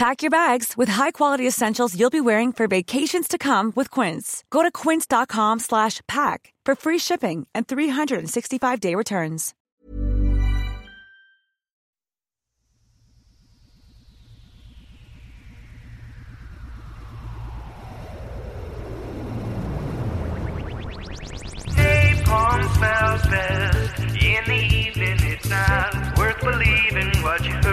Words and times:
Pack 0.00 0.22
your 0.22 0.30
bags 0.30 0.78
with 0.78 0.88
high-quality 0.88 1.46
essentials 1.46 1.94
you'll 1.94 2.08
be 2.08 2.22
wearing 2.22 2.52
for 2.52 2.66
vacations 2.66 3.28
to 3.28 3.36
come 3.36 3.70
with 3.76 3.90
Quince. 3.90 4.44
Go 4.48 4.62
to 4.62 4.70
quince.com 4.72 5.58
slash 5.58 6.00
pack 6.08 6.54
for 6.64 6.74
free 6.74 6.96
shipping 6.96 7.46
and 7.54 7.68
365-day 7.68 8.94
returns. 8.94 9.52
In 24.22 24.44
the 24.46 24.62
evening. 24.72 25.16
It's 25.24 25.48
not 25.50 26.18
worth 26.18 26.40
believing 26.40 27.22
what 27.22 27.44
you 27.44 27.52
heard. 27.52 27.69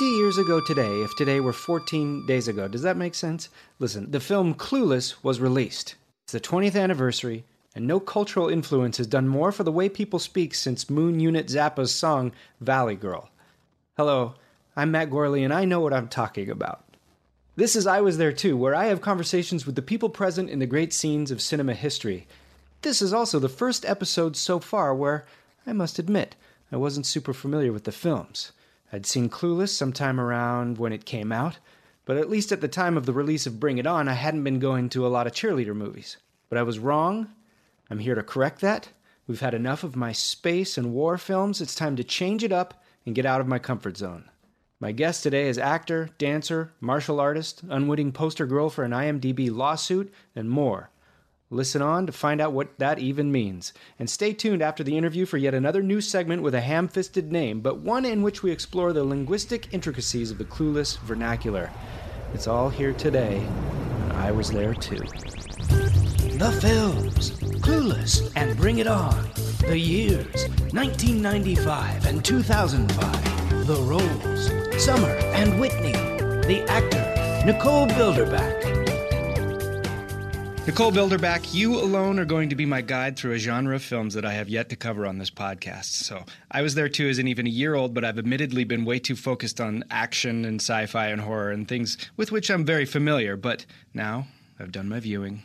20 0.00 0.16
years 0.16 0.38
ago 0.38 0.62
today, 0.62 1.02
if 1.02 1.14
today 1.14 1.40
were 1.40 1.52
14 1.52 2.24
days 2.24 2.48
ago, 2.48 2.66
does 2.66 2.80
that 2.80 2.96
make 2.96 3.14
sense? 3.14 3.50
Listen, 3.78 4.10
the 4.10 4.18
film 4.18 4.54
Clueless 4.54 5.22
was 5.22 5.40
released. 5.40 5.94
It's 6.24 6.32
the 6.32 6.40
20th 6.40 6.74
anniversary, 6.74 7.44
and 7.74 7.86
no 7.86 8.00
cultural 8.00 8.48
influence 8.48 8.96
has 8.96 9.06
done 9.06 9.28
more 9.28 9.52
for 9.52 9.62
the 9.62 9.70
way 9.70 9.90
people 9.90 10.18
speak 10.18 10.54
since 10.54 10.88
Moon 10.88 11.20
Unit 11.20 11.48
Zappa's 11.48 11.94
song 11.94 12.32
Valley 12.62 12.96
Girl. 12.96 13.28
Hello, 13.98 14.36
I'm 14.74 14.90
Matt 14.90 15.10
Gourley, 15.10 15.44
and 15.44 15.52
I 15.52 15.66
know 15.66 15.80
what 15.80 15.92
I'm 15.92 16.08
talking 16.08 16.48
about. 16.48 16.82
This 17.56 17.76
is 17.76 17.86
I 17.86 18.00
Was 18.00 18.16
There 18.16 18.32
Too, 18.32 18.56
where 18.56 18.74
I 18.74 18.86
have 18.86 19.02
conversations 19.02 19.66
with 19.66 19.74
the 19.74 19.82
people 19.82 20.08
present 20.08 20.48
in 20.48 20.60
the 20.60 20.66
great 20.66 20.94
scenes 20.94 21.30
of 21.30 21.42
cinema 21.42 21.74
history. 21.74 22.26
This 22.80 23.02
is 23.02 23.12
also 23.12 23.38
the 23.38 23.50
first 23.50 23.84
episode 23.84 24.34
so 24.34 24.60
far 24.60 24.94
where, 24.94 25.26
I 25.66 25.74
must 25.74 25.98
admit, 25.98 26.36
I 26.72 26.78
wasn't 26.78 27.04
super 27.04 27.34
familiar 27.34 27.70
with 27.70 27.84
the 27.84 27.92
films. 27.92 28.52
I'd 28.92 29.06
seen 29.06 29.28
Clueless 29.28 29.68
sometime 29.68 30.20
around 30.20 30.78
when 30.78 30.92
it 30.92 31.04
came 31.04 31.30
out, 31.30 31.58
but 32.04 32.16
at 32.16 32.30
least 32.30 32.50
at 32.50 32.60
the 32.60 32.68
time 32.68 32.96
of 32.96 33.06
the 33.06 33.12
release 33.12 33.46
of 33.46 33.60
Bring 33.60 33.78
It 33.78 33.86
On, 33.86 34.08
I 34.08 34.14
hadn't 34.14 34.44
been 34.44 34.58
going 34.58 34.88
to 34.90 35.06
a 35.06 35.08
lot 35.08 35.26
of 35.26 35.32
cheerleader 35.32 35.74
movies. 35.74 36.16
But 36.48 36.58
I 36.58 36.62
was 36.62 36.78
wrong. 36.78 37.28
I'm 37.88 38.00
here 38.00 38.16
to 38.16 38.22
correct 38.22 38.60
that. 38.62 38.88
We've 39.26 39.40
had 39.40 39.54
enough 39.54 39.84
of 39.84 39.94
my 39.94 40.10
space 40.10 40.76
and 40.76 40.92
war 40.92 41.16
films. 41.18 41.60
It's 41.60 41.74
time 41.74 41.94
to 41.96 42.04
change 42.04 42.42
it 42.42 42.50
up 42.50 42.82
and 43.06 43.14
get 43.14 43.26
out 43.26 43.40
of 43.40 43.46
my 43.46 43.60
comfort 43.60 43.96
zone. 43.96 44.28
My 44.80 44.92
guest 44.92 45.22
today 45.22 45.46
is 45.46 45.58
actor, 45.58 46.08
dancer, 46.18 46.72
martial 46.80 47.20
artist, 47.20 47.62
unwitting 47.68 48.12
poster 48.12 48.46
girl 48.46 48.70
for 48.70 48.82
an 48.82 48.92
IMDb 48.92 49.54
lawsuit, 49.54 50.12
and 50.34 50.50
more. 50.50 50.90
Listen 51.52 51.82
on 51.82 52.06
to 52.06 52.12
find 52.12 52.40
out 52.40 52.52
what 52.52 52.78
that 52.78 53.00
even 53.00 53.32
means. 53.32 53.72
And 53.98 54.08
stay 54.08 54.32
tuned 54.32 54.62
after 54.62 54.84
the 54.84 54.96
interview 54.96 55.26
for 55.26 55.36
yet 55.36 55.52
another 55.52 55.82
new 55.82 56.00
segment 56.00 56.42
with 56.42 56.54
a 56.54 56.60
ham 56.60 56.86
fisted 56.86 57.32
name, 57.32 57.60
but 57.60 57.80
one 57.80 58.04
in 58.04 58.22
which 58.22 58.44
we 58.44 58.52
explore 58.52 58.92
the 58.92 59.02
linguistic 59.02 59.72
intricacies 59.72 60.30
of 60.30 60.38
the 60.38 60.44
clueless 60.44 60.96
vernacular. 61.00 61.70
It's 62.32 62.46
all 62.46 62.70
here 62.70 62.92
today, 62.92 63.38
and 63.38 64.12
I 64.12 64.30
was 64.30 64.50
there 64.50 64.74
too. 64.74 65.02
The 66.38 66.56
films 66.60 67.32
Clueless 67.60 68.32
and 68.36 68.56
Bring 68.56 68.78
It 68.78 68.86
On. 68.86 69.28
The 69.58 69.78
years 69.78 70.48
1995 70.72 72.06
and 72.06 72.24
2005. 72.24 73.66
The 73.66 73.74
roles 73.74 74.82
Summer 74.82 75.10
and 75.34 75.60
Whitney. 75.60 75.92
The 76.46 76.64
actor 76.68 77.44
Nicole 77.44 77.88
Bilderback. 77.88 78.79
Nicole 80.66 80.92
Bilderback, 80.92 81.52
you 81.52 81.74
alone 81.74 82.18
are 82.20 82.24
going 82.24 82.48
to 82.50 82.54
be 82.54 82.64
my 82.64 82.80
guide 82.80 83.16
through 83.16 83.32
a 83.32 83.38
genre 83.38 83.74
of 83.74 83.82
films 83.82 84.14
that 84.14 84.24
I 84.24 84.32
have 84.34 84.48
yet 84.48 84.68
to 84.68 84.76
cover 84.76 85.04
on 85.04 85.18
this 85.18 85.30
podcast. 85.30 85.86
So 85.86 86.24
I 86.50 86.62
was 86.62 86.74
there 86.76 86.88
too, 86.88 87.08
as 87.08 87.18
an 87.18 87.26
even 87.26 87.46
a 87.46 87.50
year 87.50 87.74
old, 87.74 87.92
but 87.92 88.04
I've 88.04 88.18
admittedly 88.18 88.62
been 88.64 88.84
way 88.84 89.00
too 89.00 89.16
focused 89.16 89.60
on 89.60 89.82
action 89.90 90.44
and 90.44 90.60
sci 90.60 90.86
fi 90.86 91.08
and 91.08 91.22
horror 91.22 91.50
and 91.50 91.66
things 91.66 91.98
with 92.16 92.30
which 92.30 92.50
I'm 92.50 92.64
very 92.64 92.84
familiar. 92.84 93.36
But 93.36 93.66
now 93.94 94.28
I've 94.60 94.70
done 94.70 94.88
my 94.88 95.00
viewing. 95.00 95.42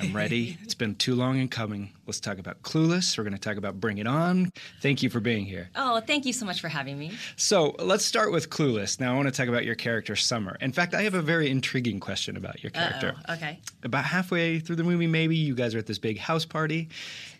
I'm 0.00 0.14
ready. 0.14 0.58
it's 0.62 0.74
been 0.74 0.94
too 0.94 1.14
long 1.14 1.38
in 1.38 1.48
coming. 1.48 1.90
Let's 2.06 2.20
talk 2.20 2.38
about 2.38 2.62
Clueless. 2.62 3.16
We're 3.16 3.24
going 3.24 3.34
to 3.34 3.40
talk 3.40 3.56
about 3.56 3.80
Bring 3.80 3.98
It 3.98 4.06
On. 4.06 4.50
Thank 4.80 5.02
you 5.02 5.10
for 5.10 5.20
being 5.20 5.44
here. 5.46 5.70
Oh, 5.74 6.00
thank 6.00 6.24
you 6.26 6.32
so 6.32 6.44
much 6.46 6.60
for 6.60 6.68
having 6.68 6.98
me. 6.98 7.12
So 7.36 7.74
let's 7.78 8.04
start 8.04 8.32
with 8.32 8.50
Clueless. 8.50 9.00
Now 9.00 9.12
I 9.12 9.16
want 9.16 9.28
to 9.28 9.32
talk 9.32 9.48
about 9.48 9.64
your 9.64 9.74
character, 9.74 10.16
Summer. 10.16 10.56
In 10.60 10.72
fact, 10.72 10.94
I 10.94 11.02
have 11.02 11.14
a 11.14 11.22
very 11.22 11.50
intriguing 11.50 12.00
question 12.00 12.36
about 12.36 12.62
your 12.62 12.70
character. 12.70 13.14
Uh-oh. 13.18 13.34
Okay. 13.34 13.60
About 13.82 14.04
halfway 14.04 14.58
through 14.58 14.76
the 14.76 14.84
movie, 14.84 15.06
maybe 15.06 15.36
you 15.36 15.54
guys 15.54 15.74
are 15.74 15.78
at 15.78 15.86
this 15.86 15.98
big 15.98 16.18
house 16.18 16.44
party, 16.44 16.88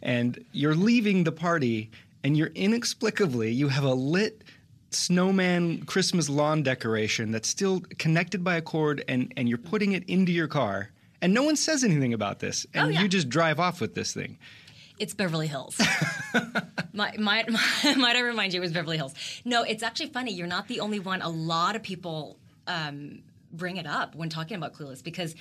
and 0.02 0.44
you're 0.52 0.74
leaving 0.74 1.24
the 1.24 1.32
party, 1.32 1.90
and 2.24 2.36
you're 2.36 2.52
inexplicably 2.54 3.52
you 3.52 3.68
have 3.68 3.84
a 3.84 3.94
lit 3.94 4.42
snowman 4.90 5.84
Christmas 5.84 6.28
lawn 6.28 6.62
decoration 6.62 7.30
that's 7.30 7.48
still 7.48 7.82
connected 7.98 8.42
by 8.42 8.56
a 8.56 8.62
cord, 8.62 9.04
and 9.08 9.32
and 9.36 9.48
you're 9.48 9.58
putting 9.58 9.92
it 9.92 10.04
into 10.08 10.32
your 10.32 10.48
car, 10.48 10.90
and 11.26 11.34
no 11.34 11.42
one 11.42 11.56
says 11.56 11.82
anything 11.82 12.14
about 12.14 12.38
this, 12.38 12.66
and 12.72 12.86
Oh, 12.86 12.88
yeah. 12.88 13.02
you 13.02 13.08
just 13.08 13.28
drive 13.28 13.58
off 13.58 13.80
with 13.80 13.96
this 13.96 14.14
thing. 14.14 14.38
It's 14.96 15.12
Beverly 15.12 15.48
Hills. 15.48 15.76
might, 16.92 17.18
might, 17.18 17.50
might 17.96 18.16
I 18.16 18.20
remind 18.20 18.52
you, 18.54 18.60
it 18.60 18.62
was 18.62 18.72
Beverly 18.72 18.96
Hills. 18.96 19.12
No, 19.44 19.62
it's 19.64 19.82
actually 19.82 20.10
funny. 20.10 20.32
You're 20.32 20.46
not 20.46 20.68
the 20.68 20.78
only 20.80 21.00
one. 21.00 21.20
A 21.22 21.28
lot 21.28 21.74
of 21.76 21.82
people 21.82 22.38
um, 22.68 23.22
bring 23.52 23.76
it 23.76 23.86
up 23.86 24.14
when 24.14 24.28
talking 24.28 24.56
about 24.56 24.72
Clueless 24.74 25.02
because 25.02 25.34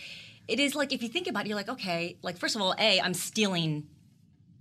it 0.47 0.59
is 0.59 0.73
like, 0.75 0.91
if 0.91 1.03
you 1.03 1.09
think 1.09 1.27
about 1.27 1.45
it, 1.45 1.49
you're 1.49 1.55
like, 1.57 1.69
okay, 1.69 2.17
like, 2.23 2.37
first 2.37 2.55
of 2.55 2.61
all, 2.61 2.73
A, 2.79 2.99
I'm 2.99 3.13
stealing 3.13 3.87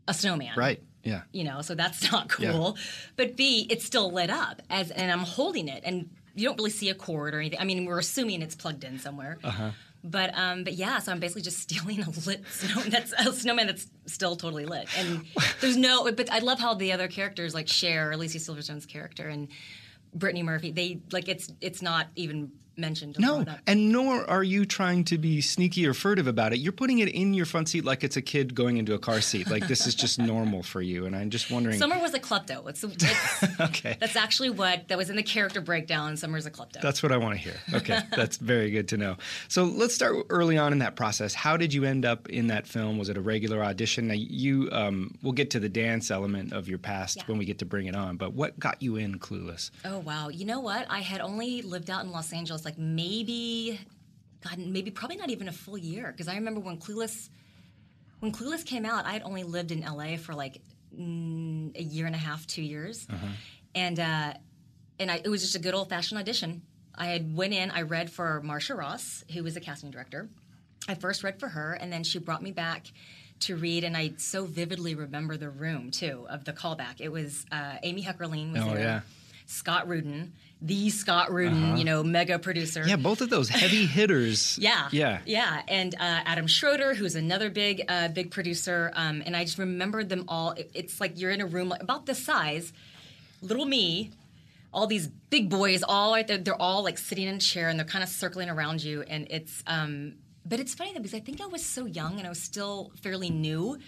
a 0.07 0.15
snowman. 0.15 0.53
Right? 0.57 0.83
Yeah. 1.03 1.23
You 1.33 1.45
know, 1.45 1.63
so 1.63 1.75
that's 1.75 2.11
not 2.13 2.31
Yeah. 2.39 2.53
cool. 2.53 2.77
But 3.17 3.37
B, 3.37 3.66
it's 3.71 3.84
still 3.84 4.13
lit 4.13 4.31
up 4.31 4.63
as, 4.71 4.91
and 4.91 5.10
I'm 5.10 5.21
holding 5.21 5.69
it, 5.69 5.83
and 5.84 6.10
you 6.34 6.47
don't 6.47 6.57
really 6.59 6.71
see 6.71 6.89
a 6.91 6.95
cord 6.95 7.34
or 7.34 7.41
anything. 7.41 7.59
I 7.60 7.65
mean, 7.65 7.84
we're 7.84 7.98
assuming 7.98 8.43
it's 8.43 8.54
plugged 8.54 8.84
in 8.84 8.98
somewhere. 8.98 9.39
Uh-huh. 9.43 9.71
But 10.06 10.36
um, 10.36 10.65
but 10.65 10.74
yeah, 10.74 10.98
so 10.98 11.10
I'm 11.12 11.18
basically 11.18 11.42
just 11.42 11.59
stealing 11.71 12.03
a 12.03 12.10
lit 12.27 12.45
snow 12.51 12.83
that's 12.83 13.12
a 13.12 13.33
snowman 13.33 13.66
that's 13.66 13.86
still 14.06 14.36
totally 14.36 14.66
lit, 14.66 14.86
and 14.98 15.24
there's 15.60 15.77
no. 15.77 16.10
But 16.12 16.30
I 16.30 16.41
love 16.41 16.60
how 16.60 16.74
the 16.74 16.92
other 16.92 17.09
characters 17.09 17.54
like 17.54 17.68
Cher, 17.68 18.12
Alicia 18.12 18.39
Silverstone's 18.39 18.86
character, 18.86 19.28
and 19.28 19.48
Brittany 20.15 20.42
Murphy, 20.42 20.71
they 20.71 21.01
like 21.10 21.28
it's 21.28 21.51
it's 21.60 21.80
not 21.80 22.09
even 22.16 22.53
mentioned. 22.76 23.16
No, 23.18 23.44
and 23.66 23.92
nor 23.92 24.28
are 24.28 24.42
you 24.42 24.65
trying 24.65 25.04
to 25.04 25.18
be 25.18 25.41
sneaky 25.41 25.86
or 25.86 25.94
furtive 25.94 26.26
about 26.26 26.53
it. 26.53 26.59
You're 26.59 26.72
putting 26.72 26.98
it 26.98 27.09
in 27.09 27.34
your 27.34 27.47
front 27.47 27.68
seat 27.68 27.84
like 27.84 28.04
it's 28.04 28.16
a 28.16 28.22
kid 28.22 28.54
going 28.54 28.76
into 28.76 28.94
a 28.94 28.98
car 28.98 29.21
seat. 29.21 29.50
Like 29.50 29.68
this 29.68 29.86
is 29.86 29.94
just 29.94 30.18
normal 30.18 30.62
for 30.62 30.80
you. 30.82 31.06
And 31.06 31.15
I'm 31.15 31.30
just 31.30 31.50
wondering. 31.50 31.78
Summer 31.78 31.98
was 31.98 32.15
a 32.15 32.21
klepto. 32.21 32.68
It's, 32.68 32.82
it's 32.84 33.60
okay. 33.60 33.97
that's 34.00 34.16
actually 34.16 34.50
what 34.50 34.88
that 34.88 34.98
was 34.98 35.10
in 35.10 35.16
the 35.16 35.22
character 35.22 35.60
breakdown. 35.60 36.16
Summer's 36.16 36.47
a 36.47 36.50
klepto. 36.50 36.80
That's 36.80 37.03
what 37.03 37.12
I 37.12 37.16
want 37.16 37.34
to 37.34 37.41
hear. 37.41 37.54
Okay, 37.74 38.00
that's 38.15 38.36
very 38.36 38.71
good 38.71 38.88
to 38.88 38.97
know. 38.97 39.16
So 39.48 39.65
let's 39.65 39.94
start 39.94 40.26
early 40.30 40.59
on 40.59 40.72
in 40.72 40.78
that 40.80 40.97
process. 40.97 41.34
How 41.34 41.56
did 41.56 41.72
you 41.74 41.84
end 41.84 42.04
up 42.04 42.28
in 42.28 42.48
that 42.48 42.66
film? 42.66 42.98
Was 42.98 43.09
it 43.09 43.16
a 43.16 43.21
regular 43.21 43.62
audition? 43.62 44.09
Now 44.09 44.15
you, 44.15 44.68
um, 44.72 45.15
we'll 45.22 45.32
get 45.32 45.50
to 45.50 45.60
the 45.60 45.68
dance 45.68 46.10
element 46.10 46.53
of 46.53 46.68
your 46.68 46.78
past 46.78 47.18
Yeah. 47.18 47.22
when 47.26 47.38
we 47.38 47.44
get 47.44 47.59
to 47.59 47.65
bring 47.65 47.86
it 47.86 47.94
on. 47.97 48.16
But 48.16 48.32
what 48.34 48.59
got 48.59 48.82
you 48.82 48.97
in 48.97 49.18
Clueless? 49.18 49.71
Oh 49.84 49.98
wow! 50.00 50.28
You 50.28 50.44
know 50.44 50.60
what? 50.60 50.86
I 50.91 51.00
had 51.00 51.21
only 51.21 51.62
lived 51.62 51.91
out 51.91 52.04
in 52.04 52.10
Los 52.12 52.32
Angeles 52.32 52.64
like 52.65 52.78
maybe, 52.78 53.81
God, 54.43 54.59
maybe 54.59 54.91
probably 54.91 55.16
not 55.16 55.31
even 55.31 55.49
a 55.49 55.53
full 55.53 55.78
year 55.78 56.11
because 56.13 56.28
I 56.28 56.34
remember 56.34 56.61
when 56.61 56.78
Clueless, 56.78 57.28
when 58.21 58.33
Clueless 58.33 58.65
came 58.65 58.84
out, 58.84 59.07
I 59.07 59.13
had 59.13 59.22
only 59.22 59.43
lived 59.45 59.71
in 59.72 59.81
LA 59.81 60.16
for 60.16 60.34
like 60.34 60.61
mm, 60.99 61.77
a 61.77 61.83
year 61.83 62.07
and 62.07 62.15
a 62.15 62.19
half, 62.19 62.47
two 62.47 62.63
years, 62.63 63.07
and 63.75 63.99
uh, 64.01 64.34
and 64.99 65.11
I, 65.11 65.21
it 65.25 65.28
was 65.28 65.43
just 65.43 65.55
a 65.57 65.59
good 65.59 65.75
old 65.75 65.89
fashioned 65.89 66.19
audition. 66.19 66.63
I 66.95 67.07
had 67.07 67.37
went 67.37 67.53
in, 67.53 67.71
I 67.72 67.83
read 67.83 68.11
for 68.11 68.41
Marcia 68.43 68.75
Ross, 68.75 69.25
who 69.33 69.43
was 69.43 69.55
the 69.55 69.60
casting 69.60 69.91
director. 69.91 70.28
I 70.89 70.95
first 70.95 71.25
read 71.25 71.41
for 71.41 71.49
her, 71.49 71.72
and 71.72 71.93
then 71.93 72.05
she 72.05 72.19
brought 72.21 72.43
me 72.43 72.53
back 72.53 72.87
to 73.41 73.57
read, 73.57 73.83
and 73.84 73.97
I 73.97 74.13
so 74.19 74.45
vividly 74.45 74.95
remember 74.95 75.37
the 75.37 75.51
room 75.51 75.91
too 75.91 76.25
of 76.31 76.45
the 76.45 76.53
callback. 76.53 77.01
It 77.01 77.09
was 77.10 77.45
uh, 77.51 77.77
Amy 77.83 78.03
Heckerling 78.05 78.53
was 78.53 78.63
Oh, 78.63 78.67
there, 78.75 78.78
yeah. 78.78 79.01
Scott 79.47 79.89
Rudin, 79.89 80.33
the 80.62 80.89
Scott 80.91 81.30
Rudin, 81.33 81.77
you 81.77 81.84
know, 81.84 82.03
mega 82.03 82.39
producer. 82.39 82.84
Yeah, 82.86 82.97
both 82.97 83.21
of 83.21 83.28
those 83.28 83.48
heavy 83.48 83.84
hitters. 83.98 84.56
Yeah, 84.59 84.89
Yeah. 84.92 85.18
yeah, 85.27 85.62
and 85.68 85.95
uh, 85.95 85.98
Adam 86.24 86.47
Schroeder, 86.47 86.95
who's 86.95 87.16
another 87.16 87.51
big, 87.51 87.83
uh, 87.89 88.09
big 88.09 88.30
producer, 88.30 88.91
um, 88.95 89.22
and 89.27 89.36
I 89.36 89.45
just 89.45 89.59
remembered 89.59 90.09
them 90.09 90.24
all. 90.28 90.53
It- 90.53 90.71
it's 90.72 91.01
like 91.01 91.18
you're 91.21 91.30
in 91.33 91.41
a 91.42 91.47
room 91.47 91.72
about 91.80 92.06
this 92.06 92.24
size, 92.24 92.72
little 93.42 93.66
me, 93.66 94.10
all 94.72 94.86
these 94.86 95.09
big 95.30 95.51
boys, 95.51 95.83
all 95.83 96.12
right 96.12 96.27
there, 96.27 96.39
they're 96.39 96.60
all 96.60 96.83
like 96.83 96.98
sitting 96.98 97.28
in 97.28 97.34
a 97.34 97.39
chair 97.39 97.68
and 97.68 97.78
they're 97.78 97.86
kind 97.86 98.03
of 98.03 98.09
circling 98.09 98.48
around 98.48 98.83
you, 98.83 99.03
and 99.03 99.27
it's. 99.30 99.62
Um, 99.66 100.15
but 100.47 100.60
it's 100.60 100.74
funny 100.74 100.92
though 100.92 100.98
because 101.00 101.15
I 101.15 101.21
think 101.21 101.41
I 101.41 101.47
was 101.47 101.65
so 101.65 101.86
young 101.86 102.18
and 102.18 102.27
I 102.27 102.28
was 102.28 102.42
still 102.42 102.92
fairly 103.03 103.30
new 103.30 103.78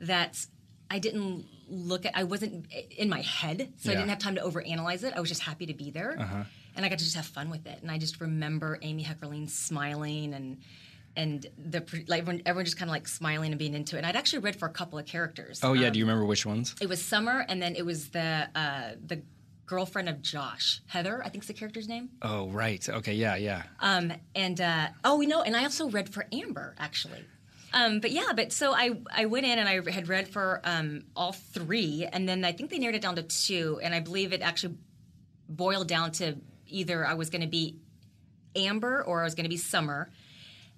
that 0.00 0.44
I 0.90 0.98
didn't 0.98 1.46
look 1.68 2.06
at. 2.06 2.16
I 2.16 2.24
wasn't 2.24 2.66
in 2.96 3.08
my 3.08 3.20
head, 3.20 3.72
so 3.78 3.90
I 3.90 3.94
didn't 3.94 4.08
have 4.08 4.18
time 4.18 4.34
to 4.36 4.40
overanalyze 4.42 5.04
it. 5.04 5.12
I 5.16 5.20
was 5.20 5.28
just 5.28 5.42
happy 5.42 5.66
to 5.66 5.74
be 5.74 5.90
there, 5.90 6.12
and 6.76 6.84
I 6.84 6.88
got 6.88 6.98
to 6.98 7.04
just 7.04 7.16
have 7.16 7.26
fun 7.26 7.50
with 7.50 7.66
it. 7.66 7.78
And 7.82 7.90
I 7.90 7.98
just 7.98 8.20
remember 8.20 8.78
Amy 8.82 9.04
Heckerling 9.04 9.48
smiling 9.50 10.34
and. 10.34 10.58
And 11.16 11.44
the 11.58 11.80
like 12.06 12.20
everyone, 12.20 12.42
everyone 12.46 12.64
just 12.64 12.76
kind 12.78 12.88
of 12.88 12.92
like 12.92 13.08
smiling 13.08 13.50
and 13.50 13.58
being 13.58 13.74
into 13.74 13.96
it. 13.96 14.00
And 14.00 14.06
I'd 14.06 14.14
actually 14.14 14.38
read 14.40 14.54
for 14.54 14.66
a 14.68 14.70
couple 14.72 15.00
of 15.00 15.06
characters. 15.06 15.58
Oh 15.64 15.72
yeah, 15.72 15.88
Um, 15.88 15.92
do 15.94 15.98
you 15.98 16.04
remember 16.04 16.24
which 16.24 16.46
ones? 16.46 16.76
it 16.80 16.88
was 16.88 17.04
Summer, 17.04 17.44
and 17.48 17.60
then 17.60 17.74
it 17.74 17.84
was 17.84 18.10
the 18.10 18.48
uh, 18.54 18.90
the 19.04 19.22
girlfriend 19.66 20.08
of 20.08 20.22
Josh, 20.22 20.80
Heather, 20.86 21.20
I 21.24 21.28
think's 21.28 21.48
the 21.48 21.54
character's 21.54 21.88
name. 21.88 22.10
Oh 22.22 22.50
right. 22.50 22.88
Okay. 22.88 23.14
Yeah. 23.14 23.34
Yeah. 23.34 23.64
Um, 23.80 24.12
and 24.36 24.60
uh, 24.60 24.88
oh, 25.02 25.16
we 25.18 25.26
know, 25.26 25.42
and 25.42 25.56
I 25.56 25.64
also 25.64 25.88
read 25.90 26.08
for 26.08 26.24
Amber 26.32 26.76
actually. 26.78 27.24
Um, 27.72 28.00
but 28.00 28.10
yeah, 28.10 28.32
but 28.34 28.52
so 28.52 28.72
I 28.74 28.98
I 29.10 29.26
went 29.26 29.46
in 29.46 29.58
and 29.58 29.68
I 29.68 29.90
had 29.90 30.08
read 30.08 30.28
for 30.28 30.60
um, 30.64 31.04
all 31.14 31.32
three, 31.32 32.06
and 32.10 32.28
then 32.28 32.44
I 32.44 32.52
think 32.52 32.70
they 32.70 32.78
narrowed 32.78 32.94
it 32.94 33.02
down 33.02 33.16
to 33.16 33.22
two, 33.22 33.78
and 33.82 33.94
I 33.94 34.00
believe 34.00 34.32
it 34.32 34.40
actually 34.40 34.76
boiled 35.48 35.88
down 35.88 36.12
to 36.12 36.36
either 36.66 37.06
I 37.06 37.14
was 37.14 37.30
going 37.30 37.42
to 37.42 37.48
be 37.48 37.76
Amber 38.56 39.02
or 39.02 39.20
I 39.20 39.24
was 39.24 39.34
going 39.34 39.44
to 39.44 39.50
be 39.50 39.56
Summer, 39.56 40.10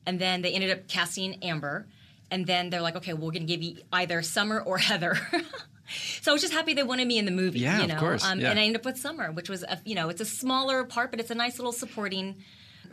and 0.06 0.18
then 0.18 0.42
they 0.42 0.52
ended 0.52 0.70
up 0.70 0.88
casting 0.88 1.42
Amber, 1.44 1.86
and 2.30 2.46
then 2.46 2.70
they're 2.70 2.82
like, 2.82 2.96
okay, 2.96 3.12
we're 3.12 3.30
going 3.32 3.46
to 3.46 3.52
give 3.52 3.62
you 3.62 3.76
either 3.92 4.22
Summer 4.22 4.60
or 4.60 4.78
Heather. 4.78 5.16
so 6.22 6.32
I 6.32 6.34
was 6.34 6.42
just 6.42 6.52
happy 6.52 6.74
they 6.74 6.82
wanted 6.82 7.06
me 7.06 7.18
in 7.18 7.24
the 7.24 7.30
movie. 7.30 7.60
Yeah, 7.60 7.78
you 7.78 7.84
of 7.84 7.88
know? 7.90 7.98
course, 7.98 8.24
Um, 8.24 8.40
yeah. 8.40 8.50
And 8.50 8.58
I 8.58 8.62
ended 8.62 8.80
up 8.80 8.84
with 8.84 8.98
Summer, 8.98 9.30
which 9.32 9.48
was 9.48 9.62
a, 9.62 9.78
you 9.84 9.94
know 9.94 10.08
it's 10.08 10.20
a 10.20 10.24
smaller 10.26 10.84
part, 10.84 11.10
but 11.12 11.20
it's 11.20 11.30
a 11.30 11.34
nice 11.36 11.58
little 11.58 11.72
supporting 11.72 12.42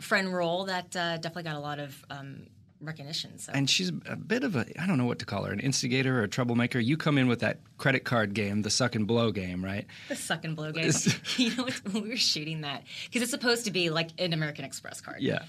friend 0.00 0.32
role 0.32 0.66
that 0.66 0.94
uh, 0.94 1.16
definitely 1.16 1.42
got 1.44 1.56
a 1.56 1.60
lot 1.60 1.80
of 1.80 2.04
um, 2.10 2.46
recognition. 2.80 3.38
So. 3.38 3.52
And 3.54 3.68
she's 3.68 3.88
a 3.88 4.16
bit 4.16 4.44
of 4.44 4.56
a 4.56 4.66
I 4.80 4.86
don't 4.86 4.98
know 4.98 5.04
what 5.04 5.18
to 5.20 5.26
call 5.26 5.44
her, 5.44 5.52
an 5.52 5.60
instigator 5.60 6.20
or 6.20 6.22
a 6.24 6.28
troublemaker. 6.28 6.78
You 6.78 6.96
come 6.96 7.18
in 7.18 7.28
with 7.28 7.40
that 7.40 7.58
credit 7.76 8.04
card 8.04 8.34
game, 8.34 8.62
the 8.62 8.70
suck 8.70 8.94
and 8.94 9.06
blow 9.06 9.30
game, 9.32 9.64
right? 9.64 9.86
The 10.08 10.16
suck 10.16 10.44
and 10.44 10.54
blow 10.56 10.72
game. 10.72 10.90
you 11.36 11.56
know, 11.56 11.68
when 11.90 12.02
we 12.04 12.08
were 12.10 12.16
shooting 12.16 12.62
that 12.62 12.84
because 13.04 13.22
it's 13.22 13.30
supposed 13.30 13.64
to 13.64 13.70
be 13.70 13.90
like 13.90 14.10
an 14.18 14.32
American 14.32 14.64
Express 14.64 15.00
card. 15.00 15.20
Yeah. 15.20 15.40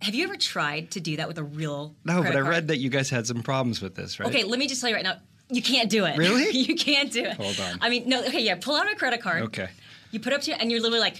Have 0.00 0.16
you 0.16 0.24
ever 0.24 0.36
tried 0.36 0.90
to 0.92 1.00
do 1.00 1.16
that 1.18 1.28
with 1.28 1.38
a 1.38 1.44
real? 1.44 1.94
No, 2.04 2.22
but 2.22 2.32
I 2.32 2.40
card? 2.40 2.48
read 2.48 2.68
that 2.68 2.78
you 2.78 2.90
guys 2.90 3.08
had 3.08 3.26
some 3.26 3.42
problems 3.42 3.80
with 3.80 3.94
this, 3.94 4.18
right? 4.18 4.28
Okay, 4.28 4.42
let 4.42 4.58
me 4.58 4.66
just 4.66 4.80
tell 4.80 4.90
you 4.90 4.96
right 4.96 5.04
now, 5.04 5.18
you 5.48 5.62
can't 5.62 5.88
do 5.88 6.04
it. 6.06 6.16
Really? 6.16 6.50
you 6.56 6.74
can't 6.74 7.12
do 7.12 7.24
it. 7.24 7.34
Hold 7.34 7.60
on. 7.60 7.78
I 7.80 7.88
mean, 7.88 8.08
no. 8.08 8.24
Okay, 8.24 8.40
yeah. 8.40 8.56
Pull 8.56 8.74
out 8.74 8.90
a 8.90 8.96
credit 8.96 9.20
card. 9.20 9.42
Okay. 9.44 9.68
You 10.10 10.18
put 10.18 10.32
up 10.32 10.40
to 10.42 10.50
it, 10.50 10.60
and 10.60 10.70
you're 10.70 10.80
literally 10.80 11.00
like, 11.00 11.14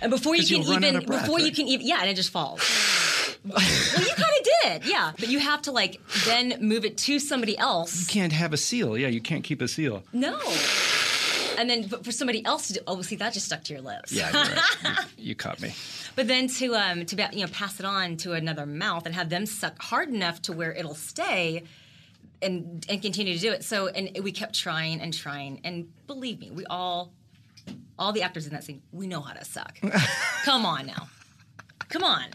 and 0.00 0.10
before 0.10 0.36
you 0.36 0.46
can 0.46 0.62
you'll 0.62 0.72
run 0.72 0.84
out 0.84 0.94
even, 0.94 1.06
breath, 1.06 1.22
before 1.22 1.40
you 1.40 1.52
can 1.52 1.66
even, 1.66 1.86
yeah, 1.86 2.00
and 2.00 2.10
it 2.10 2.14
just 2.14 2.30
falls. 2.30 2.60
Well, 3.44 3.60
you 3.60 4.14
kind 4.14 4.20
of 4.20 4.46
did, 4.62 4.86
yeah. 4.86 5.12
But 5.18 5.28
you 5.28 5.38
have 5.38 5.62
to 5.62 5.72
like 5.72 6.00
then 6.24 6.56
move 6.60 6.84
it 6.84 6.96
to 6.98 7.18
somebody 7.18 7.56
else. 7.58 8.00
You 8.00 8.06
can't 8.06 8.32
have 8.32 8.52
a 8.52 8.56
seal. 8.56 8.96
Yeah, 8.96 9.08
you 9.08 9.20
can't 9.20 9.44
keep 9.44 9.60
a 9.60 9.68
seal. 9.68 10.02
No. 10.12 10.40
And 11.58 11.70
then 11.70 11.86
but 11.86 12.04
for 12.04 12.12
somebody 12.12 12.44
else 12.44 12.68
to 12.68 12.74
do, 12.74 12.80
oh, 12.86 13.02
see, 13.02 13.16
that 13.16 13.32
just 13.32 13.46
stuck 13.46 13.62
to 13.64 13.72
your 13.72 13.82
lips. 13.82 14.12
Yeah, 14.12 14.32
right. 14.32 14.98
you, 15.16 15.28
you 15.28 15.34
caught 15.34 15.60
me. 15.60 15.74
But 16.16 16.28
then 16.28 16.46
to 16.46 16.74
um 16.76 17.06
to 17.06 17.16
be, 17.16 17.24
you 17.32 17.40
know 17.40 17.50
pass 17.50 17.80
it 17.80 17.86
on 17.86 18.16
to 18.18 18.34
another 18.34 18.66
mouth 18.66 19.04
and 19.04 19.16
have 19.16 19.30
them 19.30 19.46
suck 19.46 19.82
hard 19.82 20.10
enough 20.10 20.40
to 20.42 20.52
where 20.52 20.72
it'll 20.72 20.94
stay 20.94 21.64
and 22.40 22.86
and 22.88 23.02
continue 23.02 23.34
to 23.34 23.40
do 23.40 23.50
it. 23.50 23.64
So 23.64 23.88
and 23.88 24.16
we 24.22 24.30
kept 24.30 24.54
trying 24.54 25.00
and 25.00 25.12
trying 25.12 25.60
and 25.64 25.92
believe 26.06 26.38
me, 26.38 26.52
we 26.52 26.64
all 26.66 27.12
all 27.98 28.12
the 28.12 28.22
actors 28.22 28.46
in 28.46 28.52
that 28.52 28.62
scene, 28.62 28.82
we 28.92 29.08
know 29.08 29.20
how 29.20 29.32
to 29.32 29.44
suck. 29.44 29.76
Come 30.44 30.64
on 30.64 30.86
now. 30.86 31.08
Come 31.88 32.04
on. 32.04 32.26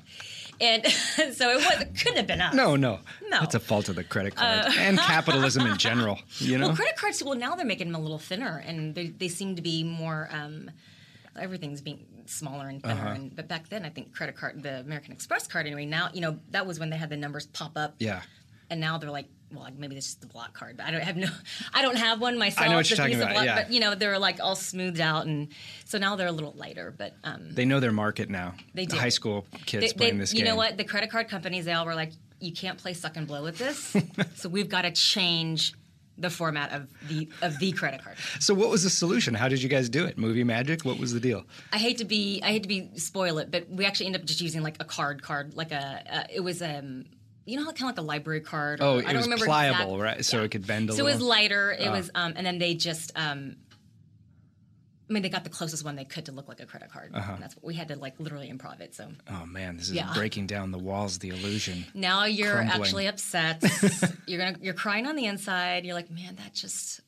And 0.62 0.86
so 0.88 1.50
it 1.52 1.58
was 1.58 1.82
it 1.82 1.98
couldn't 1.98 2.18
have 2.18 2.28
been 2.28 2.42
us. 2.42 2.54
No, 2.54 2.76
no. 2.76 3.00
No. 3.30 3.38
Uh, 3.38 3.40
That's 3.42 3.56
a 3.56 3.60
fault 3.60 3.90
of 3.90 3.96
the 3.96 4.04
credit 4.04 4.36
card 4.36 4.74
and 4.78 4.98
capitalism 5.14 5.66
in 5.66 5.78
general, 5.78 6.20
you 6.40 6.58
know? 6.58 6.68
Well, 6.68 6.76
credit 6.76 6.96
cards. 6.98 7.24
Well, 7.24 7.36
now 7.36 7.56
they're 7.56 7.66
making 7.66 7.88
them 7.92 7.96
a 7.96 8.04
little 8.04 8.20
thinner, 8.20 8.62
and 8.66 8.94
they, 8.96 9.08
they 9.08 9.28
seem 9.28 9.56
to 9.56 9.62
be 9.62 9.84
more. 9.84 10.28
Um, 10.32 10.72
everything's 11.40 11.82
being 11.82 12.06
smaller 12.26 12.68
and 12.68 12.82
thinner. 12.82 12.94
Uh-huh. 13.02 13.10
And, 13.16 13.36
but 13.36 13.48
back 13.48 13.70
then, 13.70 13.86
I 13.86 13.90
think 13.90 14.14
credit 14.14 14.36
card, 14.36 14.62
the 14.62 14.80
American 14.82 15.14
Express 15.14 15.48
card, 15.48 15.66
anyway. 15.66 15.86
Now, 15.86 16.10
you 16.14 16.22
know, 16.22 16.40
that 16.52 16.66
was 16.68 16.80
when 16.80 16.90
they 16.90 16.98
had 16.98 17.10
the 17.10 17.18
numbers 17.18 17.46
pop 17.48 17.78
up. 17.78 17.96
yeah. 18.00 18.22
And 18.72 18.80
now 18.80 19.00
they're 19.00 19.10
like, 19.10 19.28
well, 19.52 19.68
maybe 19.78 19.96
this 19.96 20.08
is 20.08 20.16
the 20.16 20.28
block 20.28 20.54
card. 20.54 20.78
But 20.78 20.88
I 20.88 20.92
don't 20.92 21.02
have 21.02 21.18
no, 21.18 21.28
I 21.74 21.82
don't 21.82 21.98
have 21.98 22.22
one 22.22 22.38
myself. 22.38 22.68
I 22.68 22.70
know 22.70 22.78
what 22.78 22.86
the 22.86 22.90
you're 22.90 22.98
talking 22.98 23.16
about, 23.22 23.32
block, 23.32 23.46
yeah. 23.46 23.64
But 23.64 23.72
you 23.72 23.80
know, 23.80 23.96
they're 23.96 24.20
like 24.20 24.40
all 24.40 24.56
smoothed 24.56 25.00
out, 25.00 25.26
and 25.26 25.50
so 25.86 25.98
now 25.98 26.16
they're 26.16 26.28
a 26.28 26.32
little 26.32 26.54
lighter. 26.54 26.94
But 26.98 27.14
um, 27.24 27.54
They 27.54 27.66
know 27.66 27.80
their 27.80 27.92
market 27.92 28.30
now. 28.30 28.54
They 28.74 28.86
the 28.86 28.94
do. 28.94 29.00
high 29.00 29.10
school 29.10 29.46
kids 29.66 29.86
they- 29.94 29.98
playing 29.98 30.14
they- 30.16 30.20
this 30.22 30.34
you 30.34 30.40
game. 30.40 30.46
You 30.46 30.52
know 30.52 30.58
what? 30.58 30.78
The 30.78 30.84
credit 30.84 31.10
card 31.10 31.30
companies, 31.30 31.66
they 31.66 31.74
all 31.74 31.86
were 31.86 31.96
like, 31.96 32.12
you 32.40 32.54
can't 32.54 32.78
play 32.78 32.94
suck 32.94 33.18
and 33.18 33.28
blow 33.28 33.44
with 33.44 33.58
this. 33.58 33.96
so 34.36 34.50
we've 34.50 34.70
got 34.70 34.84
to 34.84 34.92
change 34.92 35.74
the 36.18 36.30
format 36.30 36.74
of 36.74 36.88
the 37.08 37.30
of 37.42 37.58
the 37.60 37.72
credit 37.72 38.04
card. 38.04 38.18
So 38.42 38.54
what 38.54 38.70
was 38.70 38.84
the 38.84 38.90
solution? 38.90 39.34
How 39.34 39.48
did 39.48 39.64
you 39.64 39.70
guys 39.70 39.88
do 39.88 40.06
it? 40.06 40.18
Movie 40.18 40.44
magic? 40.44 40.84
What 40.84 41.00
was 41.00 41.14
the 41.14 41.20
deal? 41.22 41.46
I 41.72 41.78
hate 41.78 41.98
to 42.00 42.06
be 42.06 42.42
I 42.44 42.48
hate 42.48 42.64
to 42.64 42.68
be 42.68 42.90
spoil 42.96 43.38
it, 43.38 43.50
but 43.52 43.70
we 43.70 43.86
actually 43.86 44.08
ended 44.08 44.22
up 44.22 44.28
just 44.28 44.42
using 44.42 44.62
like 44.62 44.76
a 44.82 44.84
card 44.84 45.22
card, 45.22 45.54
like 45.56 45.72
a 45.72 46.04
uh, 46.12 46.24
it 46.34 46.42
was 46.42 46.62
um 46.62 47.06
you 47.50 47.58
know 47.58 47.64
how 47.64 47.72
kind 47.72 47.90
of 47.90 47.98
like 47.98 47.98
a 47.98 48.08
library 48.08 48.42
card. 48.42 48.80
or- 48.80 48.84
Oh, 48.84 48.96
I 48.96 49.00
it 49.00 49.04
don't 49.04 49.16
was 49.18 49.26
remember 49.26 49.46
pliable, 49.46 49.96
exact- 49.96 50.02
right? 50.18 50.26
So 50.26 50.44
it 50.44 50.52
could 50.52 50.66
bend 50.68 50.90
a 50.90 50.94
little. 50.94 51.06
So 51.08 51.10
it 51.10 51.14
was 51.16 51.22
lighter. 51.22 51.72
It 51.72 51.90
was 51.92 52.10
um 52.16 52.34
and 52.36 52.46
then 52.46 52.58
they 52.60 52.76
just 52.76 53.12
um. 53.16 53.56
I 55.10 55.12
mean, 55.12 55.24
they 55.24 55.30
got 55.30 55.44
the 55.44 55.50
closest 55.50 55.84
one 55.84 55.96
they 55.96 56.06
could 56.06 56.28
to 56.28 56.32
look 56.32 56.48
like 56.48 56.60
a 56.60 56.68
credit 56.68 56.92
card. 56.92 57.10
Uh-huh. 57.16 57.34
And 57.34 57.42
that's 57.42 57.56
what 57.56 57.66
we 57.66 57.74
had 57.74 57.88
to 57.88 57.96
like 57.96 58.20
literally 58.20 58.48
improv 58.52 58.80
it. 58.80 58.94
So 58.94 59.08
Oh 59.28 59.44
man, 59.48 59.78
this 59.78 59.88
is 59.88 59.94
Yeah. 59.94 60.14
breaking 60.14 60.46
down 60.46 60.70
the 60.72 60.78
walls, 60.78 61.18
the 61.18 61.30
illusion. 61.30 61.86
now 61.96 62.26
you're 62.26 62.54
Crumbling. 62.54 62.82
actually 62.82 63.08
upset. 63.08 63.64
you're 64.28 64.38
gonna 64.40 64.58
you're 64.62 64.76
crying 64.76 65.08
on 65.08 65.16
the 65.16 65.26
inside. 65.26 65.84
You're 65.84 65.96
like, 65.96 66.12
man, 66.12 66.36
that 66.36 66.54
just 66.54 67.02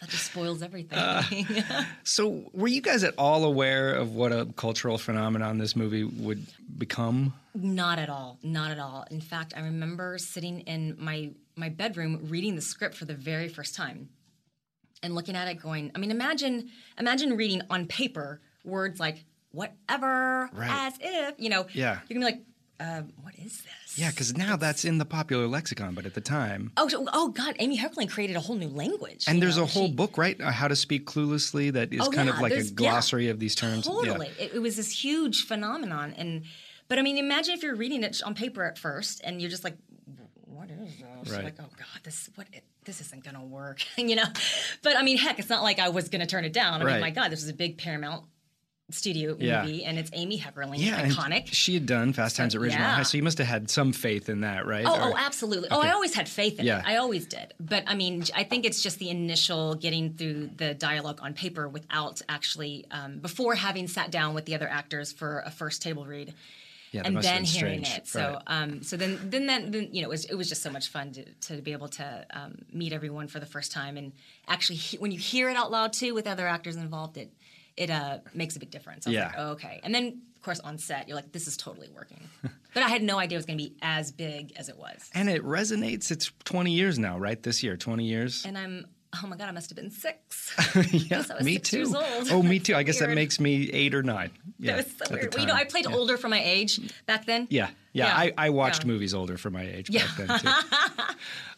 that 0.00 0.08
just 0.10 0.26
spoils 0.26 0.62
everything. 0.62 0.98
Uh, 0.98 1.22
So 2.04 2.44
were 2.52 2.68
you 2.68 2.80
guys 2.82 3.02
at 3.04 3.14
all 3.18 3.44
aware 3.44 3.94
of 3.94 4.14
what 4.14 4.32
a 4.32 4.46
cultural 4.56 4.98
phenomenon 4.98 5.58
this 5.58 5.74
movie 5.76 6.04
would 6.04 6.46
become? 6.78 7.32
Not 7.54 7.98
at 7.98 8.08
all. 8.10 8.38
Not 8.42 8.70
at 8.70 8.78
all. 8.78 9.06
In 9.10 9.20
fact, 9.20 9.54
I 9.56 9.60
remember 9.60 10.18
sitting 10.18 10.60
in 10.60 10.96
my 10.98 11.30
my 11.56 11.70
bedroom 11.70 12.20
reading 12.28 12.54
the 12.54 12.60
script 12.62 12.94
for 12.94 13.06
the 13.06 13.14
very 13.14 13.48
first 13.48 13.74
time 13.74 14.10
and 15.02 15.14
looking 15.14 15.34
at 15.36 15.48
it 15.48 15.54
going, 15.60 15.90
I 15.94 15.98
mean, 15.98 16.10
imagine 16.10 16.68
imagine 16.98 17.36
reading 17.36 17.62
on 17.70 17.86
paper 17.86 18.40
words 18.64 19.00
like 19.00 19.24
whatever, 19.52 20.50
Right. 20.52 20.70
as 20.70 20.94
if, 21.00 21.34
you 21.38 21.48
know, 21.48 21.66
Yeah. 21.72 22.00
you're 22.08 22.18
gonna 22.20 22.30
be 22.30 22.36
like, 22.36 22.42
um, 22.80 23.12
what 23.22 23.34
is 23.36 23.62
this? 23.62 23.96
Yeah, 23.98 24.10
because 24.10 24.36
now 24.36 24.56
that's 24.56 24.84
in 24.84 24.98
the 24.98 25.04
popular 25.04 25.46
lexicon, 25.46 25.94
but 25.94 26.04
at 26.06 26.14
the 26.14 26.20
time. 26.20 26.72
Oh, 26.76 26.88
so- 26.88 27.06
oh 27.12 27.28
God! 27.28 27.56
Amy 27.58 27.78
Heckerling 27.78 28.10
created 28.10 28.36
a 28.36 28.40
whole 28.40 28.56
new 28.56 28.68
language. 28.68 29.24
And 29.26 29.40
there's 29.42 29.56
know, 29.56 29.62
a 29.64 29.66
whole 29.66 29.86
she- 29.88 29.94
book, 29.94 30.18
right? 30.18 30.38
Uh, 30.40 30.50
How 30.50 30.68
to 30.68 30.76
speak 30.76 31.06
cluelessly 31.06 31.72
that 31.72 31.92
is 31.92 32.00
Oh, 32.02 32.10
kind 32.10 32.28
yeah, 32.28 32.34
of 32.34 32.40
like 32.40 32.52
a 32.52 32.56
there's- 32.56 32.70
yeah, 32.70 32.76
glossary 32.76 33.28
of 33.28 33.38
these 33.40 33.54
terms. 33.54 33.86
Yeah. 33.86 33.92
Totally, 33.92 34.28
it, 34.38 34.54
it 34.54 34.58
was 34.60 34.76
this 34.76 34.90
huge 35.04 35.46
phenomenon, 35.46 36.14
and 36.16 36.44
but 36.88 36.98
I 36.98 37.02
mean, 37.02 37.18
imagine 37.18 37.54
if 37.54 37.62
you're 37.62 37.74
reading 37.76 38.02
it 38.04 38.20
on 38.24 38.34
paper 38.34 38.64
at 38.64 38.78
first, 38.78 39.20
and 39.24 39.40
you're 39.40 39.50
just 39.50 39.64
like, 39.64 39.76
"What 40.44 40.70
is 40.70 40.78
this?" 41.24 41.32
Right. 41.34 41.44
Like, 41.44 41.54
oh 41.60 41.64
God, 41.76 42.00
this 42.04 42.28
what 42.36 42.46
it, 42.52 42.64
this 42.84 43.00
isn't 43.00 43.24
gonna 43.24 43.42
work, 43.44 43.82
you 43.96 44.14
know. 44.16 44.24
But 44.82 44.96
I 44.96 45.02
mean, 45.02 45.16
heck, 45.18 45.38
it's 45.38 45.48
not 45.48 45.62
like 45.62 45.78
I 45.78 45.88
was 45.88 46.08
gonna 46.08 46.26
turn 46.26 46.44
it 46.44 46.52
down. 46.52 46.82
I 46.82 46.84
Right. 46.84 46.92
mean, 46.92 47.00
my 47.00 47.10
God, 47.10 47.30
this 47.32 47.40
was 47.40 47.48
a 47.48 47.54
big 47.54 47.78
Paramount 47.78 48.24
studio 48.90 49.36
Yeah. 49.38 49.62
movie, 49.62 49.84
and 49.84 49.98
it's 49.98 50.10
Amy 50.12 50.38
Heckerling, 50.38 50.78
Yeah, 50.78 51.06
iconic. 51.08 51.48
she 51.52 51.74
had 51.74 51.86
done 51.86 52.12
Fast 52.12 52.36
Times 52.36 52.54
at 52.54 52.60
Ridgemont 52.60 52.70
yeah. 52.70 52.94
High, 52.96 53.02
so 53.02 53.16
you 53.16 53.22
must 53.24 53.38
have 53.38 53.46
had 53.46 53.68
some 53.68 53.92
faith 53.92 54.28
in 54.28 54.42
that, 54.42 54.64
right? 54.64 54.84
Oh, 54.86 54.94
Or- 54.94 55.12
oh, 55.12 55.16
absolutely. 55.16 55.68
Oh, 55.70 55.80
I 55.80 55.90
always 55.90 56.14
had 56.14 56.28
faith 56.28 56.60
in 56.60 56.66
Yeah. 56.66 56.78
it. 56.78 56.84
I 56.86 56.96
always 56.96 57.26
did. 57.26 57.52
But 57.58 57.82
I 57.88 57.94
mean, 57.96 58.24
I 58.34 58.44
think 58.44 58.64
it's 58.64 58.82
just 58.82 58.98
the 59.00 59.10
initial 59.10 59.74
getting 59.74 60.14
through 60.14 60.50
the 60.56 60.72
dialogue 60.74 61.18
on 61.20 61.34
paper 61.34 61.68
without 61.68 62.22
actually 62.28 62.86
um, 62.92 63.18
before 63.18 63.56
having 63.56 63.88
sat 63.88 64.10
down 64.12 64.34
with 64.34 64.44
the 64.44 64.54
other 64.54 64.68
actors 64.68 65.12
for 65.12 65.40
a 65.44 65.50
first 65.50 65.82
table 65.82 66.06
read. 66.06 66.32
Yeah, 66.92 67.02
and 67.04 67.20
then 67.20 67.44
hearing 67.44 67.84
strange. 67.84 67.98
it, 67.98 68.06
so 68.06 68.20
Right. 68.34 68.42
um, 68.46 68.82
so 68.84 68.96
then 68.96 69.18
then 69.28 69.46
that 69.46 69.70
then, 69.72 69.88
you 69.92 70.00
know 70.02 70.06
it 70.06 70.10
was, 70.10 70.24
it 70.26 70.34
was 70.36 70.48
just 70.48 70.62
so 70.62 70.70
much 70.70 70.88
fun 70.88 71.12
to, 71.12 71.24
to 71.48 71.60
be 71.60 71.72
able 71.72 71.88
to 71.88 72.26
um, 72.30 72.64
meet 72.72 72.92
everyone 72.92 73.26
for 73.26 73.40
the 73.40 73.44
first 73.44 73.72
time 73.72 73.96
and 73.98 74.12
actually 74.48 74.76
he- 74.76 74.96
when 74.96 75.10
you 75.10 75.18
hear 75.18 75.50
it 75.50 75.56
out 75.56 75.70
loud 75.72 75.92
too 75.92 76.14
with 76.14 76.26
other 76.28 76.46
actors 76.46 76.76
involved 76.76 77.18
it 77.18 77.30
it 77.76 77.90
uh, 77.90 78.18
makes 78.34 78.56
a 78.56 78.58
big 78.58 78.70
difference. 78.70 79.06
I 79.06 79.10
Yeah. 79.10 79.26
like, 79.26 79.34
oh, 79.38 79.48
okay, 79.52 79.80
and 79.82 79.94
then 79.94 80.20
of 80.36 80.42
course 80.42 80.60
on 80.60 80.78
set 80.78 81.08
you're 81.08 81.16
like 81.16 81.32
this 81.32 81.46
is 81.48 81.56
totally 81.56 81.88
working, 81.94 82.20
but 82.74 82.82
I 82.82 82.88
had 82.88 83.02
no 83.02 83.18
idea 83.18 83.36
it 83.36 83.40
was 83.40 83.46
going 83.46 83.58
to 83.58 83.64
be 83.64 83.74
as 83.82 84.12
big 84.12 84.52
as 84.56 84.68
it 84.68 84.78
was. 84.78 85.10
And 85.14 85.28
it 85.28 85.42
resonates. 85.42 86.10
It's 86.10 86.30
20 86.44 86.70
years 86.72 86.98
now, 86.98 87.18
right? 87.18 87.42
This 87.42 87.62
year, 87.62 87.76
20 87.76 88.04
years. 88.04 88.44
And 88.46 88.56
I'm, 88.56 88.86
oh 89.22 89.26
my 89.26 89.36
God, 89.36 89.48
I 89.48 89.52
must 89.52 89.68
have 89.70 89.76
been 89.76 89.90
six. 89.90 90.54
yeah, 90.92 91.22
I 91.30 91.34
was 91.36 91.44
me 91.44 91.54
six 91.54 91.70
too. 91.70 91.76
years 91.78 91.94
old. 91.94 92.28
Oh, 92.30 92.42
me 92.42 92.58
too. 92.60 92.74
I 92.76 92.82
guess 92.84 92.98
that 93.00 93.10
makes 93.10 93.40
me 93.40 93.70
eight 93.72 93.94
or 93.94 94.02
nine. 94.02 94.30
Yeah, 94.58 94.76
that 94.76 94.84
was 94.86 94.94
so 95.08 95.14
weird. 95.14 95.34
Well, 95.34 95.40
you 95.42 95.46
know. 95.48 95.54
I 95.54 95.64
played 95.64 95.86
Yeah. 95.88 95.96
older 95.96 96.16
for 96.16 96.28
my 96.28 96.42
age 96.42 96.80
back 97.06 97.26
then. 97.26 97.46
Yeah, 97.50 97.68
yeah. 97.92 98.06
Yeah, 98.06 98.16
I, 98.16 98.32
I 98.46 98.50
watched 98.50 98.82
yeah. 98.84 98.88
movies 98.92 99.14
older 99.14 99.36
for 99.36 99.50
my 99.50 99.62
age 99.66 99.90
back 99.92 100.16
then 100.16 100.38
too. 100.38 100.48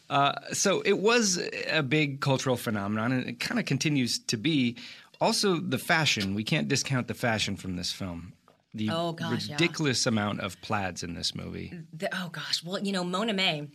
uh, 0.09 0.33
so 0.53 0.81
it 0.81 0.97
was 0.99 1.39
a 1.69 1.83
big 1.83 2.21
cultural 2.21 2.57
phenomenon, 2.57 3.11
and 3.11 3.27
it 3.27 3.39
kind 3.39 3.59
of 3.59 3.65
continues 3.65 4.19
to 4.19 4.37
be. 4.37 4.75
Also, 5.21 5.59
the 5.59 5.77
fashion. 5.77 6.33
We 6.35 6.43
can't 6.43 6.67
discount 6.67 7.07
the 7.07 7.13
fashion 7.13 7.57
from 7.57 7.75
this 7.75 7.91
film. 7.91 8.33
The 8.73 8.89
Oh, 8.91 9.11
gosh, 9.13 9.47
yeah. 9.47 9.55
ridiculous 9.55 10.05
amount 10.05 10.41
of 10.41 10.59
plaids 10.61 11.03
in 11.03 11.13
this 11.15 11.35
movie. 11.35 11.73
The- 11.91 12.09
oh 12.15 12.29
gosh, 12.29 12.63
well, 12.63 12.79
you 12.79 12.91
know, 12.91 13.03
Mona 13.03 13.33
May, 13.33 13.67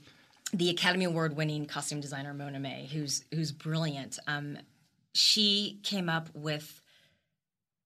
the 0.52 0.70
Academy 0.70 1.04
Award 1.04 1.36
winning 1.36 1.66
costume 1.66 2.00
designer 2.00 2.32
Mona 2.32 2.60
May, 2.60 2.86
who's 2.86 3.24
who's 3.32 3.50
brilliant. 3.52 4.18
Um, 4.26 4.58
she 5.12 5.80
came 5.82 6.08
up 6.08 6.28
with. 6.34 6.80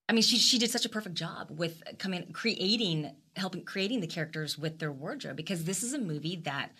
I 0.08 0.12
mean, 0.12 0.22
she 0.22 0.38
she 0.38 0.58
did 0.58 0.70
such 0.70 0.84
a 0.84 0.88
perfect 0.88 1.16
job 1.16 1.48
with 1.50 1.82
coming 1.98 2.30
creating 2.32 3.10
helping 3.36 3.64
creating 3.64 4.00
the 4.00 4.06
characters 4.06 4.58
with 4.58 4.78
their 4.78 4.92
wardrobe 4.92 5.36
because 5.36 5.64
this 5.64 5.82
is 5.82 5.92
a 5.94 5.98
movie 5.98 6.36
that 6.44 6.70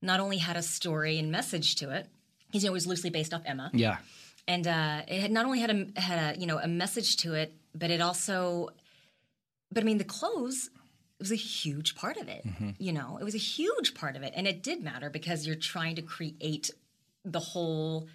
not 0.00 0.20
only 0.20 0.38
had 0.38 0.56
a 0.56 0.62
story 0.62 1.18
and 1.18 1.30
message 1.30 1.76
to 1.76 1.90
it. 1.90 2.08
because 2.46 2.62
you 2.64 2.68
know, 2.68 2.72
it 2.72 2.74
was 2.74 2.86
loosely 2.86 3.10
based 3.10 3.32
off 3.34 3.42
Emma. 3.44 3.70
Yeah, 3.72 3.98
and 4.48 4.66
uh, 4.66 5.02
it 5.08 5.20
had 5.20 5.30
not 5.30 5.46
only 5.46 5.60
had 5.60 5.70
a 5.70 6.00
had 6.00 6.36
a 6.36 6.40
you 6.40 6.46
know 6.46 6.58
a 6.58 6.68
message 6.68 7.16
to 7.18 7.34
it, 7.34 7.54
but 7.74 7.90
it 7.90 8.00
also, 8.00 8.70
but 9.70 9.82
I 9.82 9.86
mean 9.86 9.98
the 9.98 10.04
clothes 10.04 10.70
it 11.18 11.22
was 11.22 11.32
a 11.32 11.36
huge 11.36 11.94
part 11.94 12.16
of 12.16 12.28
it. 12.28 12.44
You 12.78 12.92
know, 12.92 13.16
it 13.20 13.24
was 13.24 13.36
a 13.36 13.38
huge 13.38 13.94
part 13.94 14.16
of 14.16 14.22
it, 14.24 14.32
and 14.34 14.46
it 14.48 14.62
did 14.62 14.82
matter 14.82 15.08
because 15.08 15.46
you're 15.46 15.54
trying 15.54 15.94
to 15.96 16.02
create 16.02 16.70
the 17.24 17.38
whole 17.38 18.08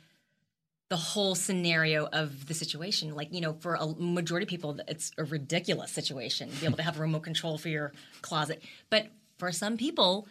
the 0.90 0.98
whole 0.98 1.36
scenario 1.36 2.08
of 2.08 2.48
the 2.48 2.54
situation. 2.54 3.16
Like 3.16 3.34
you 3.34 3.40
know, 3.40 3.54
for 3.54 3.76
a 3.76 3.88
majority 3.98 4.44
of 4.44 4.50
people, 4.50 4.78
it's 4.90 5.12
a 5.18 5.24
ridiculous 5.24 5.92
situation 5.92 6.50
to 6.50 6.60
be 6.60 6.66
able 6.66 6.78
to 6.78 6.84
have 6.84 6.98
a 6.98 7.02
remote 7.02 7.24
control 7.24 7.58
for 7.58 7.70
your 7.70 7.94
closet, 8.22 8.62
but 8.90 9.08
for 9.38 9.52
some 9.52 9.78
people. 9.78 10.28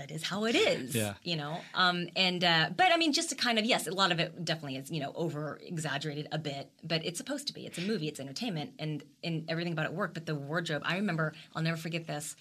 That 0.00 0.10
is 0.10 0.22
how 0.22 0.46
it 0.46 0.54
is, 0.54 0.94
Yeah. 0.94 1.14
you 1.22 1.36
know. 1.36 1.60
Um, 1.74 2.08
and 2.16 2.42
uh, 2.42 2.70
but 2.74 2.90
I 2.90 2.96
mean, 2.96 3.12
just 3.12 3.28
to 3.30 3.34
kind 3.34 3.58
of 3.58 3.66
yes, 3.66 3.86
a 3.86 3.90
lot 3.92 4.12
of 4.12 4.18
it 4.18 4.44
definitely 4.44 4.76
is 4.76 4.90
you 4.90 5.00
know 5.00 5.12
over 5.14 5.60
exaggerated 5.62 6.26
a 6.32 6.38
bit, 6.38 6.70
but 6.82 7.04
it's 7.04 7.18
supposed 7.18 7.46
to 7.48 7.52
be. 7.52 7.66
It's 7.66 7.76
a 7.76 7.82
movie, 7.82 8.08
it's 8.08 8.18
entertainment, 8.18 8.72
and 8.78 9.02
and 9.22 9.44
everything 9.50 9.74
about 9.74 9.84
it 9.84 9.92
worked. 9.92 10.14
But 10.14 10.24
the 10.24 10.34
wardrobe, 10.34 10.82
I 10.86 10.96
remember, 10.96 11.34
I'll 11.54 11.62
never 11.62 11.76
forget 11.76 12.06
this 12.06 12.34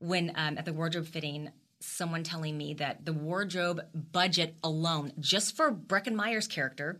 when 0.00 0.32
um, 0.34 0.58
at 0.58 0.64
the 0.64 0.72
wardrobe 0.72 1.06
fitting, 1.06 1.50
someone 1.80 2.24
telling 2.24 2.58
me 2.58 2.74
that 2.74 3.04
the 3.04 3.12
wardrobe 3.12 3.80
budget 3.94 4.56
alone, 4.64 5.12
just 5.20 5.56
for 5.56 5.70
Breckin 5.70 6.14
Meyer's 6.14 6.48
character, 6.48 6.98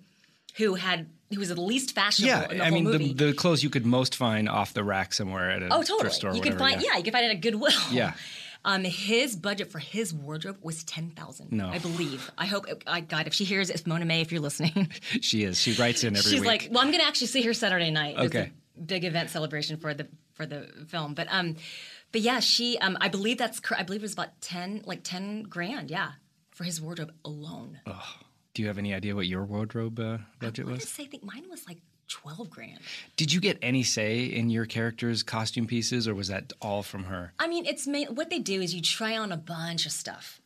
who 0.57 0.77
had 0.77 1.09
who 1.33 1.41
was 1.41 1.49
the 1.49 1.61
least 1.61 1.95
fashionable 1.97 2.29
yeah. 2.45 2.51
in 2.53 2.59
the 2.59 2.65
I 2.65 2.69
whole 2.69 2.75
mean, 2.77 2.85
movie. 2.85 3.13
the, 3.13 3.27
the 3.27 3.33
clothes 3.33 3.65
you 3.65 3.71
could 3.71 3.85
most 3.85 4.15
find 4.15 4.49
off 4.49 4.73
the 4.73 4.85
rack 4.85 5.13
somewhere 5.13 5.51
at 5.51 5.63
a 5.65 5.69
Oh, 5.75 5.83
totally. 5.83 6.11
store. 6.11 6.31
you 6.33 6.39
whatever, 6.39 6.59
find 6.59 6.81
yeah. 6.81 6.97
you 6.97 7.03
can 7.03 7.13
find 7.13 7.27
it 7.27 7.31
at 7.35 7.41
Goodwill. 7.41 7.73
Yeah. 7.91 8.13
Um, 8.67 8.85
his 8.85 9.37
budget 9.37 9.71
for 9.71 9.79
his 9.79 10.13
wardrobe 10.13 10.59
was 10.61 10.85
ten 10.85 11.11
thousand. 11.11 11.53
No. 11.53 11.69
I 11.69 11.79
believe. 11.79 12.31
I 12.37 12.47
hope. 12.47 12.67
I 12.87 13.01
God, 13.01 13.27
if 13.27 13.33
she 13.33 13.45
hears, 13.45 13.71
if 13.71 13.87
Mona 13.87 14.05
May, 14.05 14.21
if 14.21 14.31
you're 14.33 14.41
listening, 14.43 14.91
She 15.23 15.45
is. 15.45 15.59
She 15.59 15.73
writes 15.75 16.03
in 16.05 16.17
every 16.17 16.31
she's 16.31 16.41
week. 16.41 16.47
like, 16.49 16.69
well, 16.71 16.83
I'm 16.83 16.91
going 16.91 17.01
to 17.01 17.07
actually 17.07 17.29
see 17.29 17.43
her 17.43 17.55
Saturday 17.55 17.91
night. 17.91 18.19
Okay. 18.19 18.53
big 18.85 19.05
event 19.05 19.31
celebration 19.31 19.77
for 19.79 19.95
the 19.95 20.09
for 20.35 20.45
the 20.47 20.69
film, 20.89 21.15
but 21.15 21.29
um, 21.31 21.57
but 22.13 22.21
yeah, 22.21 22.41
she 22.41 22.77
um, 22.79 22.99
I 23.01 23.09
believe 23.09 23.39
that's 23.39 23.61
I 23.77 23.85
believe 23.85 24.03
it 24.03 24.05
was 24.05 24.13
about 24.15 24.41
ten 24.41 24.83
like 24.85 25.01
ten 25.03 25.45
grand, 25.45 25.91
yeah, 25.91 26.11
for 26.51 26.65
his 26.65 26.81
wardrobe 26.83 27.13
alone. 27.25 27.81
Do 28.55 28.63
you 28.63 28.69
have 28.69 28.79
any 28.79 28.93
idea 28.95 29.15
what 29.15 29.27
your 29.27 29.45
wardrobe 29.45 30.01
uh, 30.01 30.19
budget 30.41 30.67
I 30.67 30.73
was? 30.73 30.81
to 30.81 30.87
say, 30.87 31.05
I 31.05 31.07
think 31.07 31.23
mine 31.25 31.45
was 31.51 31.67
like 31.69 31.79
twelve 32.09 32.51
grand. 32.51 32.81
Did 33.17 33.33
you 33.33 33.41
get 33.41 33.59
any 33.63 33.83
say 33.83 34.25
in 34.25 34.51
your 34.51 34.67
character's 34.67 35.23
costume 35.23 35.67
pieces, 35.67 36.07
or 36.07 36.15
was 36.15 36.29
that 36.29 36.53
all 36.61 36.83
from 36.83 37.05
her? 37.05 37.33
I 37.39 37.49
mean, 37.49 37.67
it's 37.67 37.87
ma- 37.87 38.11
what 38.11 38.31
they 38.31 38.39
do 38.39 38.61
is 38.61 38.75
you 38.75 38.83
try 38.83 39.17
on 39.17 39.33
a 39.33 39.37
bunch 39.37 39.87
of 39.87 39.93
stuff, 39.93 40.41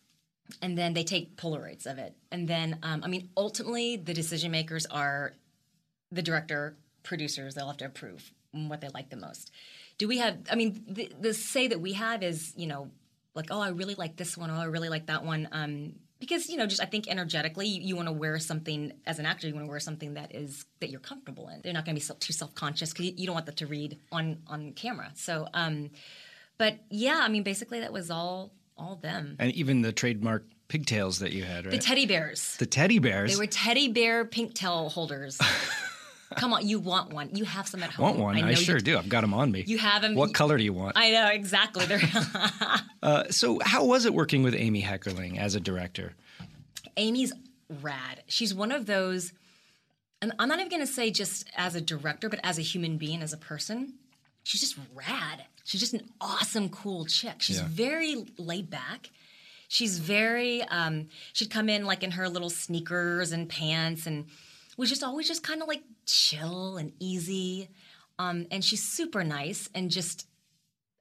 and 0.62 0.76
then 0.76 0.94
they 0.94 1.04
take 1.04 1.36
Polaroids 1.36 1.86
of 1.86 1.98
it, 1.98 2.14
and 2.30 2.48
then 2.48 2.78
um, 2.82 3.02
I 3.04 3.08
mean, 3.08 3.28
ultimately, 3.36 3.96
the 3.96 4.14
decision 4.14 4.50
makers 4.50 4.86
are 4.86 5.34
the 6.10 6.22
director, 6.22 6.76
producers. 7.02 7.54
They'll 7.54 7.68
have 7.68 7.76
to 7.78 7.86
approve 7.86 8.32
what 8.52 8.80
they 8.80 8.88
like 8.88 9.10
the 9.10 9.16
most. 9.16 9.50
Do 9.98 10.08
we 10.08 10.18
have? 10.18 10.38
I 10.50 10.56
mean, 10.56 10.82
the, 10.88 11.12
the 11.20 11.34
say 11.34 11.68
that 11.68 11.80
we 11.80 11.92
have 11.92 12.22
is 12.22 12.52
you 12.56 12.66
know, 12.66 12.90
like 13.34 13.46
oh, 13.50 13.60
I 13.60 13.68
really 13.68 13.94
like 13.94 14.16
this 14.16 14.36
one, 14.36 14.50
oh, 14.50 14.54
I 14.54 14.64
really 14.64 14.88
like 14.88 15.06
that 15.06 15.24
one. 15.24 15.48
Um, 15.52 15.92
because 16.20 16.48
you 16.48 16.56
know, 16.56 16.66
just 16.66 16.82
I 16.82 16.86
think 16.86 17.08
energetically, 17.08 17.66
you, 17.66 17.80
you 17.82 17.96
want 17.96 18.08
to 18.08 18.12
wear 18.12 18.38
something 18.38 18.92
as 19.06 19.18
an 19.18 19.26
actor. 19.26 19.48
You 19.48 19.54
want 19.54 19.66
to 19.66 19.70
wear 19.70 19.80
something 19.80 20.14
that 20.14 20.34
is 20.34 20.64
that 20.80 20.90
you're 20.90 21.00
comfortable 21.00 21.48
in. 21.48 21.60
They're 21.62 21.72
not 21.72 21.84
going 21.84 21.96
to 21.96 22.00
be 22.00 22.04
so, 22.04 22.14
too 22.20 22.32
self 22.32 22.54
conscious 22.54 22.92
because 22.92 23.06
you, 23.06 23.14
you 23.16 23.26
don't 23.26 23.34
want 23.34 23.46
that 23.46 23.56
to 23.56 23.66
read 23.66 23.98
on 24.12 24.38
on 24.46 24.72
camera. 24.72 25.10
So, 25.14 25.48
um, 25.54 25.90
but 26.58 26.78
yeah, 26.90 27.20
I 27.22 27.28
mean, 27.28 27.42
basically 27.42 27.80
that 27.80 27.92
was 27.92 28.10
all 28.10 28.52
all 28.76 28.96
them. 28.96 29.36
And 29.38 29.52
even 29.52 29.82
the 29.82 29.92
trademark 29.92 30.46
pigtails 30.68 31.18
that 31.18 31.32
you 31.32 31.42
had, 31.42 31.66
right? 31.66 31.72
The 31.72 31.78
teddy 31.78 32.06
bears. 32.06 32.56
The 32.58 32.66
teddy 32.66 32.98
bears. 32.98 33.32
They 33.32 33.38
were 33.38 33.46
teddy 33.46 33.88
bear 33.88 34.24
pink 34.24 34.54
tail 34.54 34.88
holders. 34.88 35.38
Come 36.36 36.52
on, 36.52 36.66
you 36.66 36.78
want 36.78 37.12
one? 37.12 37.34
You 37.34 37.44
have 37.44 37.66
some 37.66 37.82
at 37.82 37.90
home. 37.90 38.04
want 38.04 38.18
one? 38.18 38.36
I, 38.36 38.40
know 38.42 38.54
sure 38.54 38.78
do. 38.78 38.96
I've 38.96 39.08
got 39.08 39.22
them 39.22 39.34
on 39.34 39.50
me. 39.50 39.64
You 39.66 39.78
have 39.78 40.02
them. 40.02 40.14
What 40.14 40.32
color 40.32 40.56
do 40.56 40.62
you 40.62 40.72
want? 40.72 40.96
I 40.96 41.10
know 41.10 41.28
exactly. 41.28 41.86
Uh, 43.02 43.24
so, 43.30 43.58
how 43.64 43.82
was 43.82 44.04
it 44.04 44.12
working 44.12 44.42
with 44.42 44.54
Amy 44.54 44.82
Heckerling 44.82 45.38
as 45.38 45.54
a 45.54 45.60
director? 45.60 46.12
Amy's 46.98 47.32
rad. 47.80 48.22
She's 48.26 48.52
one 48.54 48.70
of 48.70 48.84
those, 48.84 49.32
and 50.20 50.32
I'm 50.38 50.48
not 50.48 50.58
even 50.58 50.68
going 50.68 50.86
to 50.86 50.92
say 50.92 51.10
just 51.10 51.48
as 51.56 51.74
a 51.74 51.80
director, 51.80 52.28
but 52.28 52.40
as 52.44 52.58
a 52.58 52.62
human 52.62 52.98
being, 52.98 53.22
as 53.22 53.32
a 53.32 53.38
person, 53.38 53.94
she's 54.42 54.60
just 54.60 54.76
rad. 54.94 55.46
She's 55.64 55.80
just 55.80 55.94
an 55.94 56.10
awesome, 56.20 56.68
cool 56.68 57.06
chick. 57.06 57.36
She's 57.38 57.58
Yeah. 57.60 57.68
very 57.70 58.26
laid 58.36 58.68
back. 58.68 59.08
She's 59.68 59.98
very, 59.98 60.62
um, 60.64 61.08
she'd 61.32 61.50
come 61.50 61.70
in 61.70 61.86
like 61.86 62.02
in 62.02 62.10
her 62.10 62.28
little 62.28 62.50
sneakers 62.50 63.32
and 63.32 63.48
pants 63.48 64.06
and 64.06 64.26
was 64.76 64.88
just 64.88 65.02
always 65.02 65.26
just 65.28 65.42
kind 65.42 65.62
of 65.62 65.68
like 65.68 65.82
chill 66.06 66.76
and 66.76 66.92
easy. 66.98 67.68
Um, 68.18 68.46
and 68.50 68.64
she's 68.64 68.82
super 68.82 69.24
nice 69.24 69.68
and 69.74 69.90
just 69.90 70.26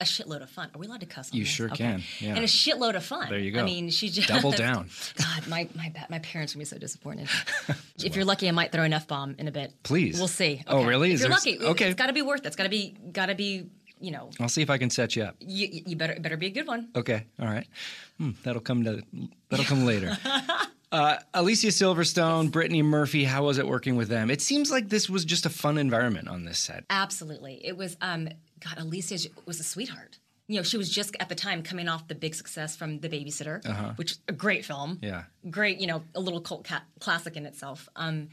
a 0.02 0.06
shitload 0.06 0.42
of 0.42 0.50
fun. 0.50 0.70
Are 0.74 0.80
we 0.80 0.88
allowed 0.88 1.02
to 1.02 1.06
cuss? 1.06 1.32
On 1.32 1.38
You 1.38 1.44
this? 1.44 1.52
sure 1.52 1.68
can, 1.68 2.02
yeah. 2.20 2.30
And 2.30 2.40
a 2.40 2.48
shitload 2.48 2.96
of 2.96 3.04
fun. 3.04 3.28
There 3.30 3.38
you 3.40 3.52
go. 3.52 3.60
I 3.60 3.64
mean, 3.64 3.90
she 3.90 4.08
just 4.08 4.30
Double 4.30 4.52
down. 4.52 4.90
God, 5.18 5.48
my 5.48 5.68
my 5.76 5.92
my 6.10 6.20
parents 6.20 6.56
would 6.56 6.60
be 6.60 6.66
so 6.66 6.78
disappointed. 6.78 7.28
if 8.02 8.16
you're 8.16 8.24
lucky, 8.24 8.48
I 8.48 8.52
might 8.52 8.72
throw 8.72 8.84
an 8.84 8.94
f 8.94 9.08
bomb 9.08 9.36
in 9.38 9.50
a 9.50 9.52
bit. 9.52 9.74
Please. 9.84 10.18
we'll 10.18 10.30
see. 10.30 10.64
Oh, 10.68 10.86
really? 10.86 11.10
If 11.10 11.16
Is 11.16 11.22
you're 11.22 11.30
lucky, 11.30 11.60
okay. 11.60 11.88
it's 11.88 11.96
got 11.96 12.08
to 12.08 12.14
be 12.14 12.22
worth. 12.22 12.42
it. 12.42 12.48
It's 12.48 12.56
got 12.56 12.64
to 12.64 12.70
be 12.70 12.96
got 13.12 13.26
to 13.26 13.36
be. 13.36 13.70
You 14.02 14.12
know, 14.12 14.30
I'll 14.40 14.48
see 14.48 14.62
if 14.62 14.70
I 14.70 14.78
can 14.78 14.90
set 14.90 15.18
you 15.18 15.24
up. 15.24 15.36
you 15.42 15.68
you 15.86 15.98
better 15.98 16.18
better 16.22 16.38
be 16.38 16.46
a 16.48 16.52
good 16.52 16.66
one. 16.68 16.88
Okay, 16.96 17.26
all 17.38 17.48
right. 17.48 17.68
Hmm, 18.18 18.32
that'll 18.44 18.62
come 18.62 18.86
to 18.86 19.04
that'll 19.50 19.66
come 19.66 19.84
later. 19.86 20.18
Uh, 20.92 21.18
Alicia 21.36 21.68
Silverstone, 21.68 22.52
Brittany 22.52 22.82
Murphy. 22.82 23.24
How 23.24 23.44
was 23.46 23.58
it 23.60 23.68
working 23.68 23.96
with 23.96 24.08
them? 24.08 24.32
It 24.32 24.42
seems 24.42 24.72
like 24.72 24.90
this 24.90 25.08
was 25.10 25.24
just 25.24 25.46
a 25.46 25.50
fun 25.50 25.78
environment 25.78 26.28
on 26.28 26.46
this 26.46 26.58
set. 26.60 26.84
Absolutely, 26.90 27.62
it 27.64 27.78
was. 27.78 27.96
Um, 28.02 28.28
God, 28.60 28.78
Alicia 28.78 29.30
was 29.46 29.60
a 29.60 29.64
sweetheart. 29.64 30.18
you 30.48 30.56
know, 30.58 30.64
she 30.64 30.78
was 30.78 30.90
just 30.90 31.16
at 31.20 31.30
the 31.30 31.36
time 31.36 31.62
coming 31.62 31.88
off 31.88 32.08
the 32.08 32.16
big 32.16 32.34
success 32.34 32.76
from 32.76 33.00
The 33.02 33.08
Babysitter, 33.08 33.64
Uh-huh. 33.70 33.94
which 33.98 34.16
a 34.28 34.34
great 34.34 34.66
film. 34.66 34.98
Yeah. 35.00 35.26
Great, 35.52 35.80
you 35.80 35.86
know, 35.86 36.02
a 36.16 36.20
little 36.20 36.42
cult 36.42 36.64
ca- 36.66 36.82
classic 37.00 37.38
in 37.38 37.46
itself. 37.46 37.88
Um, 37.96 38.30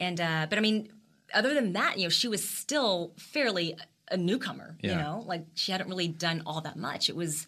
and 0.00 0.20
uh, 0.20 0.46
but 0.50 0.58
I 0.58 0.60
mean, 0.60 0.92
other 1.32 1.54
than 1.54 1.72
that, 1.74 1.98
you 1.98 2.02
know, 2.06 2.08
she 2.10 2.26
was 2.26 2.46
still 2.46 3.12
fairly 3.16 3.76
a 4.10 4.16
newcomer. 4.16 4.76
You 4.82 4.96
know, 4.96 5.22
like 5.24 5.46
she 5.54 5.70
hadn't 5.70 5.88
really 5.88 6.08
done 6.08 6.42
all 6.46 6.60
that 6.62 6.76
much. 6.76 7.08
It 7.08 7.14
was, 7.14 7.46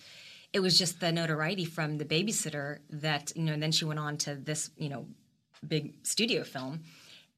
it 0.54 0.60
was 0.60 0.78
just 0.78 1.00
the 1.00 1.12
notoriety 1.12 1.64
from 1.64 1.98
The 1.98 2.04
Babysitter 2.04 2.78
that 2.88 3.32
you 3.36 3.42
know. 3.42 3.52
And 3.52 3.62
then 3.62 3.72
she 3.72 3.84
went 3.84 3.98
on 3.98 4.16
to 4.18 4.36
this, 4.36 4.70
you 4.78 4.88
know, 4.88 5.06
big 5.66 5.94
studio 6.04 6.44
film, 6.44 6.82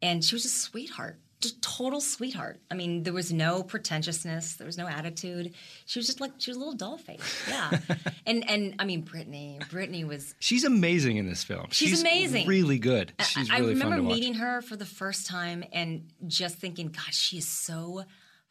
and 0.03 0.23
she 0.23 0.35
was 0.35 0.45
a 0.45 0.51
sweetheart. 0.51 1.19
Just 1.41 1.61
total 1.61 2.01
sweetheart. 2.01 2.61
I 2.71 2.75
mean, 2.75 3.03
there 3.03 3.13
was 3.13 3.31
no 3.33 3.63
pretentiousness. 3.63 4.55
There 4.55 4.67
was 4.67 4.79
no 4.79 4.87
attitude. 4.87 5.53
She 5.85 5.99
was 5.99 6.07
just 6.07 6.21
like 6.21 6.33
she 6.39 6.51
was 6.51 6.57
a 6.57 6.61
little 6.61 6.75
doll 6.75 6.99
face. 6.99 7.45
Yeah, 7.49 7.79
and 8.27 8.49
and 8.49 8.75
I 8.79 8.85
mean, 8.85 9.01
Brittany. 9.01 9.61
Brittany 9.71 10.05
was 10.05 10.35
She's 10.39 10.65
amazing 10.65 11.17
in 11.17 11.27
this 11.27 11.43
film. 11.43 11.69
She's 11.71 12.01
amazing. 12.01 12.47
Really 12.47 12.79
good. 12.79 13.15
She's 13.21 13.51
I 13.51 13.59
really 13.59 13.75
remember 13.75 13.97
to 13.97 14.03
watch. 14.03 14.15
meeting 14.15 14.35
her 14.35 14.61
for 14.61 14.77
the 14.77 14.87
first 14.87 15.27
time 15.27 15.65
and 15.73 16.11
just 16.27 16.57
thinking, 16.57 16.89
God, 16.89 17.13
she 17.13 17.39
is 17.39 17.49
so 17.49 18.05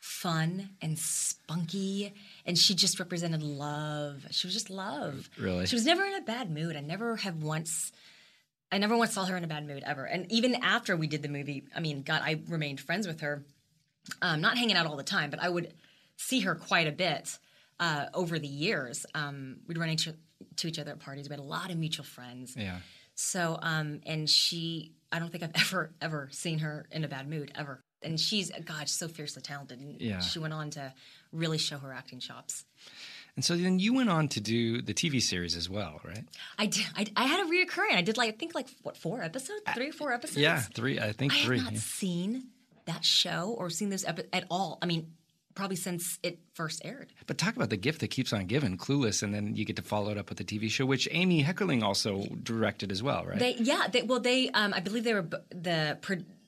fun 0.05 0.69
and 0.81 0.99
spunky, 0.99 2.13
and 2.45 2.57
she 2.57 2.75
just 2.75 2.99
represented 2.99 3.41
love. 3.43 4.25
She 4.31 4.47
was 4.47 4.53
just 4.53 4.69
love. 4.69 5.29
Really? 5.39 5.65
she 5.65 5.75
was 5.75 5.85
never 5.85 6.03
in 6.03 6.13
a 6.15 6.21
bad 6.21 6.49
mood. 6.51 6.75
I 6.75 6.81
never 6.81 7.15
have 7.17 7.41
once. 7.41 7.91
I 8.71 8.77
never 8.77 8.97
once 8.97 9.13
saw 9.13 9.25
her 9.25 9.37
in 9.37 9.43
a 9.43 9.47
bad 9.47 9.65
mood 9.67 9.83
ever. 9.85 10.05
And 10.05 10.31
even 10.31 10.55
after 10.55 10.95
we 10.97 11.07
did 11.07 11.21
the 11.21 11.29
movie, 11.29 11.63
I 11.75 11.79
mean, 11.79 12.01
God, 12.01 12.21
I 12.23 12.41
remained 12.49 12.79
friends 12.79 13.07
with 13.07 13.21
her. 13.21 13.43
Um, 14.21 14.41
not 14.41 14.57
hanging 14.57 14.75
out 14.75 14.85
all 14.85 14.97
the 14.97 15.03
time, 15.03 15.29
but 15.29 15.39
I 15.41 15.49
would 15.49 15.73
see 16.17 16.41
her 16.41 16.55
quite 16.55 16.87
a 16.87 16.91
bit 16.91 17.37
uh, 17.79 18.05
over 18.13 18.37
the 18.39 18.47
years. 18.47 19.05
Um, 19.15 19.57
we'd 19.67 19.77
run 19.77 19.89
into 19.89 20.15
to 20.57 20.67
each 20.67 20.77
other 20.79 20.91
at 20.91 20.99
parties. 20.99 21.27
We 21.29 21.33
had 21.33 21.39
a 21.39 21.43
lot 21.43 21.71
of 21.71 21.77
mutual 21.77 22.05
friends. 22.05 22.55
Yeah. 22.57 22.77
So, 23.15 23.57
um, 23.61 24.01
and 24.05 24.29
she, 24.29 24.91
I 25.11 25.19
don't 25.19 25.31
think 25.31 25.43
I've 25.43 25.51
ever, 25.55 25.91
ever 26.01 26.29
seen 26.31 26.59
her 26.59 26.85
in 26.91 27.03
a 27.03 27.07
bad 27.07 27.27
mood, 27.29 27.51
ever. 27.55 27.81
And 28.03 28.19
she's, 28.19 28.51
God, 28.65 28.81
she's 28.81 28.91
so 28.91 29.07
fiercely 29.07 29.41
talented. 29.41 29.79
And 29.79 29.99
Yeah. 29.99 30.19
she 30.19 30.37
went 30.39 30.53
on 30.53 30.69
to 30.71 30.93
really 31.35 31.57
show 31.57 31.77
her 31.77 31.91
acting 31.91 32.19
chops. 32.19 32.65
And 33.35 33.43
so 33.43 33.55
then 33.55 33.79
you 33.79 33.93
went 33.93 34.09
on 34.09 34.29
to 34.29 34.39
do 34.39 34.81
the 34.81 34.93
TV 34.93 35.21
series 35.21 35.55
as 35.57 35.69
well, 35.69 35.99
right? 36.05 36.23
I 36.57 36.67
did, 36.67 36.85
I, 36.95 37.05
I 37.17 37.25
had 37.25 37.45
a 37.45 37.49
reoccurring. 37.49 37.95
I 37.95 38.01
did 38.01 38.17
like, 38.17 38.33
I 38.33 38.37
think 38.37 38.55
like, 38.55 38.69
what, 38.81 38.95
four 38.95 39.21
episodes? 39.21 39.61
Three 39.73 39.89
or 39.89 39.93
four 39.93 40.13
episodes? 40.13 40.37
Yeah, 40.37 40.59
three. 40.59 40.99
I 40.99 41.11
think 41.11 41.33
I 41.33 41.43
three. 41.43 41.57
have 41.57 41.65
not 41.65 41.73
yeah. 41.73 41.79
seen 41.79 42.47
that 42.85 43.03
show 43.03 43.55
or 43.57 43.69
seen 43.69 43.89
those 43.89 44.05
epi- 44.05 44.23
at 44.31 44.45
all. 44.49 44.77
I 44.81 44.85
mean, 44.85 45.11
probably 45.55 45.75
since 45.75 46.19
it 46.21 46.39
first 46.53 46.81
aired. 46.85 47.11
But 47.27 47.37
talk 47.37 47.55
about 47.55 47.69
the 47.69 47.77
gift 47.77 48.01
that 48.01 48.09
keeps 48.09 48.31
on 48.31 48.45
giving, 48.45 48.77
Clueless, 48.77 49.23
and 49.23 49.33
then 49.33 49.55
you 49.55 49.65
get 49.65 49.77
to 49.77 49.81
follow 49.81 50.11
it 50.11 50.17
up 50.17 50.29
with 50.29 50.37
the 50.37 50.43
TV 50.43 50.69
show, 50.69 50.85
which 50.85 51.07
Amy 51.11 51.43
Heckerling 51.43 51.81
also 51.81 52.25
directed 52.43 52.91
as 52.91 53.01
well, 53.01 53.25
right? 53.25 53.39
They, 53.39 53.55
yeah, 53.55 53.87
they, 53.91 54.03
well, 54.03 54.19
they, 54.19 54.49
um, 54.49 54.73
I 54.73 54.81
believe 54.81 55.03
they 55.03 55.13
were 55.13 55.23
b- 55.23 55.37
the, 55.49 55.97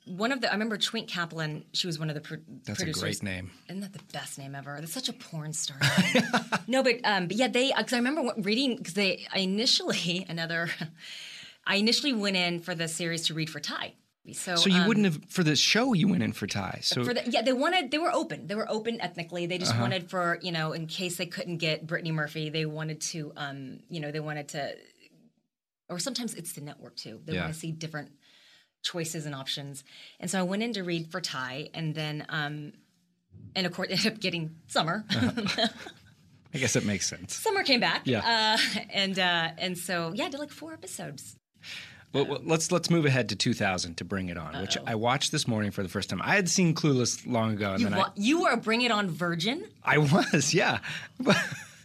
one 0.08 0.32
of 0.32 0.42
the, 0.42 0.50
I 0.50 0.54
remember 0.54 0.78
Twink 0.78 1.10
Caplan, 1.10 1.64
she 1.74 1.86
was 1.88 2.00
one 2.00 2.10
of 2.10 2.16
the 2.16 2.22
pro- 2.22 2.38
That's 2.66 2.82
a 2.82 2.92
great 2.92 3.22
name. 3.22 3.52
Isn't 3.68 3.82
that 3.82 3.94
the 3.94 4.04
best 4.14 4.38
name 4.38 4.56
ever? 4.56 4.78
That's 4.80 4.94
such 4.94 5.10
a 5.10 5.14
porn 5.14 5.54
star. 5.54 5.78
no, 6.68 6.82
but 6.84 6.96
um, 7.04 7.28
but 7.28 7.38
yeah, 7.38 7.48
they 7.48 7.74
because 7.76 7.94
I 7.94 7.98
remember 7.98 8.34
reading 8.38 8.78
because 8.78 8.94
they 8.94 9.28
I 9.34 9.40
initially 9.40 10.26
another, 10.30 10.70
I 11.66 11.76
initially 11.76 12.14
went 12.14 12.36
in 12.38 12.60
for 12.60 12.74
the 12.76 12.88
series 12.88 13.28
to 13.28 13.34
read 13.34 13.50
for 13.50 13.60
Tai. 13.60 13.94
So, 14.34 14.56
So 14.58 14.70
you 14.70 14.82
um, 14.82 14.88
wouldn't 14.88 15.06
have 15.06 15.20
for 15.30 15.42
the 15.44 15.56
show 15.56 15.94
you 15.94 16.10
went 16.10 16.22
in 16.22 16.34
for 16.34 16.48
Tai. 16.48 16.80
So 16.84 17.06
for 17.06 17.14
the, 17.14 17.24
yeah, 17.30 17.42
they 17.44 17.54
wanted 17.54 17.92
they 17.92 17.98
were 17.98 18.12
open. 18.12 18.48
They 18.48 18.56
were 18.56 18.70
open 18.70 19.00
ethnically. 19.00 19.46
They 19.46 19.56
Uh-huh. 19.56 19.66
just 19.66 19.80
wanted 19.80 20.10
for 20.10 20.38
you 20.42 20.52
know 20.52 20.74
in 20.74 20.88
case 20.88 21.16
they 21.18 21.28
couldn't 21.28 21.58
get 21.58 21.88
Brittany 21.88 22.12
Murphy, 22.12 22.50
they 22.50 22.66
wanted 22.66 23.00
to 23.14 23.32
um 23.38 23.80
you 23.90 24.00
know 24.02 24.12
they 24.12 24.20
wanted 24.20 24.50
to, 24.50 24.76
or 25.90 26.00
sometimes 26.00 26.34
it's 26.34 26.54
the 26.54 26.62
network 26.62 26.96
too. 26.98 27.22
They 27.26 27.34
Yeah. 27.34 27.42
want 27.44 27.54
to 27.54 27.60
see 27.60 27.72
different 27.72 28.12
choices 28.92 29.26
and 29.26 29.34
options. 29.36 29.84
And 30.20 30.30
so 30.32 30.40
I 30.40 30.44
went 30.44 30.64
in 30.64 30.74
to 30.74 30.84
read 30.84 31.12
for 31.12 31.20
Tai, 31.22 31.70
and 31.74 31.94
then 31.96 32.26
um 32.30 32.74
and 33.56 33.66
of 33.68 33.74
course 33.74 33.88
ended 33.92 34.14
up 34.14 34.20
getting 34.20 34.56
Summer. 34.68 35.06
I 36.54 36.60
guess 36.60 36.76
it 36.76 36.86
makes 36.86 37.06
sense. 37.08 37.36
Summer 37.36 37.64
came 37.64 37.80
back. 37.82 38.02
Yeah. 38.06 38.22
Uh, 38.58 38.80
and 38.94 39.20
uh, 39.20 39.50
and 39.58 39.78
so 39.78 40.12
yeah, 40.16 40.26
I 40.26 40.30
did 40.30 40.40
like 40.40 40.52
four 40.52 40.74
episodes. 40.74 41.36
Well, 42.14 42.26
well, 42.26 42.40
let's 42.46 42.72
let's 42.72 42.90
move 42.90 43.06
ahead 43.06 43.28
to 43.30 43.36
2000 43.36 43.96
to 43.98 44.06
bring 44.06 44.30
it 44.30 44.38
on, 44.38 44.60
which 44.62 44.78
I 44.88 44.96
watched 44.96 45.32
this 45.34 45.46
morning 45.48 45.72
for 45.72 45.84
the 45.84 45.90
first 45.90 46.10
time. 46.10 46.22
I 46.24 46.36
had 46.36 46.50
seen 46.50 46.74
Clueless 46.74 47.28
long 47.28 47.52
ago, 47.54 47.72
and 47.74 47.82
You, 47.82 47.90
then 47.90 47.98
wa- 48.00 48.12
you 48.16 48.42
were 48.42 48.52
a 48.52 48.58
Bring 48.58 48.82
It 48.82 48.92
On 48.92 49.10
virgin. 49.10 49.66
I, 49.84 49.96
I 49.96 49.98
was, 49.98 50.54
yeah. 50.62 50.80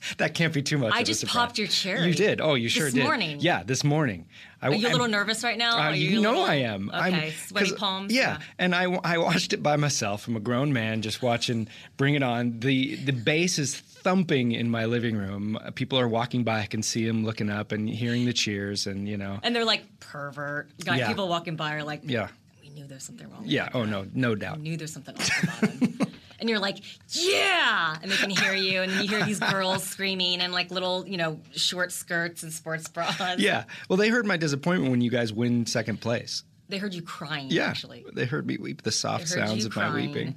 That 0.18 0.34
can't 0.34 0.52
be 0.52 0.62
too 0.62 0.78
much. 0.78 0.92
I 0.94 1.02
just 1.02 1.26
popped 1.26 1.58
your 1.58 1.68
cherry. 1.68 2.06
You 2.08 2.14
did. 2.14 2.40
Oh, 2.40 2.54
you 2.54 2.68
sure 2.68 2.84
This 2.86 2.94
did. 2.94 3.00
This 3.02 3.06
morning. 3.06 3.36
Yeah, 3.40 3.62
this 3.62 3.84
morning. 3.84 4.26
I, 4.60 4.68
Are 4.68 4.74
you 4.74 4.86
a 4.86 4.88
I'm- 4.88 4.92
little 4.92 5.08
nervous 5.08 5.42
right 5.44 5.56
now? 5.58 5.78
Uh, 5.88 5.92
you 5.92 6.18
a 6.18 6.22
know 6.22 6.30
little- 6.30 6.44
I 6.44 6.54
am. 6.56 6.88
Okay, 6.90 6.98
I'm, 7.28 7.32
sweaty 7.32 7.72
palms. 7.74 8.12
Yeah, 8.12 8.38
and 8.58 8.74
I, 8.74 8.84
I 9.04 9.18
watched 9.18 9.52
it 9.52 9.62
by 9.62 9.76
myself. 9.76 10.26
I'm 10.28 10.36
a 10.36 10.40
grown 10.40 10.72
man 10.72 11.02
just 11.02 11.22
watching 11.22 11.68
Bring 11.96 12.14
It 12.14 12.22
On. 12.22 12.58
The 12.60 12.96
the 12.96 13.12
bass 13.12 13.58
is 13.58 13.76
thumping 13.76 14.52
in 14.52 14.68
my 14.70 14.84
living 14.86 15.16
room. 15.16 15.58
People 15.76 15.98
are 15.98 16.08
walking 16.08 16.42
by. 16.44 16.60
I 16.60 16.66
can 16.66 16.82
see 16.82 17.06
them 17.06 17.24
looking 17.24 17.48
up 17.50 17.70
and 17.72 17.88
hearing 17.88 18.24
the 18.24 18.32
cheers, 18.32 18.86
and 18.86 19.08
you 19.08 19.16
know, 19.16 19.38
And 19.42 19.54
they're 19.54 19.64
like 19.64 19.84
pervert. 20.00 20.68
Got 20.84 20.98
Yeah. 20.98 21.08
people 21.08 21.28
walking 21.28 21.56
by 21.56 21.74
are 21.76 21.84
like, 21.84 22.00
yeah, 22.04 22.28
we 22.60 22.70
knew 22.70 22.86
there's 22.86 23.04
something 23.04 23.28
wrong. 23.30 23.42
yeah. 23.44 23.68
Oh 23.74 23.84
no, 23.84 24.06
no 24.14 24.34
doubt. 24.34 24.56
We 24.58 24.62
knew 24.62 24.76
there's 24.76 24.92
something 24.92 25.14
off 25.16 25.42
about 25.42 25.70
him. 25.70 25.98
and 26.42 26.50
you're 26.50 26.58
like, 26.58 26.78
yeah, 27.10 27.96
and 28.02 28.10
they 28.10 28.16
can 28.16 28.30
hear 28.30 28.52
you, 28.52 28.82
and 28.82 28.90
you 28.90 29.08
hear 29.08 29.24
these 29.24 29.38
girls 29.38 29.84
screaming 29.84 30.40
and 30.40 30.52
like 30.52 30.72
little, 30.72 31.06
you 31.06 31.16
know, 31.16 31.38
short 31.52 31.92
skirts 31.92 32.42
and 32.42 32.52
sports 32.52 32.88
bras. 32.88 33.38
Yeah. 33.38 33.64
Well, 33.88 33.96
they 33.96 34.08
heard 34.08 34.26
my 34.26 34.36
disappointment 34.36 34.90
when 34.90 35.00
you 35.00 35.10
guys 35.10 35.32
win 35.32 35.66
second 35.66 36.00
place. 36.00 36.42
They 36.68 36.78
heard 36.78 36.94
you 36.94 37.02
crying. 37.02 37.46
Yeah. 37.48 37.66
actually. 37.66 38.04
They 38.12 38.24
heard 38.24 38.44
me 38.44 38.56
weep. 38.56 38.82
The 38.82 38.90
soft 38.90 39.28
sounds 39.28 39.64
of 39.64 39.76
my 39.76 39.94
weeping. 39.94 40.34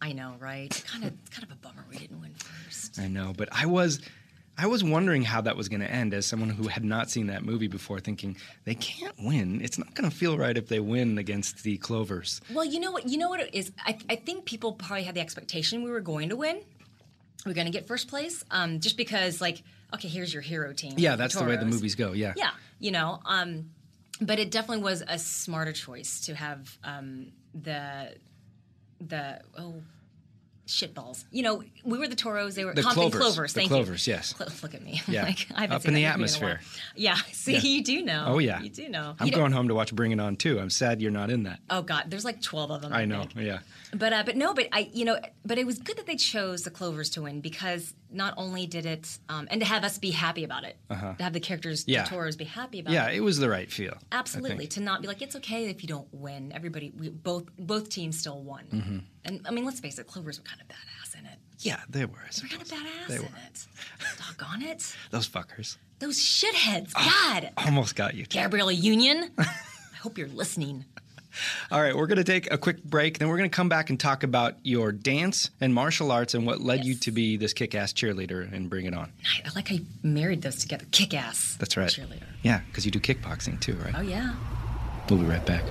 I 0.00 0.12
know, 0.12 0.36
right? 0.38 0.70
Kind 0.86 1.04
of, 1.04 1.12
kind 1.30 1.42
of 1.42 1.50
a 1.50 1.56
bummer 1.56 1.84
we 1.90 1.98
didn't 1.98 2.20
win 2.20 2.32
first. 2.34 2.98
I 3.00 3.08
know, 3.08 3.32
but 3.36 3.48
I 3.50 3.66
was 3.66 4.00
I 4.60 4.66
was 4.66 4.84
wondering 4.84 5.22
how 5.22 5.40
that 5.40 5.56
was 5.56 5.70
going 5.70 5.80
to 5.80 5.90
end 5.90 6.12
as 6.12 6.26
someone 6.26 6.50
who 6.50 6.68
had 6.68 6.84
not 6.84 7.10
seen 7.10 7.28
that 7.28 7.42
movie 7.42 7.66
before 7.66 7.98
thinking 7.98 8.36
they 8.64 8.74
can't 8.74 9.14
win. 9.18 9.62
It's 9.62 9.78
not 9.78 9.94
going 9.94 10.10
to 10.10 10.14
feel 10.14 10.36
right 10.36 10.54
if 10.54 10.68
they 10.68 10.80
win 10.80 11.16
against 11.16 11.62
the 11.62 11.78
Clovers. 11.78 12.42
Well, 12.52 12.66
you 12.66 12.78
know 12.78 12.92
what? 12.92 13.08
You 13.08 13.16
know 13.16 13.30
what 13.30 13.40
it 13.40 13.54
is. 13.54 13.72
I, 13.86 13.96
I 14.10 14.16
think 14.16 14.44
people 14.44 14.74
probably 14.74 15.04
had 15.04 15.14
the 15.14 15.22
expectation 15.22 15.82
we 15.82 15.90
were 15.90 16.02
going 16.02 16.28
to 16.28 16.36
win. 16.36 16.60
We 17.46 17.52
are 17.52 17.54
going 17.54 17.68
to 17.68 17.72
get 17.72 17.86
first 17.86 18.08
place, 18.08 18.44
um, 18.50 18.80
just 18.80 18.98
because, 18.98 19.40
like, 19.40 19.62
okay, 19.94 20.08
here's 20.08 20.32
your 20.32 20.42
hero 20.42 20.74
team. 20.74 20.92
Yeah, 20.98 21.16
that's 21.16 21.34
the 21.34 21.44
way 21.44 21.56
the 21.56 21.64
movies 21.64 21.94
go. 21.94 22.12
Yeah. 22.12 22.34
Yeah, 22.36 22.50
you 22.78 22.90
know. 22.90 23.18
Um, 23.24 23.70
but 24.20 24.38
it 24.38 24.50
definitely 24.50 24.84
was 24.84 25.02
a 25.08 25.18
smarter 25.18 25.72
choice 25.72 26.20
to 26.26 26.34
have 26.34 26.76
um, 26.84 27.32
the 27.54 28.14
the 29.00 29.40
oh 29.58 29.80
shitballs. 30.70 31.24
You 31.30 31.42
know, 31.42 31.62
we 31.84 31.98
were 31.98 32.08
the 32.08 32.16
Toros. 32.16 32.54
They 32.54 32.64
were 32.64 32.74
The 32.74 32.82
Clovers. 32.82 33.20
Clovers. 33.20 33.52
The 33.54 33.66
Clovers, 33.66 34.06
you. 34.06 34.14
yes. 34.14 34.32
Clo- 34.36 34.46
look 34.62 34.74
at 34.74 34.82
me. 34.82 35.02
Yeah. 35.08 35.24
like, 35.26 35.46
I 35.54 35.62
haven't 35.62 35.76
Up 35.76 35.84
in 35.84 35.94
the 35.94 36.00
movie 36.00 36.04
in 36.04 36.10
atmosphere. 36.12 36.60
Yeah. 36.96 37.14
See, 37.32 37.56
you 37.58 37.82
do 37.84 38.02
know. 38.02 38.24
Oh 38.28 38.38
yeah. 38.38 38.60
You 38.60 38.70
do 38.70 38.88
know. 38.88 39.14
I'm 39.18 39.26
You 39.26 39.32
know- 39.32 39.38
going 39.38 39.52
home 39.52 39.68
to 39.68 39.74
watch 39.74 39.94
Bring 39.94 40.12
It 40.12 40.20
On 40.20 40.36
too. 40.36 40.58
I'm 40.58 40.70
sad 40.70 41.00
you're 41.02 41.10
not 41.10 41.30
in 41.30 41.42
that. 41.44 41.60
Oh 41.68 41.82
God, 41.82 42.04
there's 42.08 42.24
like 42.24 42.40
twelve 42.42 42.70
of 42.70 42.82
them. 42.82 42.92
I 42.92 43.04
know. 43.04 43.24
think. 43.24 43.46
Yeah. 43.46 43.58
But 43.94 44.12
uh, 44.12 44.22
but 44.24 44.36
no, 44.36 44.54
but 44.54 44.68
I 44.72 44.88
you 44.92 45.04
know, 45.04 45.18
but 45.44 45.58
it 45.58 45.66
was 45.66 45.78
good 45.78 45.96
that 45.96 46.06
they 46.06 46.16
chose 46.16 46.62
the 46.62 46.70
Clovers 46.70 47.10
to 47.10 47.22
win 47.22 47.40
because 47.40 47.92
not 48.12 48.34
only 48.36 48.66
did 48.66 48.86
it, 48.86 49.18
um, 49.28 49.46
and 49.52 49.60
to 49.60 49.66
have 49.66 49.84
us 49.84 49.96
be 49.98 50.10
happy 50.10 50.42
about 50.42 50.64
it, 50.64 50.76
to 50.88 51.14
have 51.20 51.32
the 51.32 51.38
characters, 51.38 51.82
Uh-huh. 51.82 51.92
Yeah. 51.92 52.02
the 52.02 52.08
Toros, 52.10 52.34
be 52.36 52.44
happy 52.44 52.80
about 52.80 52.92
Yeah, 52.92 53.06
it. 53.06 53.12
Yeah, 53.12 53.18
it 53.18 53.20
was 53.20 53.38
the 53.38 53.48
right 53.48 53.70
feel. 53.70 53.94
Absolutely, 54.10 54.66
to 54.68 54.80
not 54.80 55.00
be 55.00 55.06
like 55.08 55.22
it's 55.22 55.36
okay 55.36 55.68
if 55.68 55.82
you 55.82 55.88
don't 55.88 56.08
win. 56.12 56.52
Everybody, 56.52 56.92
we 56.96 57.08
both 57.08 57.44
both 57.58 57.88
teams 57.88 58.18
still 58.18 58.40
won, 58.42 58.64
Mm-hmm. 58.72 58.98
And 59.24 59.40
I 59.46 59.50
mean, 59.50 59.64
let's 59.64 59.80
face 59.80 59.98
it, 59.98 60.06
Clovers 60.06 60.38
were 60.38 60.44
kind 60.44 60.60
of 60.60 60.68
badass 60.68 61.18
in 61.18 61.26
it. 61.26 61.38
Yeah, 61.58 61.80
they 61.90 62.04
were. 62.06 62.14
I 62.18 62.30
They're 62.40 62.48
kind 62.48 62.62
of 62.62 62.68
badass 62.68 63.06
They 63.08 63.16
in 63.16 63.22
were. 63.22 63.28
it. 63.46 63.66
Doggone 64.18 64.62
it, 64.62 64.96
Those 65.10 65.28
fuckers 65.28 65.76
those 66.00 66.18
shitheads. 66.18 66.92
Ah. 66.96 67.40
God, 67.42 67.50
almost 67.58 67.94
got 67.94 68.14
you. 68.14 68.24
Gabrielle 68.24 68.72
Union. 68.72 69.30
I 69.38 69.44
hope 70.02 70.16
you're 70.16 70.28
listening. 70.28 70.86
All 71.70 71.80
right, 71.80 71.94
we're 71.94 72.06
going 72.06 72.16
to 72.16 72.24
take 72.24 72.50
a 72.50 72.56
quick 72.58 72.82
break. 72.82 73.18
Then 73.18 73.28
we're 73.28 73.36
going 73.36 73.50
to 73.50 73.54
come 73.54 73.68
back 73.68 73.90
and 73.90 74.00
talk 74.00 74.22
about 74.24 74.54
your 74.62 74.92
dance 74.92 75.50
and 75.60 75.72
martial 75.74 76.10
arts 76.10 76.32
and 76.34 76.46
what 76.46 76.60
led 76.62 76.84
you 76.86 76.94
to 76.96 77.10
be 77.12 77.36
this 77.36 77.52
kick-ass 77.52 77.92
cheerleader 77.92 78.50
and 78.50 78.68
bring 78.70 78.86
it 78.86 78.94
on. 78.94 79.12
I, 79.24 79.46
I 79.48 79.52
like 79.54 79.68
how 79.68 79.74
you 79.76 79.84
married 80.02 80.40
those 80.42 80.56
together. 80.56 80.86
Kick 80.90 81.12
ass. 81.14 81.56
That's 81.60 81.76
right. 81.76 81.88
Cheerleader. 81.90 82.24
Yeah, 82.42 82.60
because 82.66 82.86
you 82.86 82.90
do 82.90 82.98
kickboxing 82.98 83.60
too, 83.60 83.74
right? 83.74 83.94
Oh 83.96 84.00
yeah. 84.00 84.34
We'll 85.10 85.18
be 85.20 85.26
right 85.26 85.44
back. 85.44 85.62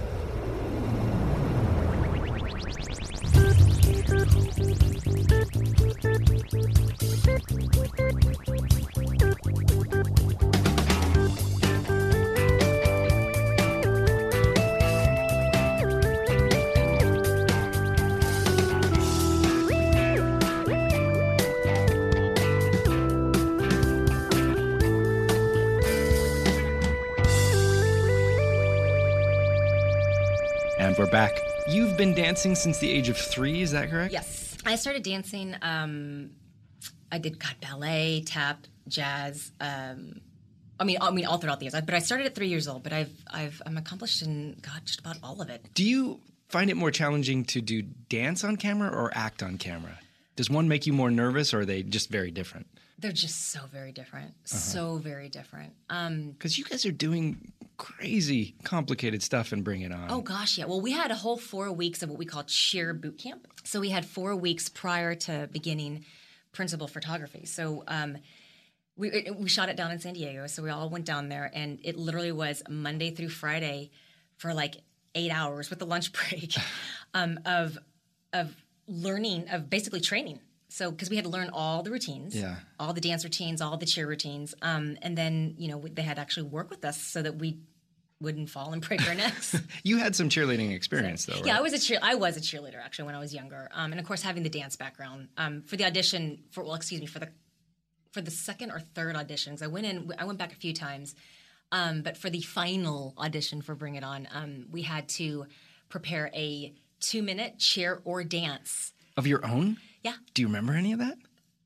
We're 30.79 31.09
back. 31.11 31.31
You've 31.69 31.97
been 31.97 32.13
dancing 32.13 32.55
since 32.55 32.79
the 32.79 32.89
age 32.89 33.09
of 33.09 33.17
three, 33.17 33.61
is 33.61 33.71
that 33.71 33.89
correct? 33.89 34.11
Yes, 34.13 34.57
I 34.65 34.75
started 34.75 35.03
dancing. 35.03 35.55
Um, 35.61 36.31
I 37.11 37.17
did 37.19 37.39
God 37.39 37.55
ballet, 37.61 38.23
tap, 38.25 38.65
jazz. 38.87 39.51
Um, 39.59 40.21
I 40.79 40.85
mean, 40.85 40.97
I 41.01 41.11
mean, 41.11 41.25
all 41.25 41.37
throughout 41.37 41.59
the 41.59 41.65
years. 41.65 41.73
But 41.73 41.93
I 41.93 41.99
started 41.99 42.25
at 42.25 42.35
three 42.35 42.47
years 42.47 42.67
old. 42.67 42.83
But 42.83 42.93
I've, 42.93 43.11
I've, 43.31 43.61
I'm 43.65 43.77
accomplished 43.77 44.21
in 44.21 44.57
God 44.61 44.81
just 44.85 44.99
about 44.99 45.17
all 45.21 45.41
of 45.41 45.49
it. 45.49 45.65
Do 45.73 45.83
you 45.83 46.21
find 46.47 46.69
it 46.69 46.75
more 46.75 46.91
challenging 46.91 47.43
to 47.45 47.61
do 47.61 47.81
dance 47.81 48.43
on 48.43 48.55
camera 48.55 48.89
or 48.89 49.11
act 49.13 49.43
on 49.43 49.57
camera? 49.57 49.99
Does 50.35 50.49
one 50.49 50.67
make 50.67 50.87
you 50.87 50.93
more 50.93 51.11
nervous, 51.11 51.53
or 51.53 51.61
are 51.61 51.65
they 51.65 51.83
just 51.83 52.09
very 52.09 52.31
different? 52.31 52.67
They're 52.97 53.11
just 53.11 53.51
so 53.51 53.61
very 53.71 53.91
different. 53.91 54.33
So 54.45 54.97
very 54.97 55.29
different. 55.29 55.73
Um, 55.89 56.31
Because 56.31 56.57
you 56.57 56.63
guys 56.63 56.85
are 56.85 56.91
doing 56.91 57.51
crazy, 57.79 58.53
complicated 58.63 59.23
stuff 59.23 59.51
and 59.51 59.63
Bring 59.63 59.81
It 59.81 59.91
On. 59.91 60.11
Oh 60.11 60.21
gosh, 60.21 60.57
yeah. 60.59 60.65
Well, 60.65 60.81
we 60.81 60.91
had 60.91 61.09
a 61.09 61.15
whole 61.15 61.37
four 61.37 61.71
weeks 61.71 62.03
of 62.03 62.09
what 62.09 62.19
we 62.19 62.25
call 62.25 62.43
cheer 62.43 62.93
boot 62.93 63.17
camp. 63.17 63.47
So 63.63 63.79
we 63.79 63.89
had 63.89 64.05
four 64.05 64.35
weeks 64.35 64.69
prior 64.69 65.15
to 65.15 65.49
beginning 65.51 66.05
principal 66.51 66.87
photography. 66.87 67.45
So 67.45 67.83
um, 67.87 68.17
we 68.95 69.09
it- 69.09 69.35
we 69.35 69.49
shot 69.49 69.69
it 69.69 69.77
down 69.77 69.91
in 69.91 69.99
San 69.99 70.13
Diego. 70.13 70.45
So 70.45 70.61
we 70.61 70.69
all 70.69 70.89
went 70.89 71.05
down 71.05 71.29
there, 71.29 71.49
and 71.53 71.79
it 71.83 71.95
literally 71.95 72.31
was 72.31 72.61
Monday 72.69 73.09
through 73.11 73.29
Friday 73.29 73.89
for 74.37 74.53
like 74.53 74.75
eight 75.15 75.31
hours 75.31 75.69
with 75.71 75.79
the 75.79 75.85
lunch 75.87 76.11
break 76.29 76.53
um, 77.15 77.39
of 77.45 77.77
of 78.33 78.55
learning 78.87 79.49
of 79.49 79.69
basically 79.69 80.01
training. 80.01 80.39
So 80.69 80.91
because 80.91 81.09
we 81.09 81.15
had 81.15 81.25
to 81.25 81.31
learn 81.31 81.49
all 81.51 81.81
the 81.83 81.91
routines, 81.91 82.35
Yeah. 82.35 82.57
all 82.79 82.93
the 82.93 83.01
dance 83.01 83.23
routines, 83.23 83.59
all 83.61 83.75
the 83.77 83.85
cheer 83.87 84.07
routines, 84.07 84.53
um, 84.61 84.97
and 85.01 85.17
then 85.17 85.55
you 85.57 85.67
know 85.67 85.83
they 85.91 86.03
had 86.03 86.15
to 86.15 86.21
actually 86.21 86.47
work 86.47 86.69
with 86.69 86.85
us 86.85 87.01
so 87.01 87.21
that 87.21 87.37
we 87.37 87.57
wouldn't 88.21 88.49
fall 88.49 88.73
and 88.73 88.81
break 88.85 89.07
our 89.07 89.15
necks. 89.15 89.55
You 89.83 89.97
had 89.97 90.15
some 90.15 90.27
cheerleading 90.29 90.73
experience, 90.75 91.25
though, 91.25 91.35
right? 91.35 91.45
Yeah, 91.45 91.57
I 91.57 91.61
was 91.61 91.73
a 91.73 91.79
cheer. 91.79 91.99
I 92.01 92.15
was 92.15 92.37
a 92.37 92.41
cheerleader 92.41 92.75
actually 92.83 93.05
when 93.05 93.15
I 93.15 93.19
was 93.19 93.33
younger, 93.33 93.69
um, 93.73 93.91
and 93.91 93.99
of 93.99 94.05
course 94.05 94.21
having 94.21 94.43
the 94.43 94.49
dance 94.49 94.75
background 94.75 95.29
um, 95.37 95.63
for 95.63 95.75
the 95.75 95.85
audition 95.85 96.43
for 96.51 96.63
well, 96.63 96.75
excuse 96.75 97.01
me, 97.01 97.07
for 97.07 97.19
the 97.19 97.29
for 98.11 98.21
the 98.21 98.31
second 98.31 98.71
or 98.71 98.79
third 98.79 99.15
auditions. 99.15 99.61
I 99.63 99.67
went 99.67 99.85
in. 99.85 100.11
I 100.19 100.25
went 100.25 100.37
back 100.37 100.51
a 100.51 100.55
few 100.55 100.73
times, 100.73 101.15
um, 101.71 102.01
but 102.03 102.17
for 102.17 102.29
the 102.29 102.41
final 102.41 103.13
audition 103.17 103.61
for 103.61 103.73
Bring 103.73 103.95
It 103.95 104.03
On, 104.03 104.27
um, 104.31 104.65
we 104.71 104.81
had 104.83 105.07
to 105.09 105.45
prepare 105.89 106.29
a 106.35 106.73
two 106.99 107.23
minute 107.23 107.57
cheer 107.57 108.01
or 108.03 108.23
dance. 108.23 108.93
Of 109.17 109.25
your 109.27 109.45
own? 109.45 109.77
Yeah, 110.03 110.13
Do 110.33 110.41
you 110.41 110.47
remember 110.47 110.73
any 110.73 110.93
of 110.93 110.99
that? 110.99 111.17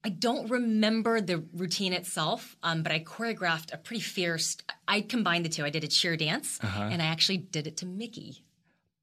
I 0.06 0.10
don't 0.10 0.50
remember 0.50 1.22
the 1.22 1.43
routine 1.54 1.93
itself, 1.93 2.58
um, 2.62 2.84
but 2.84 2.91
I 2.91 3.00
choreographed 3.00 3.74
a 3.74 3.78
pretty 3.78 4.02
fierce. 4.02 4.58
I 4.88 5.00
combined 5.02 5.46
the 5.46 5.50
two. 5.50 5.63
I 5.63 5.69
did 5.69 5.84
a 5.84 5.88
cheer 5.88 6.17
dance, 6.17 6.60
and 6.62 7.02
I 7.02 7.06
actually 7.06 7.38
did 7.38 7.67
it 7.67 7.78
to 7.78 7.86
Mickey. 7.86 8.43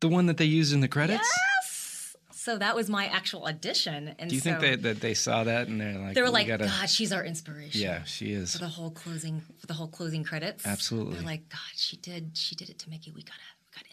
The 0.00 0.08
one 0.08 0.26
that 0.26 0.36
they 0.36 0.44
used 0.44 0.72
in 0.74 0.80
the 0.80 0.88
credits? 0.88 1.26
Yes. 1.54 2.16
So 2.32 2.58
that 2.58 2.74
was 2.74 2.90
my 2.90 3.06
actual 3.06 3.46
audition. 3.46 4.14
And 4.18 4.28
Do 4.30 4.34
you 4.34 4.40
think 4.40 4.60
so 4.60 4.76
that, 4.76 5.00
they 5.00 5.14
saw 5.14 5.44
that 5.44 5.68
and 5.68 5.80
they're 5.80 5.98
like, 5.98 6.14
they 6.14 6.22
were 6.22 6.28
"We 6.28 6.32
like, 6.32 6.46
gotta, 6.46 6.64
God, 6.64 6.88
she's 6.88 7.12
our 7.12 7.22
inspiration. 7.24 7.80
yeah, 7.82 8.04
she 8.04 8.32
is. 8.32 8.52
For 8.54 8.58
the 8.58 8.68
whole 8.68 8.90
closing, 8.90 9.42
for 9.58 9.66
the 9.66 9.74
whole 9.74 9.88
closing 9.88 10.24
credits. 10.24 10.66
Absolutely. 10.66 11.16
They're 11.16 11.22
like, 11.24 11.48
God, 11.50 11.58
she 11.76 11.96
did, 11.98 12.30
she 12.36 12.54
did 12.54 12.70
it 12.70 12.78
to 12.78 12.90
Mickey. 12.90 13.10
We 13.10 13.22
gotta, 13.22 13.38
we 13.60 13.68
gotta. 13.74 13.86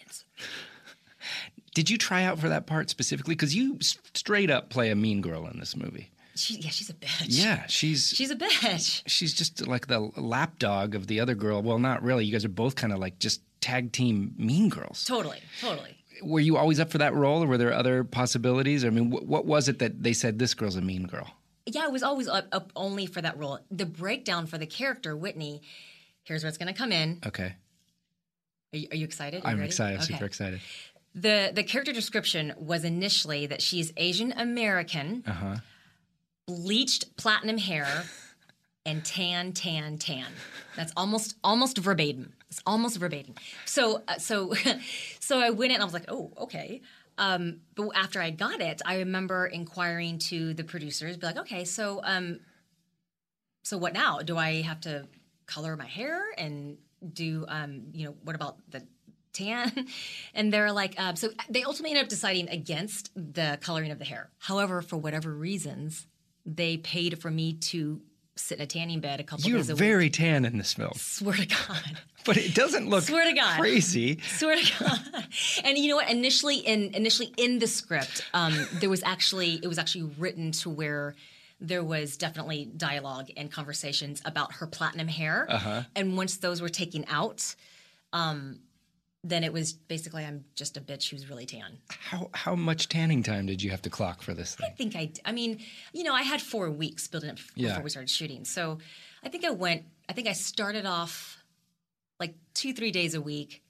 Did 1.78 1.92
you 1.92 1.98
try 2.00 2.24
out 2.24 2.40
for 2.40 2.50
that 2.50 2.66
part 2.66 2.90
specifically? 2.90 3.36
Because 3.36 3.54
you 3.54 3.78
straight 4.16 4.50
up 4.50 4.72
play 4.72 4.90
a 4.90 4.96
mean 4.96 5.22
girl 5.22 5.46
in 5.46 5.60
this 5.60 5.76
movie. 5.76 6.10
She, 6.34 6.56
yeah, 6.56 6.72
she's 6.72 6.90
a 6.90 6.94
bitch. 6.96 7.26
Yeah, 7.28 7.68
she's 7.68 8.08
She's 8.10 8.32
a 8.32 8.36
bitch. 8.36 9.04
she's 9.06 9.32
just 9.32 9.68
like 9.68 9.86
the 9.86 10.00
lapdog 10.18 10.96
of 10.96 11.06
the 11.06 11.20
other 11.20 11.36
girl. 11.36 11.62
Well, 11.62 11.78
not 11.78 12.02
really. 12.02 12.26
You 12.26 12.32
guys 12.32 12.44
are 12.44 12.50
both 12.50 12.76
kind 12.76 12.92
of 12.92 12.98
like 12.98 13.20
just 13.20 13.42
tag 13.62 13.92
team 13.92 14.34
mean 14.40 14.70
girls. 14.70 15.04
Totally, 15.06 15.38
totally. 15.62 15.96
Were 16.24 16.40
you 16.40 16.58
always 16.58 16.80
up 16.80 16.90
for 16.90 16.98
that 16.98 17.14
role, 17.14 17.44
or 17.44 17.48
were 17.48 17.60
there 17.60 17.72
other 17.74 18.04
possibilities? 18.04 18.84
I 18.84 18.90
mean, 18.90 19.12
wh- 19.12 19.28
what 19.30 19.46
was 19.46 19.70
it 19.70 19.78
that 19.78 20.02
they 20.02 20.14
said 20.14 20.40
this 20.40 20.56
girl's 20.56 20.78
a 20.78 20.82
mean 20.82 21.06
girl? 21.06 21.30
Yeah, 21.68 21.84
I 21.84 21.88
was 21.90 22.02
always 22.02 22.28
up, 22.28 22.48
up 22.52 22.72
only 22.76 23.06
for 23.06 23.22
that 23.22 23.38
role. 23.38 23.60
The 23.70 23.86
breakdown 23.86 24.48
for 24.48 24.58
the 24.58 24.66
character, 24.66 25.16
Whitney, 25.16 25.62
here's 26.24 26.44
what's 26.44 26.58
gonna 26.58 26.74
come 26.74 26.92
in. 26.92 27.20
Okay, 27.26 27.54
Are 28.74 28.78
you, 28.78 28.88
are 28.92 28.96
you 28.98 29.06
excited? 29.06 29.44
Are 29.44 29.48
you 29.50 29.52
I'm 29.54 29.58
ready? 29.60 29.68
excited. 29.70 29.98
Okay. 30.02 30.14
Super 30.14 30.26
excited. 30.26 30.60
The 31.18 31.52
the 31.54 31.64
character 31.64 31.92
description 31.94 32.54
was 32.58 32.84
initially 32.84 33.48
that 33.48 33.62
she's 33.62 33.92
Asian 33.98 34.32
American, 34.34 35.24
Uh-huh. 35.28 35.56
bleached 36.48 37.18
platinum 37.18 37.58
hair, 37.58 37.88
and 38.86 39.04
tan, 39.04 39.52
tan, 39.54 39.98
tan. 39.98 40.28
That's 40.76 40.94
almost 40.96 41.36
almost 41.44 41.78
verbatim. 41.80 42.34
It's 42.50 42.62
almost 42.66 42.98
verbatim. 42.98 43.34
So 43.66 44.04
uh, 44.08 44.18
so 44.20 44.54
so 45.20 45.40
I 45.40 45.50
went 45.50 45.72
in 45.72 45.76
and 45.76 45.82
I 45.82 45.86
was 45.86 45.94
like, 45.94 46.06
oh, 46.08 46.32
okay. 46.38 46.82
Um, 47.18 47.62
but 47.76 47.90
after 47.96 48.22
I 48.22 48.30
got 48.30 48.62
it, 48.62 48.80
I 48.86 48.98
remember 49.00 49.48
inquiring 49.48 50.20
to 50.30 50.54
the 50.54 50.64
producers, 50.64 51.18
be 51.18 51.26
like, 51.26 51.38
okay, 51.40 51.66
so 51.66 52.00
um, 52.04 52.40
so 53.64 53.78
what 53.78 53.94
now? 53.94 54.20
Do 54.20 54.38
I 54.38 54.62
have 54.62 54.80
to 54.82 55.08
color 55.48 55.76
my 55.76 55.88
hair 55.88 56.22
and 56.38 56.78
do 57.14 57.46
um, 57.48 57.88
you 57.94 58.06
know 58.06 58.16
what 58.24 58.36
about 58.36 58.58
the 58.70 58.84
tan? 59.38 59.88
And 60.34 60.54
they're 60.54 60.72
like, 60.72 61.00
um, 61.00 61.16
so 61.16 61.30
they 61.50 61.64
ultimately 61.64 61.92
ended 61.92 62.04
up 62.06 62.10
deciding 62.10 62.50
against 62.50 63.12
the 63.16 63.58
coloring 63.62 63.92
of 63.92 63.98
the 63.98 64.06
hair. 64.06 64.30
However, 64.38 64.82
for 64.82 64.98
whatever 64.98 65.34
reasons, 65.34 66.06
they 66.46 66.78
paid 66.78 67.20
for 67.20 67.32
me 67.32 67.54
to 67.54 68.02
sit 68.36 68.60
in 68.60 68.64
a 68.64 68.68
tanning 68.68 69.00
bed 69.00 69.20
a 69.20 69.24
couple 69.24 69.50
You're 69.50 69.58
days 69.58 69.70
a 69.70 69.74
week. 69.74 69.80
You're 69.82 69.90
very 69.90 70.10
tan 70.10 70.46
in 70.46 70.58
this 70.58 70.74
film, 70.74 70.94
Swear 70.96 71.36
to 71.36 71.46
God. 71.46 72.00
but 72.26 72.38
it 72.38 72.54
doesn't 72.54 72.90
look 72.90 73.04
Swear 73.04 73.26
to 73.26 73.34
God. 73.34 73.60
crazy. 73.60 74.20
Swear 74.38 74.58
to 74.58 74.84
God. 74.84 75.00
And 75.64 75.78
you 75.78 75.90
know 75.90 75.98
what? 75.98 76.10
Initially, 76.10 76.58
in 76.58 76.94
initially 76.94 77.34
in 77.38 77.60
the 77.60 77.68
script, 77.68 78.24
um, 78.34 78.68
there 78.74 78.90
was 78.90 79.04
actually 79.04 79.60
it 79.62 79.68
was 79.68 79.78
actually 79.78 80.10
written 80.18 80.52
to 80.54 80.70
where 80.70 81.16
there 81.60 81.84
was 81.84 82.18
definitely 82.18 82.66
dialogue 82.78 83.30
and 83.36 83.52
conversations 83.52 84.22
about 84.26 84.54
her 84.54 84.68
platinum 84.68 85.08
hair. 85.08 85.48
Uh-huh. 85.50 85.84
And 85.96 86.16
once 86.16 86.38
those 86.38 86.62
were 86.62 86.70
taken 86.70 87.04
out, 87.08 87.56
um, 88.14 88.60
then 89.30 89.44
it 89.44 89.52
was 89.54 89.74
basically 89.74 90.24
I'm 90.26 90.46
just 90.56 90.78
a 90.78 90.82
bitch 90.82 91.10
who's 91.10 91.30
really 91.30 91.46
tan. 91.46 91.78
How 91.90 92.30
how 92.34 92.56
much 92.56 92.88
tanning 92.90 93.24
time 93.24 93.46
did 93.46 93.62
you 93.62 93.72
have 93.72 93.82
to 93.84 93.90
clock 93.90 94.22
for 94.22 94.34
this 94.34 94.56
thing? 94.56 94.68
I 94.72 94.76
think 94.76 94.96
I, 94.96 95.12
I 95.26 95.32
mean, 95.32 95.60
you 95.94 96.04
know, 96.04 96.14
I 96.14 96.22
had 96.24 96.42
four 96.42 96.70
weeks 96.70 97.08
building 97.08 97.30
up 97.32 97.38
before 97.38 97.52
Yeah. 97.56 97.82
we 97.82 97.90
started 97.90 98.10
shooting. 98.10 98.46
So 98.46 98.80
I 99.24 99.30
think 99.30 99.44
I 99.46 99.52
went, 99.52 99.84
I 100.10 100.14
think 100.14 100.28
I 100.28 100.34
started 100.34 100.86
off 100.86 101.38
like 102.20 102.36
two, 102.54 102.74
three 102.74 102.92
days 102.92 103.14
a 103.14 103.22
week 103.22 103.62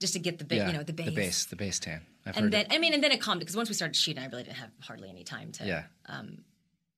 just 0.00 0.12
to 0.12 0.18
get 0.18 0.38
the, 0.38 0.44
ba- 0.44 0.56
you 0.66 0.72
know, 0.72 0.82
the 0.82 0.92
base. 0.92 1.06
the 1.06 1.12
base, 1.14 1.44
the 1.46 1.56
base 1.56 1.78
tan. 1.80 2.02
I've 2.24 2.36
And 2.36 2.52
then, 2.52 2.66
it. 2.66 2.72
I 2.72 2.78
mean, 2.78 2.94
and 2.94 3.02
then 3.02 3.10
it 3.12 3.20
calmed 3.20 3.40
because 3.40 3.56
once 3.56 3.68
we 3.68 3.74
started 3.74 3.96
shooting, 3.96 4.22
I 4.22 4.26
really 4.28 4.44
didn't 4.44 4.58
have 4.58 4.70
hardly 4.80 5.08
any 5.08 5.24
time 5.24 5.50
to, 5.52 5.66
Yeah. 5.66 5.82
um 6.06 6.38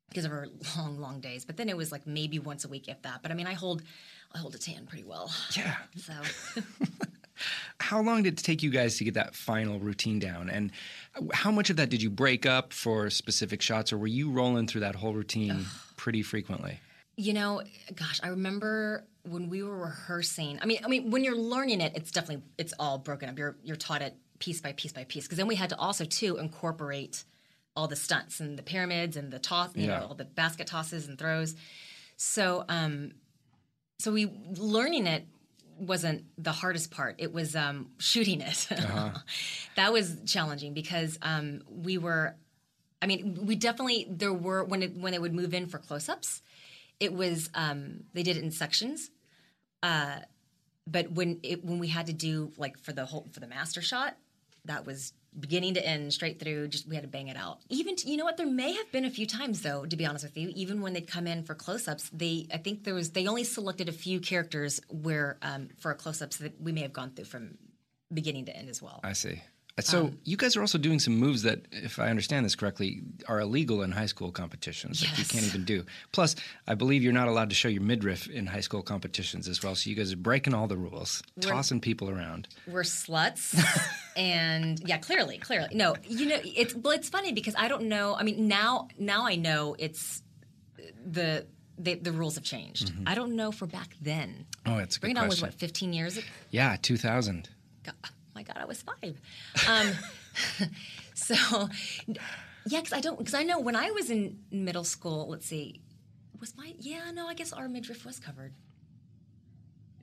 because 0.09 0.25
of 0.25 0.33
our 0.33 0.49
long, 0.77 0.99
long 1.01 1.21
days. 1.21 1.45
But 1.45 1.57
then 1.57 1.69
it 1.69 1.77
was 1.77 1.93
like 1.93 2.05
maybe 2.05 2.41
once 2.41 2.65
a 2.65 2.69
week, 2.69 2.89
if 2.89 3.01
that. 3.03 3.23
But 3.23 3.31
I 3.31 3.35
mean, 3.35 3.47
I 3.47 3.53
hold, 3.55 3.81
I 4.35 4.39
hold 4.39 4.57
a 4.57 4.59
tan 4.59 4.87
pretty 4.87 5.05
well. 5.05 5.31
Yeah. 5.57 5.77
So 5.99 6.13
How 7.81 8.01
long 8.01 8.23
did 8.23 8.39
it 8.39 8.43
take 8.45 8.63
you 8.63 8.71
guys 8.71 8.97
to 8.99 9.05
get 9.05 9.15
that 9.15 9.35
final 9.35 9.79
routine 9.79 10.19
down? 10.19 10.51
And 10.51 10.71
how 11.33 11.51
much 11.51 11.71
of 11.71 11.77
that 11.77 11.89
did 11.91 12.03
you 12.03 12.11
break 12.11 12.47
up 12.47 12.73
for 12.73 13.11
specific 13.11 13.63
shots, 13.63 13.93
or 13.93 13.99
were 13.99 14.07
you 14.07 14.31
rolling 14.31 14.67
through 14.67 14.83
that 14.83 14.95
whole 14.95 15.15
routine 15.15 15.67
pretty 15.97 16.23
frequently? 16.23 16.81
You 17.17 17.35
know, 17.35 17.63
gosh, 17.95 18.21
I 18.23 18.29
remember 18.29 19.05
when 19.25 19.49
we 19.51 19.63
were 19.63 19.77
rehearsing. 19.77 20.59
I 20.63 20.67
mean, 20.67 20.79
I 20.85 20.89
mean, 20.89 21.11
when 21.11 21.25
you're 21.25 21.37
learning 21.37 21.81
it, 21.81 21.93
it's 21.95 22.11
definitely 22.11 22.43
it's 22.57 22.73
all 22.79 22.99
broken 22.99 23.29
up. 23.29 23.39
You're 23.39 23.57
you're 23.63 23.77
taught 23.77 24.01
it 24.03 24.15
piece 24.39 24.61
by 24.61 24.73
piece 24.73 24.93
by 24.93 25.05
piece. 25.05 25.25
Because 25.25 25.37
then 25.37 25.47
we 25.47 25.55
had 25.57 25.69
to 25.71 25.77
also 25.79 26.05
too 26.05 26.39
incorporate 26.39 27.25
all 27.77 27.87
the 27.87 27.97
stunts 27.97 28.41
and 28.41 28.59
the 28.59 28.63
pyramids 28.63 29.17
and 29.17 29.31
the 29.31 29.39
toss, 29.39 29.71
you 29.77 29.87
Yeah. 29.87 29.99
know, 30.01 30.07
all 30.07 30.15
the 30.15 30.25
basket 30.25 30.67
tosses 30.67 31.07
and 31.07 31.19
throws. 31.19 31.55
So, 32.17 32.65
um, 32.69 33.13
so 33.99 34.13
we 34.13 34.27
learning 34.57 35.07
it 35.07 35.27
wasn't 35.81 36.25
the 36.39 36.53
hardest 36.53 36.91
part. 36.91 37.17
It 37.19 37.33
was 37.33 37.57
um, 37.57 37.91
shooting 37.99 38.41
it. 38.41 38.67
that 39.77 39.93
was 39.93 40.19
challenging 40.27 40.75
because 40.75 41.19
um, 41.23 41.63
we 41.69 41.99
were. 41.99 42.37
I 43.03 43.07
mean, 43.07 43.47
we 43.47 43.57
definitely 43.57 44.07
there 44.11 44.33
were 44.33 44.63
when 44.65 44.83
it, 44.83 44.97
when 44.97 45.13
they 45.13 45.19
would 45.19 45.35
move 45.35 45.55
in 45.55 45.67
for 45.67 45.79
close-ups, 45.79 46.43
it 46.99 47.15
was 47.15 47.49
um, 47.55 48.05
they 48.13 48.23
did 48.23 48.37
it 48.37 48.43
in 48.43 48.51
sections. 48.51 49.11
Uh, 49.83 50.19
but 50.87 51.11
when 51.13 51.41
it 51.43 51.65
when 51.65 51.79
we 51.79 51.89
had 51.89 52.07
to 52.07 52.13
do 52.13 52.53
like 52.57 52.79
for 52.79 52.93
the 52.93 53.07
whole 53.07 53.27
for 53.33 53.41
the 53.41 53.47
master 53.47 53.81
shot, 53.81 54.17
that 54.67 54.85
was 54.85 55.15
beginning 55.39 55.75
to 55.75 55.87
end 55.87 56.13
straight 56.13 56.41
through. 56.41 56.69
Just 56.69 56.89
we 56.89 56.95
had 56.95 57.03
to 57.03 57.09
bang 57.09 57.29
it 57.29 57.37
out. 57.37 57.59
Even 57.69 57.97
you 58.05 58.17
know 58.17 58.25
what, 58.25 58.37
there 58.37 58.47
may 58.47 58.73
have 58.73 58.91
been 58.93 59.05
a 59.05 59.11
few 59.11 59.27
times 59.27 59.63
though, 59.63 59.85
to 59.87 59.97
be 59.97 60.07
honest 60.07 60.25
with 60.25 60.37
you, 60.37 60.51
even 60.55 60.81
when 60.81 60.93
they'd 60.93 61.07
come 61.07 61.27
in 61.27 61.45
for 61.45 61.55
close-ups, 61.55 62.11
they 62.13 62.47
I 62.53 62.59
think 62.59 62.85
there 62.85 62.95
was 62.95 63.11
they 63.11 63.27
only 63.27 63.45
selected 63.45 63.89
a 63.89 63.93
few 63.93 64.21
characters 64.21 64.81
where 64.89 65.39
um, 65.43 65.69
for 65.79 65.91
a 65.91 65.95
close-ups 65.95 66.39
that 66.39 66.61
we 66.61 66.73
may 66.73 66.83
have 66.83 66.93
gone 66.93 67.11
through 67.11 67.27
from 67.27 67.59
beginning 68.13 68.47
to 68.47 68.57
end 68.57 68.69
as 68.69 68.83
well. 68.83 69.01
I 69.05 69.13
see. 69.13 69.43
So 69.79 70.07
Um, 70.07 70.19
you 70.25 70.37
guys 70.37 70.57
are 70.57 70.61
also 70.61 70.77
doing 70.79 70.99
some 70.99 71.17
moves 71.17 71.43
that, 71.43 71.61
if 71.71 71.99
I 71.99 72.11
understand 72.11 72.45
this 72.45 72.55
correctly, 72.55 73.01
are 73.29 73.41
illegal 73.41 73.83
in 73.83 73.93
high 73.93 74.07
school 74.07 74.31
competitions 74.31 75.01
that 75.01 75.17
you 75.19 75.25
can't 75.25 75.45
even 75.47 75.65
do. 75.65 75.85
Plus, 76.13 76.37
I 76.67 76.75
believe 76.75 77.03
you're 77.03 77.15
not 77.15 77.29
allowed 77.29 77.49
to 77.51 77.57
show 77.57 77.69
your 77.69 77.81
midriff 77.83 78.29
in 78.29 78.47
high 78.47 78.61
school 78.61 78.83
competitions 78.83 79.49
as 79.49 79.63
well. 79.63 79.75
So 79.75 79.89
you 79.89 79.97
guys 79.97 80.13
are 80.13 80.17
breaking 80.19 80.53
all 80.55 80.67
the 80.67 80.77
rules, 80.77 81.23
tossing 81.41 81.81
people 81.81 82.11
around. 82.11 82.49
we're 82.67 82.83
sluts 82.83 83.55
and 84.17 84.81
yeah 84.87 84.99
clearly 84.99 85.39
clearly 85.39 85.69
no 85.73 85.95
you 86.07 86.27
know 86.27 86.39
it's 86.45 86.75
well 86.75 86.93
it's 86.93 87.09
funny 87.09 87.33
because 87.33 87.55
i 87.57 87.69
don't 87.69 87.85
know 87.85 88.17
i 88.17 88.23
mean 88.25 88.49
now 88.49 88.89
now 88.99 89.25
i 89.27 89.37
know 89.37 89.77
it's 89.79 90.23
the 91.07 91.47
the, 91.79 91.95
the 91.95 92.13
rules 92.13 92.35
have 92.35 92.45
changed 92.45 92.93
i 93.07 93.15
don't 93.15 93.35
know 93.35 93.51
for 93.53 93.67
back 93.67 93.97
then 94.01 94.47
Oh, 94.67 94.77
that's 94.77 94.97
a 94.97 95.01
good 95.01 95.07
bring 95.15 95.17
it 95.17 95.21
on 95.21 95.29
was 95.29 95.41
what 95.41 95.55
15 95.55 95.93
years 95.93 96.17
ago 96.19 96.27
Yeah, 96.51 96.77
2000. 96.83 97.49
God, 97.85 97.95
oh 98.05 98.09
my 98.41 98.45
god 98.45 98.57
i 98.65 98.65
was 98.65 98.81
five 98.91 99.15
um, 99.69 99.89
so 101.15 101.35
yeah 102.67 102.81
because 102.81 102.93
i 102.95 103.01
don't 103.01 103.19
because 103.19 103.35
i 103.35 103.43
know 103.43 103.59
when 103.61 103.77
i 103.77 103.91
was 103.91 104.09
in 104.11 104.39
middle 104.51 104.85
school 104.85 105.29
let's 105.29 105.47
see 105.47 105.81
was 106.41 106.57
my 106.57 106.73
yeah 106.79 107.11
no 107.13 107.27
i 107.29 107.35
guess 107.35 107.53
our 107.53 107.69
midriff 107.69 108.05
was 108.07 108.19
covered 108.19 108.53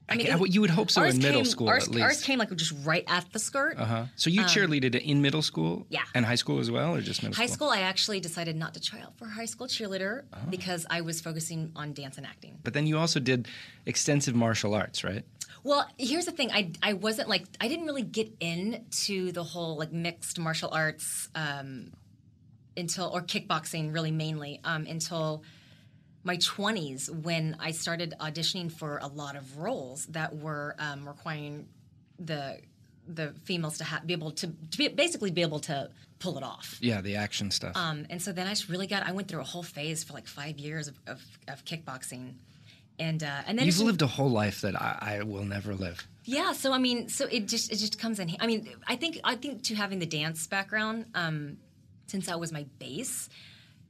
I 0.09 0.15
mean, 0.15 0.27
it- 0.27 0.53
you 0.53 0.61
would 0.61 0.69
hope 0.69 0.89
so 0.89 1.03
in 1.03 1.17
middle 1.17 1.41
came- 1.41 1.51
school 1.51 1.67
ours, 1.67 1.83
at 1.87 1.93
least. 1.93 2.03
ours 2.05 2.21
came 2.23 2.39
like 2.39 2.55
just 2.55 2.73
right 2.85 3.03
at 3.07 3.25
the 3.33 3.39
skirt 3.39 3.75
uh-huh. 3.77 4.05
So 4.15 4.29
you 4.29 4.43
cheerleaded 4.43 4.95
in 4.95 5.21
middle 5.21 5.41
school? 5.41 5.85
yeah. 5.89 6.03
And 6.15 6.25
high 6.25 6.35
school 6.43 6.59
as 6.59 6.71
well, 6.71 6.95
or 6.95 7.01
just 7.01 7.21
middle 7.23 7.33
school? 7.33 7.43
High 7.43 7.47
school? 7.47 7.67
school, 7.71 7.77
I 7.77 7.81
actually 7.81 8.21
decided 8.21 8.55
not 8.55 8.73
to 8.75 8.79
try 8.79 9.01
out 9.01 9.17
for 9.17 9.27
high 9.27 9.43
school 9.53 9.67
cheerleader 9.67 10.23
Oh. 10.31 10.37
because 10.49 10.85
I 10.89 11.01
was 11.01 11.19
focusing 11.19 11.73
on 11.75 11.91
dance 11.91 12.15
and 12.17 12.25
acting. 12.25 12.53
But 12.63 12.73
then 12.73 12.87
you 12.87 12.97
also 12.97 13.19
did 13.19 13.49
extensive 13.85 14.33
martial 14.33 14.73
arts, 14.73 15.03
right? 15.03 15.25
Well, 15.63 15.87
here's 15.97 16.25
the 16.25 16.31
thing: 16.31 16.51
I 16.51 16.71
I 16.81 16.93
wasn't 16.93 17.29
like 17.29 17.43
I 17.59 17.67
didn't 17.67 17.85
really 17.85 18.03
get 18.03 18.31
into 18.39 19.31
the 19.31 19.43
whole 19.43 19.77
like 19.77 19.91
mixed 19.91 20.39
martial 20.39 20.69
arts 20.71 21.29
um, 21.35 21.91
until 22.75 23.09
or 23.13 23.21
kickboxing 23.21 23.93
really 23.93 24.11
mainly 24.11 24.59
um, 24.63 24.85
until 24.85 25.43
my 26.23 26.37
20s 26.37 27.09
when 27.09 27.55
I 27.59 27.71
started 27.71 28.13
auditioning 28.19 28.71
for 28.71 28.97
a 28.97 29.07
lot 29.07 29.35
of 29.35 29.57
roles 29.57 30.05
that 30.07 30.35
were 30.35 30.75
um, 30.77 31.07
requiring 31.07 31.67
the 32.19 32.59
the 33.07 33.33
females 33.45 33.77
to 33.77 33.85
ha- 33.85 34.01
be 34.05 34.13
able 34.13 34.31
to, 34.31 34.47
to 34.47 34.77
be, 34.77 34.87
basically 34.89 35.31
be 35.31 35.41
able 35.41 35.59
to 35.59 35.89
pull 36.19 36.37
it 36.37 36.43
off. 36.43 36.77
Yeah, 36.81 37.01
the 37.01 37.15
action 37.15 37.51
stuff. 37.51 37.75
Um, 37.77 38.05
and 38.09 38.21
so 38.21 38.31
then 38.31 38.47
I 38.47 38.49
just 38.49 38.69
really 38.69 38.87
got. 38.87 39.07
I 39.07 39.11
went 39.11 39.27
through 39.27 39.39
a 39.39 39.45
whole 39.45 39.63
phase 39.63 40.03
for 40.03 40.13
like 40.13 40.27
five 40.27 40.57
years 40.59 40.87
of, 40.87 40.99
of, 41.07 41.21
of 41.47 41.63
kickboxing, 41.65 42.33
and 42.99 43.23
uh, 43.23 43.41
and 43.45 43.57
then 43.57 43.65
You've 43.65 43.79
lived 43.79 44.01
a 44.01 44.07
whole 44.07 44.29
life 44.29 44.61
that 44.61 44.75
I, 44.81 45.19
I 45.19 45.23
will 45.23 45.45
never 45.45 45.75
live. 45.75 46.07
yeah. 46.23 46.53
So 46.53 46.73
I 46.73 46.77
mean, 46.79 47.09
so 47.09 47.25
it 47.25 47.47
just 47.47 47.71
it 47.71 47.77
just 47.77 47.99
comes 47.99 48.19
in. 48.19 48.35
I 48.39 48.47
mean, 48.47 48.69
I 48.87 48.95
think 48.95 49.19
I 49.23 49.35
think 49.35 49.63
to 49.63 49.75
having 49.75 49.99
the 49.99 50.05
dance 50.05 50.47
background, 50.47 51.05
um, 51.15 51.57
since 52.07 52.25
that 52.27 52.39
was 52.39 52.51
my 52.51 52.65
base, 52.79 53.29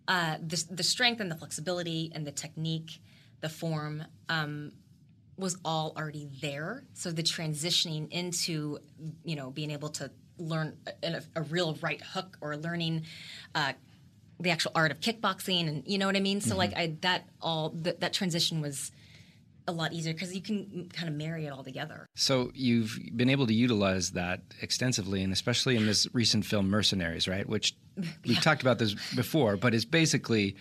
uh, 0.07 0.37
the 0.45 0.63
the 0.71 0.83
strength 0.83 1.21
and 1.21 1.31
the 1.31 1.35
flexibility 1.35 2.11
and 2.13 2.25
the 2.25 2.31
technique, 2.31 2.99
the 3.41 3.49
form. 3.49 4.03
Um, 4.29 4.71
was 5.39 5.55
all 5.63 5.93
already 5.95 6.27
there. 6.41 6.83
So 6.95 7.11
the 7.11 7.21
transitioning 7.21 8.11
into, 8.11 8.79
you 9.23 9.35
know, 9.35 9.51
being 9.51 9.69
able 9.69 9.89
to 9.89 10.09
learn 10.39 10.75
a, 11.03 11.21
a 11.35 11.43
real 11.43 11.77
right 11.79 12.01
hook 12.01 12.39
or 12.41 12.57
learning 12.57 13.03
uh, 13.53 13.73
the 14.39 14.49
actual 14.49 14.71
art 14.73 14.89
of 14.89 14.99
kickboxing, 14.99 15.67
and 15.67 15.83
you 15.85 15.99
know 15.99 16.07
what 16.07 16.15
I 16.15 16.21
mean. 16.21 16.41
So 16.41 16.55
like 16.55 16.75
I 16.75 16.95
that 17.01 17.27
all 17.39 17.69
th- 17.69 17.97
that 17.99 18.13
transition 18.13 18.61
was 18.61 18.91
a 19.67 19.71
lot 19.71 19.93
easier 19.93 20.13
because 20.13 20.33
you 20.33 20.41
can 20.41 20.89
kind 20.93 21.09
of 21.09 21.15
marry 21.15 21.45
it 21.45 21.49
all 21.49 21.63
together. 21.63 22.07
So 22.15 22.51
you've 22.53 22.97
been 23.15 23.29
able 23.29 23.47
to 23.47 23.53
utilize 23.53 24.11
that 24.11 24.41
extensively, 24.61 25.23
and 25.23 25.33
especially 25.33 25.75
in 25.75 25.85
this 25.85 26.07
recent 26.13 26.45
film 26.45 26.69
Mercenaries, 26.69 27.27
right? 27.27 27.47
Which 27.47 27.75
we've 28.25 28.41
talked 28.41 28.61
about 28.61 28.79
this 28.79 28.93
before, 29.15 29.57
but 29.57 29.73
is 29.73 29.85
basically 29.85 30.55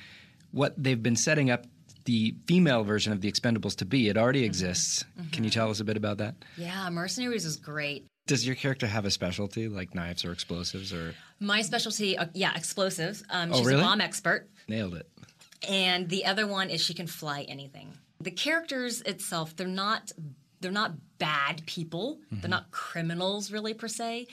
what 0.52 0.74
they've 0.76 1.02
been 1.02 1.16
setting 1.16 1.50
up 1.50 1.66
the 2.04 2.34
female 2.46 2.84
version 2.84 3.12
of 3.12 3.20
the 3.20 3.30
Expendables 3.30 3.76
to 3.76 3.84
be. 3.84 4.08
It 4.08 4.16
already 4.16 4.44
exists. 4.44 5.04
Can 5.32 5.42
you 5.42 5.50
tell 5.50 5.70
us 5.70 5.80
a 5.80 5.84
bit 5.84 5.96
about 5.96 6.18
that? 6.18 6.36
Yeah, 6.56 6.88
Mercenaries 6.90 7.44
is 7.44 7.56
great. 7.56 8.06
Does 8.28 8.46
your 8.46 8.54
character 8.56 8.86
have 8.86 9.04
a 9.04 9.10
specialty, 9.10 9.68
like 9.68 9.94
knives 9.94 10.24
or 10.24 10.30
explosives, 10.32 10.92
or 10.92 11.14
My 11.40 11.62
specialty, 11.62 12.16
uh, 12.16 12.26
yeah, 12.32 12.52
explosives. 12.56 13.24
Um, 13.30 13.52
Oh, 13.52 13.56
she's 13.58 13.66
really? 13.66 13.80
a 13.80 13.84
bomb 13.84 14.00
expert. 14.00 14.48
nailed 14.68 14.94
it? 14.94 15.08
and 15.68 16.08
the 16.10 16.26
other 16.26 16.46
one 16.46 16.70
is 16.70 16.80
she 16.82 16.92
can 16.94 17.06
fly 17.06 17.42
anything. 17.48 17.96
The 18.20 18.30
characters 18.30 19.02
itself, 19.02 19.54
they're 19.56 19.66
not 19.66 20.12
they're 20.60 20.72
not 20.72 20.92
bad 21.18 21.64
people. 21.66 22.18
They're 22.30 22.50
not 22.50 22.70
criminals 22.70 23.50
really 23.50 23.74
per 23.74 23.88
se. 23.88 24.26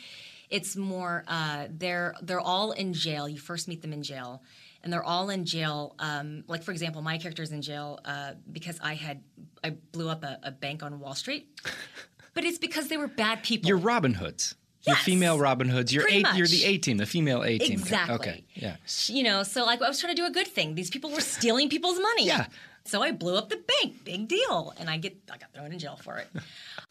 It's 0.49 0.75
more 0.75 1.23
uh, 1.27 1.67
they're 1.69 2.15
they're 2.21 2.39
all 2.39 2.71
in 2.71 2.93
jail. 2.93 3.27
You 3.27 3.39
first 3.39 3.67
meet 3.67 3.81
them 3.81 3.91
in 3.93 4.03
jail, 4.03 4.43
and 4.83 4.93
they're 4.93 5.03
all 5.03 5.29
in 5.29 5.45
jail. 5.45 5.95
Um, 5.99 6.43
like 6.47 6.63
for 6.63 6.71
example, 6.71 7.01
my 7.01 7.17
character's 7.17 7.51
in 7.51 7.61
jail 7.61 7.99
uh, 8.05 8.33
because 8.51 8.79
I 8.81 8.93
had 8.93 9.21
I 9.63 9.71
blew 9.91 10.09
up 10.09 10.23
a, 10.23 10.39
a 10.43 10.51
bank 10.51 10.83
on 10.83 10.99
Wall 10.99 11.15
Street, 11.15 11.59
but 12.33 12.43
it's 12.43 12.57
because 12.57 12.87
they 12.87 12.97
were 12.97 13.07
bad 13.07 13.43
people. 13.43 13.67
You're 13.67 13.77
Robin 13.77 14.13
Hoods. 14.13 14.55
Yes. 14.85 15.03
female 15.03 15.39
Robin 15.39 15.69
Hoods. 15.69 15.93
You're 15.93 16.07
eight. 16.09 16.25
You're 16.35 16.47
the 16.47 16.65
A 16.65 16.77
team, 16.77 16.97
the 16.97 17.05
female 17.05 17.43
A 17.43 17.57
team. 17.57 17.79
Exactly. 17.79 18.15
Okay. 18.15 18.43
Yeah. 18.53 18.75
You 19.07 19.23
know, 19.23 19.43
so 19.43 19.63
like 19.65 19.81
I 19.81 19.87
was 19.87 19.99
trying 19.99 20.15
to 20.15 20.21
do 20.21 20.27
a 20.27 20.31
good 20.31 20.47
thing. 20.47 20.75
These 20.75 20.89
people 20.89 21.09
were 21.11 21.21
stealing 21.21 21.69
people's 21.69 21.99
money. 21.99 22.27
Yeah. 22.27 22.47
So 22.85 23.01
I 23.01 23.13
blew 23.13 23.37
up 23.37 23.47
the 23.47 23.63
bank. 23.81 24.03
Big 24.03 24.27
deal. 24.27 24.73
And 24.77 24.89
I 24.89 24.97
get 24.97 25.15
I 25.31 25.37
got 25.37 25.53
thrown 25.53 25.71
in 25.71 25.79
jail 25.79 25.97
for 26.01 26.17
it. 26.17 26.27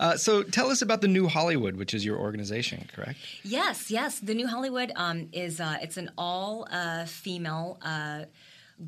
Uh, 0.00 0.16
so 0.16 0.42
tell 0.42 0.68
us 0.68 0.82
about 0.82 1.00
the 1.00 1.06
New 1.06 1.28
Hollywood, 1.28 1.76
which 1.76 1.94
is 1.94 2.04
your 2.04 2.18
organization, 2.18 2.88
correct? 2.92 3.18
yes, 3.44 3.88
yes. 3.88 4.18
The 4.18 4.34
New 4.34 4.48
Hollywood 4.48 4.90
um, 4.96 5.28
is 5.32 5.60
uh, 5.60 5.76
it's 5.80 5.96
an 5.96 6.10
all 6.18 6.66
uh, 6.72 7.04
female 7.04 7.78
uh, 7.82 8.24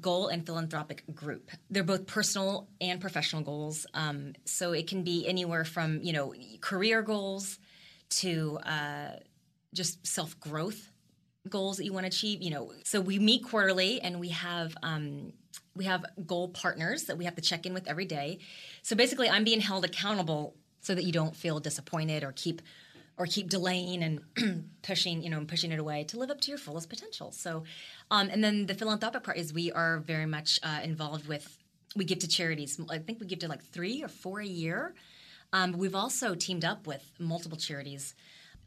goal 0.00 0.26
and 0.26 0.44
philanthropic 0.44 1.04
group. 1.14 1.52
They're 1.70 1.84
both 1.84 2.06
personal 2.08 2.66
and 2.80 3.00
professional 3.00 3.42
goals. 3.42 3.86
Um, 3.94 4.32
so 4.44 4.72
it 4.72 4.88
can 4.88 5.04
be 5.04 5.28
anywhere 5.28 5.64
from 5.64 6.00
you 6.02 6.12
know 6.12 6.34
career 6.60 7.00
goals 7.02 7.60
to 8.20 8.58
uh, 8.64 9.10
just 9.72 10.06
self 10.06 10.38
growth 10.40 10.90
goals 11.48 11.76
that 11.76 11.84
you 11.84 11.92
want 11.92 12.04
to 12.04 12.08
achieve. 12.08 12.42
You 12.42 12.50
know, 12.50 12.72
so 12.84 13.00
we 13.00 13.18
meet 13.18 13.44
quarterly 13.44 14.00
and 14.00 14.20
we 14.20 14.30
have. 14.30 14.76
Um, 14.82 15.32
we 15.76 15.84
have 15.86 16.04
goal 16.24 16.48
partners 16.48 17.04
that 17.04 17.18
we 17.18 17.24
have 17.24 17.34
to 17.34 17.42
check 17.42 17.66
in 17.66 17.74
with 17.74 17.88
every 17.88 18.04
day. 18.04 18.38
So 18.82 18.94
basically, 18.94 19.28
I'm 19.28 19.42
being 19.42 19.60
held 19.60 19.84
accountable 19.84 20.54
so 20.80 20.94
that 20.94 21.02
you 21.04 21.12
don't 21.12 21.34
feel 21.34 21.58
disappointed 21.58 22.22
or 22.22 22.32
keep 22.32 22.62
or 23.16 23.26
keep 23.26 23.48
delaying 23.48 24.02
and 24.02 24.70
pushing, 24.82 25.22
you 25.22 25.30
know, 25.30 25.38
and 25.38 25.48
pushing 25.48 25.70
it 25.70 25.78
away 25.78 26.04
to 26.04 26.18
live 26.18 26.30
up 26.30 26.40
to 26.42 26.50
your 26.50 26.58
fullest 26.58 26.88
potential. 26.88 27.30
So, 27.30 27.62
um, 28.10 28.28
and 28.30 28.42
then 28.42 28.66
the 28.66 28.74
philanthropic 28.74 29.22
part 29.22 29.36
is 29.36 29.52
we 29.52 29.70
are 29.70 29.98
very 30.00 30.26
much 30.26 30.58
uh, 30.62 30.80
involved 30.82 31.28
with. 31.28 31.56
We 31.96 32.04
give 32.04 32.18
to 32.20 32.28
charities. 32.28 32.80
I 32.90 32.98
think 32.98 33.20
we 33.20 33.26
give 33.26 33.38
to 33.40 33.48
like 33.48 33.62
three 33.62 34.02
or 34.02 34.08
four 34.08 34.40
a 34.40 34.46
year. 34.46 34.94
Um, 35.54 35.72
we've 35.72 35.94
also 35.94 36.34
teamed 36.34 36.64
up 36.64 36.86
with 36.86 37.02
multiple 37.18 37.56
charities. 37.56 38.14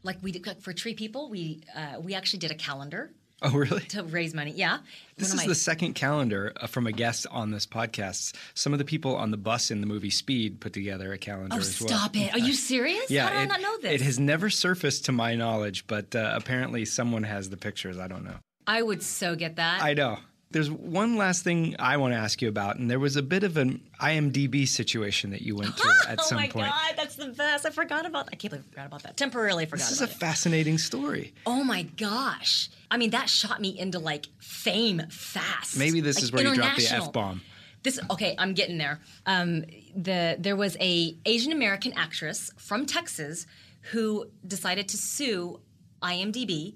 Like 0.02 0.16
we 0.22 0.32
did 0.32 0.46
like 0.46 0.60
for 0.60 0.72
Tree 0.72 0.94
People, 0.94 1.28
we 1.30 1.60
uh, 1.76 2.00
we 2.00 2.14
actually 2.14 2.38
did 2.40 2.50
a 2.50 2.54
calendar 2.56 3.10
Oh, 3.42 3.52
really? 3.52 3.82
to 3.94 4.02
raise 4.02 4.34
money. 4.34 4.50
Yeah, 4.56 4.78
This 5.16 5.28
One 5.28 5.38
is 5.38 5.44
my- 5.44 5.48
the 5.48 5.54
second 5.54 5.92
calendar 5.94 6.52
uh, 6.60 6.66
from 6.66 6.88
a 6.88 6.92
guest 6.92 7.24
on 7.30 7.52
this 7.52 7.66
podcast. 7.66 8.34
Some 8.54 8.72
of 8.72 8.80
the 8.80 8.84
people 8.84 9.14
on 9.14 9.30
the 9.30 9.36
bus 9.36 9.70
in 9.70 9.80
the 9.80 9.86
movie 9.86 10.10
Speed 10.10 10.60
put 10.60 10.72
together 10.72 11.12
a 11.12 11.18
calendar 11.18 11.54
Oh, 11.54 11.58
as 11.58 11.80
well. 11.80 11.88
stop 11.88 12.16
it! 12.16 12.32
Are 12.32 12.38
you 12.40 12.52
serious? 12.72 13.10
Yeah, 13.10 13.24
How 13.28 13.30
did 13.30 13.38
I 13.38 13.42
it, 13.42 13.48
not 13.48 13.60
know 13.60 13.76
this? 13.78 14.00
it 14.00 14.04
has 14.04 14.18
never 14.18 14.48
surfaced 14.50 15.04
to 15.04 15.12
my 15.12 15.34
knowledge, 15.36 15.86
but 15.86 16.16
uh, 16.16 16.32
apparently 16.34 16.84
someone 16.84 17.22
has 17.24 17.50
the 17.50 17.56
pictures. 17.56 17.98
I 17.98 18.08
don't 18.08 18.24
know. 18.24 18.36
I 18.66 18.82
would 18.82 19.02
so 19.02 19.36
get 19.36 19.56
that. 19.56 19.82
I 19.82 19.94
know. 19.94 20.18
There's 20.50 20.70
one 20.70 21.16
last 21.16 21.44
thing 21.44 21.76
I 21.78 21.98
want 21.98 22.14
to 22.14 22.18
ask 22.18 22.40
you 22.40 22.48
about, 22.48 22.76
and 22.76 22.90
there 22.90 22.98
was 22.98 23.16
a 23.16 23.22
bit 23.22 23.42
of 23.44 23.58
an 23.58 23.82
IMDb 24.00 24.66
situation 24.66 25.28
that 25.30 25.42
you 25.42 25.54
went 25.54 25.76
through 25.78 25.90
at 26.08 26.18
oh 26.20 26.22
some 26.22 26.36
my 26.36 26.48
point. 26.48 26.68
god, 26.68 26.94
that's 26.96 27.16
the 27.16 27.26
best! 27.28 27.66
I 27.66 27.70
forgot 27.70 28.06
about. 28.06 28.24
that. 28.26 28.32
I 28.32 28.36
can't 28.36 28.52
believe 28.52 28.64
I 28.66 28.70
forgot 28.70 28.86
about 28.86 29.02
that. 29.02 29.16
Temporarily 29.18 29.66
forgot 29.66 29.84
This 29.84 29.92
is 29.92 30.00
a 30.00 30.04
it. 30.04 30.10
fascinating 30.10 30.78
story. 30.78 31.34
oh 31.44 31.62
my 31.64 31.82
gosh! 31.82 32.70
I 32.90 32.96
mean, 32.96 33.10
that 33.10 33.28
shot 33.28 33.60
me 33.60 33.78
into 33.78 33.98
like 33.98 34.26
fame 34.38 35.02
fast. 35.10 35.76
Maybe 35.76 36.00
this 36.00 36.16
Like, 36.16 36.22
is 36.24 36.32
where 36.32 36.42
you 36.46 36.54
drop 36.54 36.76
the 36.76 36.86
f 36.94 37.12
bomb. 37.12 37.42
This 37.82 38.00
okay, 38.10 38.34
I'm 38.38 38.54
getting 38.54 38.78
there. 38.78 39.00
Um, 39.26 39.64
the 39.94 40.36
there 40.38 40.56
was 40.56 40.78
a 40.80 41.14
Asian 41.26 41.52
American 41.52 41.92
actress 41.92 42.50
from 42.56 42.86
Texas 42.86 43.46
who 43.92 44.26
decided 44.46 44.88
to 44.88 44.96
sue 44.96 45.60
IMDb 46.02 46.74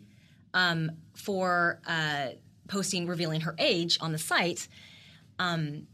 um, 0.55 0.91
for 1.15 1.81
uh, 1.87 2.29
posting 2.73 3.07
revealing 3.07 3.43
her 3.43 3.55
age 3.59 3.99
on 4.01 4.13
the 4.13 4.19
site. 4.19 4.67
Um, 5.39 5.87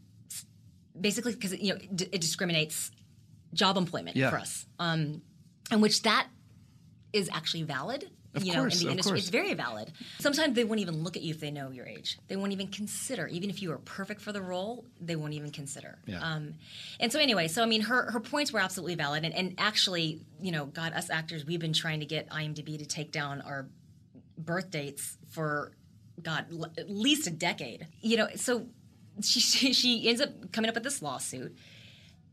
basically, 0.99 1.33
because 1.35 1.53
you 1.59 1.75
know 1.75 1.81
it, 1.81 2.09
it 2.13 2.21
discriminates 2.21 2.91
job 3.53 3.77
employment 3.77 4.17
Yeah. 4.17 4.31
for 4.31 4.39
us, 4.39 4.67
um, 4.79 5.23
in 5.73 5.81
which 5.81 6.03
that 6.03 6.29
is 7.13 7.29
actually 7.33 7.65
valid 7.65 8.11
you 8.41 8.53
know, 8.53 8.61
course, 8.61 8.81
in 8.81 8.87
the 8.87 8.91
industry. 8.93 9.13
course. 9.13 9.23
It's 9.23 9.31
very 9.31 9.55
valid. 9.55 9.91
Sometimes 10.21 10.55
they 10.55 10.63
won't 10.63 10.81
even 10.81 11.03
look 11.03 11.17
at 11.17 11.23
you 11.23 11.31
if 11.35 11.41
they 11.41 11.51
know 11.51 11.71
your 11.71 11.87
age. 11.87 12.19
They 12.29 12.37
won't 12.37 12.53
even 12.53 12.69
consider, 12.69 13.27
even 13.27 13.49
if 13.51 13.63
you 13.63 13.73
are 13.73 13.79
perfect 13.79 14.21
for 14.21 14.33
the 14.33 14.43
role, 14.43 14.85
they 15.01 15.17
won't 15.17 15.33
even 15.33 15.51
consider. 15.51 15.99
Yeah. 16.07 16.21
Um, 16.21 16.55
and 17.01 17.11
so 17.11 17.19
anyway, 17.19 17.49
so 17.49 17.63
I 17.63 17.67
mean, 17.67 17.81
her 17.83 18.11
her 18.13 18.21
points 18.21 18.53
were 18.53 18.61
absolutely 18.61 18.95
valid, 18.95 19.25
and, 19.25 19.35
and 19.35 19.55
actually, 19.59 20.21
you 20.41 20.53
know, 20.53 20.67
God, 20.67 20.93
us 20.93 21.11
actors, 21.11 21.45
we've 21.45 21.59
been 21.59 21.73
trying 21.73 22.01
to 22.01 22.07
get 22.07 22.29
IMDb 22.31 22.79
to 22.79 22.87
take 22.87 23.11
down 23.11 23.41
our 23.41 23.67
birth 24.37 24.71
dates 24.71 25.17
for 25.31 25.73
God, 26.23 26.47
l- 26.53 26.73
at 26.77 26.91
least 26.91 27.27
a 27.27 27.31
decade. 27.31 27.87
You 28.01 28.17
know, 28.19 28.29
so 28.37 28.67
she 29.23 29.41
she, 29.41 29.73
she 29.73 30.09
ends 30.09 30.21
up 30.21 30.53
coming 30.53 30.69
up 30.69 30.75
with 30.75 30.85
this 30.85 31.03
lawsuit 31.03 31.57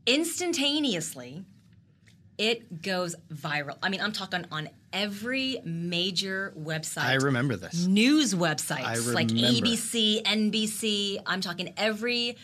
instantaneously. 0.06 1.44
It 2.38 2.82
goes 2.82 3.16
viral. 3.32 3.78
I 3.82 3.88
mean, 3.88 4.02
I'm 4.02 4.12
talking 4.12 4.44
on 4.52 4.68
every 4.92 5.58
major 5.64 6.52
website. 6.58 7.04
I 7.04 7.14
remember 7.14 7.56
this. 7.56 7.86
News 7.86 8.34
websites 8.34 8.84
I 8.84 8.96
like. 8.96 9.28
ABC, 9.28 10.22
NBC. 10.22 11.18
I'm 11.24 11.40
talking 11.40 11.72
every 11.78 12.36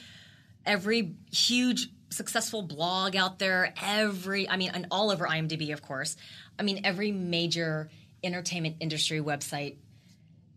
every 0.64 1.14
huge 1.30 1.88
successful 2.08 2.62
blog 2.62 3.16
out 3.16 3.38
there. 3.38 3.74
Every, 3.82 4.48
I 4.48 4.56
mean, 4.56 4.70
and 4.72 4.86
all 4.90 5.10
over 5.10 5.26
IMDb, 5.26 5.72
of 5.72 5.82
course. 5.82 6.16
I 6.58 6.62
mean, 6.62 6.80
every 6.84 7.12
major 7.12 7.90
entertainment 8.22 8.76
industry 8.80 9.20
website 9.20 9.76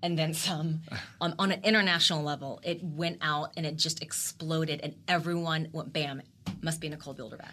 and 0.06 0.18
then 0.18 0.34
some 0.34 0.82
on, 1.22 1.34
on 1.40 1.52
an 1.52 1.62
international 1.64 2.24
level. 2.24 2.62
It 2.64 2.84
went 2.84 3.18
out 3.22 3.52
and 3.58 3.66
it 3.66 3.76
just 3.76 4.02
exploded, 4.02 4.80
and 4.84 4.96
everyone 5.08 5.68
went 5.72 5.92
bam. 5.92 6.22
Must 6.62 6.80
be 6.80 6.90
Nicole 6.90 7.16
Bilderback 7.16 7.52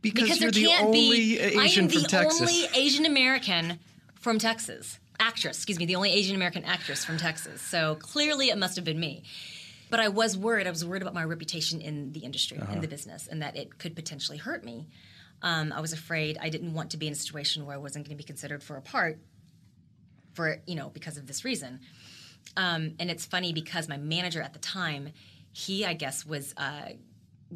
Because, 0.00 0.40
you're 0.40 0.50
there 0.50 0.62
the 0.62 0.66
can't 0.68 0.86
only 0.86 1.10
be. 1.10 1.38
Asian 1.38 1.60
I 1.60 1.66
am 1.84 1.88
from 1.90 2.02
the 2.02 2.08
Texas. 2.08 2.40
only 2.40 2.64
Asian 2.74 3.04
American 3.06 3.78
from 4.20 4.38
Texas. 4.38 4.98
Actress, 5.20 5.56
excuse 5.58 5.78
me, 5.78 5.84
the 5.86 5.94
only 5.96 6.10
Asian 6.10 6.34
American 6.34 6.64
actress 6.64 7.04
from 7.04 7.16
Texas. 7.18 7.60
So 7.60 7.94
clearly, 7.96 8.48
it 8.48 8.58
must 8.58 8.74
have 8.76 8.84
been 8.84 8.98
me. 8.98 9.22
But 9.90 10.00
I 10.00 10.08
was 10.08 10.36
worried. 10.38 10.66
I 10.66 10.70
was 10.70 10.84
worried 10.84 11.02
about 11.02 11.12
my 11.14 11.22
reputation 11.24 11.80
in 11.82 12.12
the 12.12 12.20
industry, 12.20 12.56
in 12.56 12.62
Uh-huh. 12.62 12.80
the 12.80 12.88
business, 12.88 13.28
and 13.28 13.42
that 13.42 13.56
it 13.56 13.78
could 13.78 13.94
potentially 13.94 14.38
hurt 14.38 14.64
me. 14.64 14.88
Um, 15.42 15.72
I 15.72 15.80
was 15.80 15.92
afraid. 15.92 16.38
I 16.40 16.48
didn't 16.48 16.72
want 16.72 16.90
to 16.92 16.96
be 16.96 17.06
in 17.06 17.12
a 17.12 17.16
situation 17.16 17.66
where 17.66 17.74
I 17.74 17.78
wasn't 17.78 18.06
going 18.06 18.16
to 18.16 18.22
be 18.22 18.26
considered 18.26 18.62
for 18.62 18.76
a 18.76 18.80
part, 18.80 19.18
for 20.34 20.58
you 20.66 20.74
know, 20.74 20.90
because 20.90 21.16
of 21.16 21.26
this 21.26 21.44
reason. 21.44 21.80
Um, 22.56 22.94
and 22.98 23.10
it's 23.10 23.24
funny 23.24 23.52
because 23.52 23.88
my 23.88 23.96
manager 23.96 24.42
at 24.42 24.52
the 24.52 24.58
time, 24.58 25.10
he 25.52 25.84
I 25.84 25.94
guess 25.94 26.26
was 26.26 26.54
uh, 26.56 26.90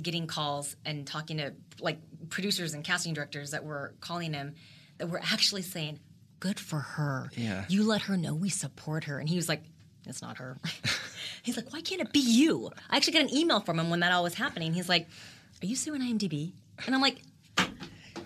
getting 0.01 0.27
calls 0.27 0.77
and 0.85 1.07
talking 1.07 1.39
to 1.39 1.55
like 1.81 1.99
producers 2.29 2.75
and 2.75 2.85
casting 2.85 3.15
directors 3.15 3.51
that 3.51 3.65
were 3.65 3.95
calling 4.01 4.33
him 4.33 4.55
that 4.99 5.09
were 5.09 5.21
actually 5.21 5.63
saying, 5.63 5.99
"Good 6.41 6.59
for 6.61 6.79
her. 6.81 7.31
Yeah. 7.37 7.65
You 7.69 7.85
let 7.85 8.03
her 8.03 8.17
know 8.17 8.35
we 8.35 8.49
support 8.49 9.05
her." 9.05 9.19
And 9.19 9.29
he 9.29 9.37
was 9.37 9.49
like, 9.49 9.63
"It's 10.07 10.23
not 10.23 10.39
her." 10.39 10.59
He's 11.43 11.57
like, 11.57 11.73
"Why 11.73 11.81
can't 11.81 12.01
it 12.01 12.13
be 12.13 12.21
you?" 12.21 12.71
I 12.91 12.97
actually 12.97 13.15
got 13.15 13.23
an 13.23 13.35
email 13.35 13.61
from 13.61 13.79
him 13.79 13.91
when 13.91 14.01
that 14.01 14.13
all 14.13 14.23
was 14.23 14.35
happening. 14.35 14.73
He's 14.73 14.89
like, 14.89 15.09
"Are 15.63 15.67
you 15.67 15.77
suing 15.77 16.01
IMDb?" 16.01 16.53
And 16.87 16.95
I'm 16.95 17.03
like. 17.03 17.23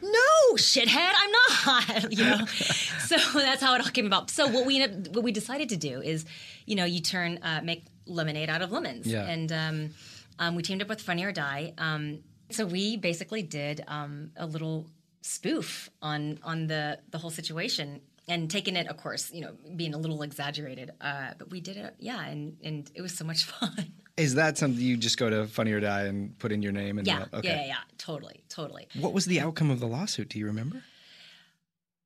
No, 0.02 0.54
shithead, 0.56 1.12
I'm 1.16 1.30
not. 1.32 2.12
You 2.18 2.24
know, 2.24 2.46
so 2.46 3.16
that's 3.34 3.62
how 3.62 3.74
it 3.74 3.80
all 3.82 3.90
came 3.90 4.06
about. 4.06 4.30
So 4.30 4.46
what 4.48 4.66
we 4.66 4.80
what 4.84 5.24
we 5.24 5.32
decided 5.32 5.68
to 5.70 5.76
do 5.76 6.00
is, 6.00 6.24
you 6.66 6.74
know, 6.76 6.84
you 6.84 7.00
turn 7.00 7.38
uh, 7.42 7.60
make 7.62 7.84
lemonade 8.06 8.48
out 8.50 8.62
of 8.62 8.72
lemons, 8.72 9.06
Yeah. 9.06 9.24
and 9.26 9.52
um, 9.52 9.90
um, 10.38 10.54
we 10.56 10.62
teamed 10.62 10.82
up 10.82 10.88
with 10.88 11.00
Funny 11.00 11.24
or 11.24 11.32
Die. 11.32 11.72
Um, 11.78 12.20
so 12.50 12.66
we 12.66 12.96
basically 12.96 13.42
did 13.42 13.82
um, 13.86 14.30
a 14.36 14.46
little 14.46 14.86
spoof 15.22 15.90
on 16.02 16.38
on 16.42 16.66
the 16.66 16.98
the 17.10 17.18
whole 17.18 17.30
situation 17.30 18.00
and 18.28 18.50
taking 18.50 18.76
it, 18.76 18.86
of 18.88 18.96
course, 18.96 19.32
you 19.32 19.40
know, 19.40 19.52
being 19.76 19.92
a 19.94 19.98
little 19.98 20.22
exaggerated. 20.22 20.92
Uh, 21.00 21.30
but 21.38 21.50
we 21.50 21.60
did 21.60 21.76
it, 21.76 21.94
yeah, 21.98 22.24
and 22.24 22.56
and 22.64 22.90
it 22.94 23.02
was 23.02 23.12
so 23.16 23.24
much 23.24 23.44
fun. 23.52 23.92
Is 24.20 24.35
that 24.35 24.59
something 24.59 24.83
you 24.83 24.96
just 24.96 25.18
go 25.18 25.30
to 25.30 25.46
Funny 25.46 25.72
or 25.72 25.80
Die 25.80 26.02
and 26.04 26.38
put 26.38 26.52
in 26.52 26.62
your 26.62 26.72
name? 26.72 26.98
And 26.98 27.06
yeah, 27.06 27.24
okay. 27.33 27.48
yeah, 27.48 27.61
yeah, 27.61 27.66
yeah, 27.66 27.76
totally, 27.98 28.42
totally. 28.48 28.87
What 28.98 29.12
was 29.12 29.24
the 29.24 29.40
outcome 29.40 29.70
of 29.70 29.80
the 29.80 29.87
lawsuit? 29.87 30.28
Do 30.28 30.38
you 30.38 30.46
remember? 30.46 30.83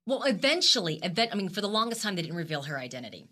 Well, 0.05 0.23
eventually, 0.23 0.99
event, 1.03 1.31
I 1.33 1.35
mean, 1.35 1.49
for 1.49 1.61
the 1.61 1.67
longest 1.69 2.01
time, 2.03 2.15
they 2.15 2.21
didn't 2.21 2.37
reveal 2.37 2.61
her 2.63 2.77
identity, 2.79 3.27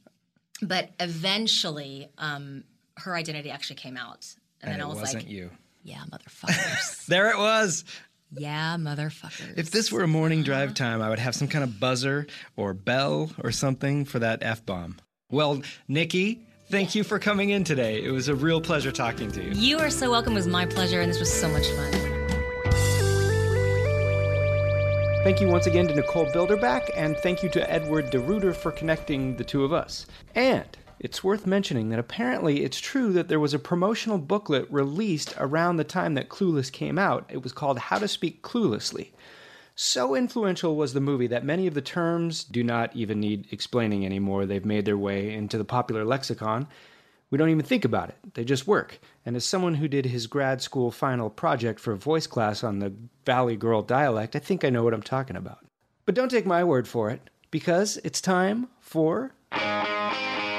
but 0.61 0.89
eventually, 0.99 2.09
um, 2.17 2.63
her 2.97 3.15
identity 3.15 3.51
actually 3.51 3.75
came 3.77 3.95
out, 3.97 4.25
and, 4.61 4.71
And 4.71 4.73
then 4.73 4.79
it 4.79 4.83
I 4.83 4.87
was 4.87 4.99
wasn't 4.99 5.23
like, 5.23 5.31
you. 5.31 5.51
"Yeah, 5.83 6.03
motherfuckers! 6.09 7.05
There 7.07 7.29
it 7.29 7.37
was. 7.37 7.85
yeah, 8.35 8.75
motherfuckers!" 8.77 9.57
If 9.57 9.71
this 9.71 9.91
were 9.91 10.03
a 10.03 10.07
morning 10.07 10.43
drive 10.43 10.73
time, 10.73 11.01
I 11.01 11.09
would 11.09 11.19
have 11.19 11.35
some 11.35 11.47
kind 11.47 11.63
of 11.63 11.79
buzzer 11.79 12.27
or 12.55 12.73
bell 12.73 13.31
or 13.43 13.51
something 13.51 14.05
for 14.05 14.19
that 14.19 14.41
F 14.41 14.65
bomb. 14.65 14.97
Well, 15.29 15.61
Nikki, 15.87 16.45
thank 16.69 16.95
you 16.95 17.03
for 17.03 17.19
coming 17.19 17.51
in 17.51 17.63
today. 17.63 18.03
It 18.03 18.11
was 18.11 18.27
a 18.27 18.35
real 18.35 18.61
pleasure 18.61 18.91
talking 18.91 19.31
to 19.31 19.43
you. 19.43 19.51
you 19.51 19.79
are 19.79 19.89
so 19.89 20.09
welcome. 20.11 20.33
It 20.33 20.37
was 20.37 20.47
my 20.47 20.65
pleasure, 20.65 21.01
and 21.01 21.09
this 21.09 21.19
was 21.19 21.31
so 21.31 21.47
much 21.49 21.67
fun. 21.67 21.91
Thank 25.23 25.39
you 25.39 25.47
once 25.47 25.67
again 25.67 25.87
to 25.87 25.95
Nicole 25.95 26.25
Bilderback, 26.25 26.89
and 26.95 27.15
thank 27.17 27.43
you 27.43 27.49
to 27.49 27.71
Edward 27.71 28.11
DeRuiter 28.11 28.53
for 28.53 28.71
connecting 28.71 29.37
the 29.37 29.43
two 29.45 29.63
of 29.63 29.71
us. 29.71 30.05
And 30.35 30.65
it's 30.99 31.23
worth 31.23 31.47
mentioning 31.47 31.89
that 31.89 31.99
apparently 31.99 32.63
it's 32.63 32.79
true 32.79 33.13
that 33.13 33.29
there 33.29 33.39
was 33.39 33.53
a 33.53 33.59
promotional 33.59 34.17
booklet 34.17 34.67
released 34.69 35.33
around 35.37 35.77
the 35.77 35.83
time 35.85 36.15
that 36.15 36.29
Clueless 36.29 36.71
came 36.71 36.99
out. 36.99 37.25
It 37.29 37.41
was 37.41 37.53
called 37.53 37.79
How 37.79 37.99
to 37.99 38.07
Speak 38.07 38.41
Cluelessly. 38.41 39.11
So 39.75 40.13
influential 40.15 40.75
was 40.75 40.93
the 40.93 41.01
movie 41.01 41.25
that 41.27 41.43
many 41.43 41.65
of 41.65 41.73
the 41.73 41.81
terms 41.81 42.43
do 42.43 42.63
not 42.63 42.95
even 42.95 43.19
need 43.19 43.47
explaining 43.51 44.05
anymore. 44.05 44.45
They've 44.45 44.63
made 44.63 44.85
their 44.85 44.97
way 44.97 45.33
into 45.33 45.57
the 45.57 45.65
popular 45.65 46.05
lexicon. 46.05 46.67
We 47.31 47.39
don't 47.39 47.49
even 47.49 47.65
think 47.65 47.83
about 47.83 48.09
it, 48.09 48.35
they 48.35 48.45
just 48.45 48.67
work. 48.67 48.99
And 49.25 49.35
as 49.35 49.43
someone 49.43 49.73
who 49.73 49.87
did 49.87 50.05
his 50.05 50.27
grad 50.27 50.61
school 50.61 50.91
final 50.91 51.31
project 51.31 51.79
for 51.79 51.91
a 51.91 51.97
voice 51.97 52.27
class 52.27 52.63
on 52.63 52.77
the 52.77 52.93
Valley 53.25 53.55
Girl 53.55 53.81
dialect, 53.81 54.35
I 54.35 54.39
think 54.39 54.63
I 54.63 54.69
know 54.69 54.83
what 54.83 54.93
I'm 54.93 55.01
talking 55.01 55.35
about. 55.35 55.65
But 56.05 56.13
don't 56.13 56.29
take 56.29 56.45
my 56.45 56.63
word 56.63 56.87
for 56.87 57.09
it, 57.09 57.31
because 57.49 57.97
it's 58.03 58.21
time 58.21 58.67
for. 58.79 59.33
I 59.51 60.53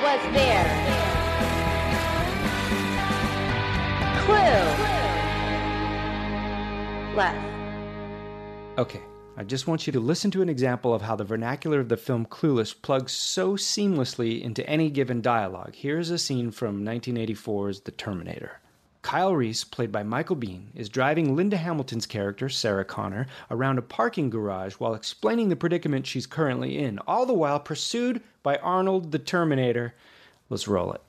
was 0.00 0.32
there. 0.32 0.87
Left. 7.18 8.78
Okay, 8.78 9.00
I 9.36 9.42
just 9.42 9.66
want 9.66 9.88
you 9.88 9.92
to 9.92 9.98
listen 9.98 10.30
to 10.30 10.40
an 10.40 10.48
example 10.48 10.94
of 10.94 11.02
how 11.02 11.16
the 11.16 11.24
vernacular 11.24 11.80
of 11.80 11.88
the 11.88 11.96
film 11.96 12.24
Clueless 12.24 12.72
plugs 12.80 13.10
so 13.10 13.54
seamlessly 13.54 14.40
into 14.40 14.64
any 14.70 14.88
given 14.88 15.20
dialogue. 15.20 15.74
Here's 15.74 16.10
a 16.10 16.18
scene 16.18 16.52
from 16.52 16.84
1984's 16.84 17.80
The 17.80 17.90
Terminator. 17.90 18.60
Kyle 19.02 19.34
Reese, 19.34 19.64
played 19.64 19.90
by 19.90 20.04
Michael 20.04 20.36
Biehn, 20.36 20.66
is 20.76 20.88
driving 20.88 21.34
Linda 21.34 21.56
Hamilton's 21.56 22.06
character, 22.06 22.48
Sarah 22.48 22.84
Connor, 22.84 23.26
around 23.50 23.78
a 23.78 23.82
parking 23.82 24.30
garage 24.30 24.74
while 24.74 24.94
explaining 24.94 25.48
the 25.48 25.56
predicament 25.56 26.06
she's 26.06 26.24
currently 26.24 26.78
in, 26.78 27.00
all 27.00 27.26
the 27.26 27.34
while 27.34 27.58
pursued 27.58 28.22
by 28.44 28.58
Arnold 28.58 29.10
the 29.10 29.18
Terminator. 29.18 29.92
Let's 30.50 30.68
roll 30.68 30.92
it. 30.92 31.00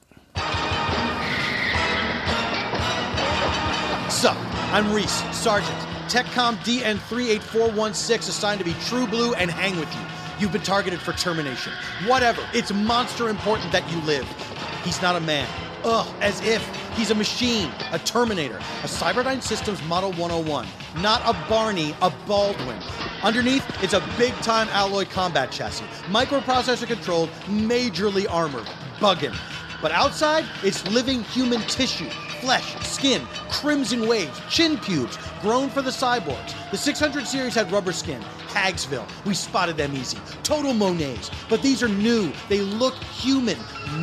Sup, 4.12 4.36
I'm 4.74 4.92
Reese, 4.92 5.24
Sergeant, 5.38 5.89
TechCom 6.10 6.58
DN38416, 6.66 8.18
assigned 8.30 8.58
to 8.58 8.66
be 8.66 8.74
True 8.86 9.06
Blue 9.06 9.36
and 9.36 9.52
hang 9.52 9.80
with 9.80 9.94
you. 9.94 10.02
You've 10.40 10.52
been 10.52 10.64
targeted 10.64 11.00
for 11.00 11.14
termination. 11.14 11.72
Whatever, 12.08 12.42
it's 12.52 12.74
monster 12.74 13.30
important 13.30 13.72
that 13.72 13.88
you 13.92 14.02
live. 14.02 14.28
He's 14.84 15.00
not 15.04 15.16
a 15.16 15.20
man. 15.20 15.48
Ugh, 15.84 16.08
as 16.20 16.42
if. 16.42 16.68
He's 16.96 17.12
a 17.12 17.16
machine, 17.16 17.72
a 17.92 18.00
Terminator, 18.00 18.58
a 18.58 18.88
Cyberdyne 18.88 19.44
Systems 19.44 19.84
Model 19.84 20.12
101. 20.14 20.68
Not 20.98 21.22
a 21.26 21.48
Barney, 21.48 21.96
a 22.02 22.10
Baldwin. 22.26 22.82
Underneath, 23.22 23.64
it's 23.84 23.94
a 23.94 24.04
big 24.18 24.34
time 24.38 24.68
alloy 24.70 25.06
combat 25.06 25.52
chassis, 25.52 25.86
microprocessor 26.08 26.88
controlled, 26.88 27.30
majorly 27.46 28.26
armored. 28.28 28.66
Buggin'. 29.00 29.38
But 29.80 29.92
outside, 29.92 30.46
it's 30.64 30.86
living 30.88 31.24
human 31.24 31.62
tissue, 31.62 32.10
flesh, 32.42 32.76
skin, 32.86 33.26
crimson 33.50 34.08
waves, 34.08 34.42
chin 34.50 34.78
pubes, 34.78 35.18
grown 35.42 35.70
for 35.70 35.82
the 35.82 35.90
cyborgs. 35.90 36.54
The 36.72 36.78
600 36.78 37.26
series 37.28 37.56
had 37.56 37.72
rubber 37.72 37.92
skin. 37.92 38.22
Hagsville, 38.48 39.08
we 39.26 39.34
spotted 39.34 39.78
them 39.78 39.96
easy. 39.96 40.18
Total 40.44 40.74
Monets, 40.74 41.30
but 41.50 41.62
these 41.62 41.84
are 41.84 41.88
new. 41.88 42.32
They 42.48 42.60
look 42.60 42.96
human. 42.96 43.58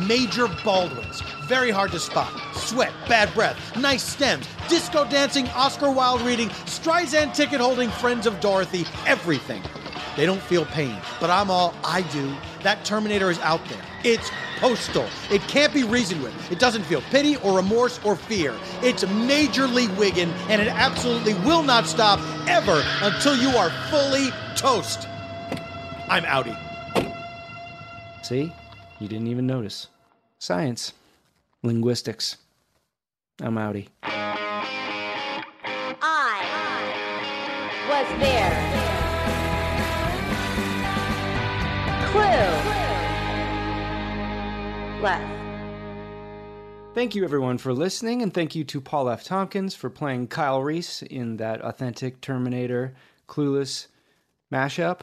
Major 0.07 0.47
Baldwins. 0.63 1.21
Very 1.47 1.71
hard 1.71 1.91
to 1.91 1.99
spot. 1.99 2.31
Sweat, 2.55 2.91
bad 3.07 3.33
breath, 3.33 3.57
nice 3.77 4.03
stems, 4.03 4.47
disco 4.67 5.05
dancing, 5.05 5.47
Oscar 5.49 5.91
Wilde 5.91 6.21
reading, 6.21 6.49
Streisand 6.65 7.33
ticket 7.33 7.61
holding, 7.61 7.89
friends 7.89 8.27
of 8.27 8.39
Dorothy, 8.39 8.85
everything. 9.05 9.63
They 10.17 10.25
don't 10.25 10.41
feel 10.41 10.65
pain, 10.65 10.97
but 11.21 11.29
I'm 11.29 11.51
all 11.51 11.75
I 11.83 12.01
do. 12.01 12.35
That 12.63 12.83
Terminator 12.83 13.29
is 13.29 13.39
out 13.39 13.63
there. 13.69 13.81
It's 14.03 14.31
postal. 14.57 15.07
It 15.31 15.41
can't 15.43 15.73
be 15.73 15.83
reasoned 15.83 16.21
with. 16.21 16.51
It 16.51 16.59
doesn't 16.59 16.83
feel 16.83 17.01
pity 17.01 17.37
or 17.37 17.55
remorse 17.55 17.99
or 18.03 18.15
fear. 18.15 18.53
It's 18.81 19.03
majorly 19.03 19.87
wiggin', 19.97 20.29
and 20.49 20.61
it 20.61 20.67
absolutely 20.67 21.33
will 21.45 21.63
not 21.63 21.87
stop 21.87 22.19
ever 22.47 22.83
until 23.01 23.35
you 23.35 23.49
are 23.57 23.69
fully 23.89 24.29
toast. 24.55 25.07
I'm 26.09 26.23
outie. 26.23 26.57
See? 28.23 28.51
You 28.99 29.07
didn't 29.07 29.27
even 29.27 29.45
notice. 29.47 29.87
Science. 30.39 30.93
Linguistics. 31.63 32.37
I'm 33.41 33.55
outie. 33.55 33.87
I 36.01 36.87
was 37.89 38.07
there. 38.19 38.57
Clue. 42.11 42.56
Left. 45.01 45.33
Thank 46.95 47.13
you, 47.13 47.23
everyone, 47.23 47.59
for 47.59 47.73
listening, 47.73 48.23
and 48.23 48.33
thank 48.33 48.55
you 48.55 48.63
to 48.63 48.81
Paul 48.81 49.09
F. 49.09 49.23
Tompkins 49.23 49.75
for 49.75 49.89
playing 49.91 50.27
Kyle 50.29 50.63
Reese 50.63 51.03
in 51.03 51.37
that 51.37 51.61
authentic 51.61 52.21
Terminator 52.21 52.95
Clueless 53.27 53.87
mashup. 54.51 55.01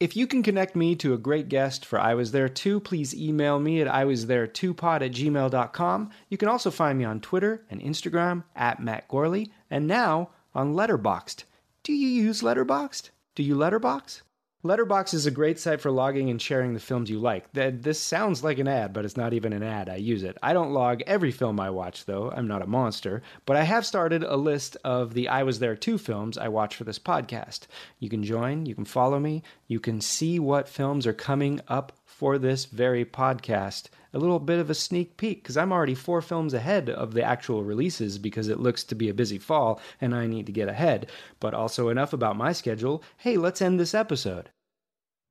If 0.00 0.16
you 0.16 0.26
can 0.26 0.42
connect 0.42 0.76
me 0.76 0.94
to 0.96 1.14
a 1.14 1.18
great 1.18 1.48
guest 1.48 1.86
for 1.86 1.98
I 1.98 2.12
Was 2.12 2.32
There 2.32 2.50
Too, 2.50 2.78
please 2.80 3.14
email 3.14 3.58
me 3.58 3.80
at 3.80 3.86
iwasthere2pod 3.86 5.02
at 5.02 5.12
gmail.com. 5.12 6.10
You 6.28 6.36
can 6.36 6.48
also 6.48 6.70
find 6.70 6.98
me 6.98 7.04
on 7.04 7.20
Twitter 7.20 7.64
and 7.70 7.80
Instagram 7.80 8.44
at 8.54 8.82
Matt 8.82 9.08
Gourley, 9.08 9.48
and 9.70 9.86
now 9.86 10.28
on 10.54 10.74
Letterboxd. 10.74 11.44
Do 11.82 11.94
you 11.94 12.08
use 12.08 12.42
Letterboxd? 12.42 13.08
Do 13.34 13.42
you 13.42 13.54
letterbox? 13.54 14.23
Letterboxd 14.64 15.12
is 15.12 15.26
a 15.26 15.30
great 15.30 15.58
site 15.58 15.82
for 15.82 15.90
logging 15.90 16.30
and 16.30 16.40
sharing 16.40 16.72
the 16.72 16.80
films 16.80 17.10
you 17.10 17.18
like. 17.18 17.52
Th- 17.52 17.74
This 17.76 18.00
sounds 18.00 18.42
like 18.42 18.58
an 18.58 18.66
ad, 18.66 18.94
but 18.94 19.04
it's 19.04 19.14
not 19.14 19.34
even 19.34 19.52
an 19.52 19.62
ad. 19.62 19.90
I 19.90 19.96
use 19.96 20.22
it. 20.22 20.38
I 20.42 20.54
don't 20.54 20.72
log 20.72 21.02
every 21.06 21.32
film 21.32 21.60
I 21.60 21.68
watch, 21.68 22.06
though. 22.06 22.30
I'm 22.30 22.48
not 22.48 22.62
a 22.62 22.66
monster. 22.66 23.20
But 23.44 23.58
I 23.58 23.64
have 23.64 23.84
started 23.84 24.22
a 24.22 24.38
list 24.38 24.78
of 24.82 25.12
the 25.12 25.28
I 25.28 25.42
Was 25.42 25.58
There 25.58 25.76
Too 25.76 25.98
films 25.98 26.38
I 26.38 26.48
watch 26.48 26.76
for 26.76 26.84
this 26.84 26.98
podcast. 26.98 27.66
You 27.98 28.08
can 28.08 28.24
join, 28.24 28.64
you 28.64 28.74
can 28.74 28.86
follow 28.86 29.20
me, 29.20 29.42
you 29.68 29.80
can 29.80 30.00
see 30.00 30.38
what 30.38 30.66
films 30.66 31.06
are 31.06 31.12
coming 31.12 31.60
up 31.68 31.92
for 32.06 32.38
this 32.38 32.64
very 32.64 33.04
podcast. 33.04 33.88
A 34.14 34.18
little 34.18 34.38
bit 34.38 34.60
of 34.60 34.70
a 34.70 34.74
sneak 34.74 35.18
peek, 35.18 35.42
because 35.42 35.58
I'm 35.58 35.72
already 35.72 35.94
four 35.94 36.22
films 36.22 36.54
ahead 36.54 36.88
of 36.88 37.12
the 37.12 37.22
actual 37.22 37.64
releases 37.64 38.16
because 38.16 38.48
it 38.48 38.60
looks 38.60 38.82
to 38.84 38.94
be 38.94 39.10
a 39.10 39.14
busy 39.14 39.36
fall 39.36 39.78
and 40.00 40.14
I 40.14 40.26
need 40.26 40.46
to 40.46 40.52
get 40.52 40.68
ahead. 40.68 41.10
But 41.38 41.52
also 41.52 41.90
enough 41.90 42.14
about 42.14 42.38
my 42.38 42.52
schedule. 42.52 43.02
Hey, 43.18 43.36
let's 43.36 43.60
end 43.60 43.78
this 43.78 43.92
episode. 43.92 44.48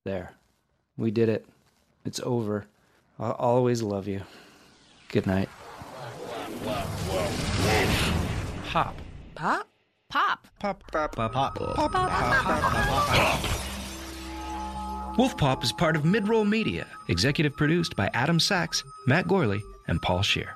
There. 0.06 0.34
We 0.98 1.12
did 1.12 1.30
it. 1.30 1.46
It's 2.04 2.20
over. 2.20 2.66
I'll 3.18 3.32
always 3.34 3.82
love 3.82 4.06
you. 4.06 4.22
Good 5.08 5.26
night. 5.26 5.48
Pop. 8.66 8.96
Pop? 9.36 9.68
Pop. 10.10 10.48
Pop. 10.60 10.84
Pop. 10.92 11.16
Pop. 11.16 11.32
Pop. 11.32 11.56
Pop. 11.56 11.94
Pop. 11.96 13.40
Wolfpop 15.16 15.64
is 15.64 15.72
part 15.72 15.96
of 15.96 16.02
Midroll 16.04 16.48
Media, 16.48 16.86
executive 17.08 17.56
produced 17.56 17.96
by 17.96 18.10
Adam 18.14 18.42
Sachs, 18.42 18.84
Matt 19.08 19.26
Gourley, 19.26 19.62
and 19.88 20.02
Paul 20.02 20.22
Scheer. 20.22 20.50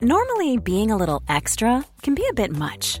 Normally, 0.00 0.56
being 0.58 0.90
a 0.90 0.96
little 0.96 1.22
extra 1.28 1.84
can 2.02 2.16
be 2.16 2.26
a 2.28 2.34
bit 2.34 2.50
much, 2.50 3.00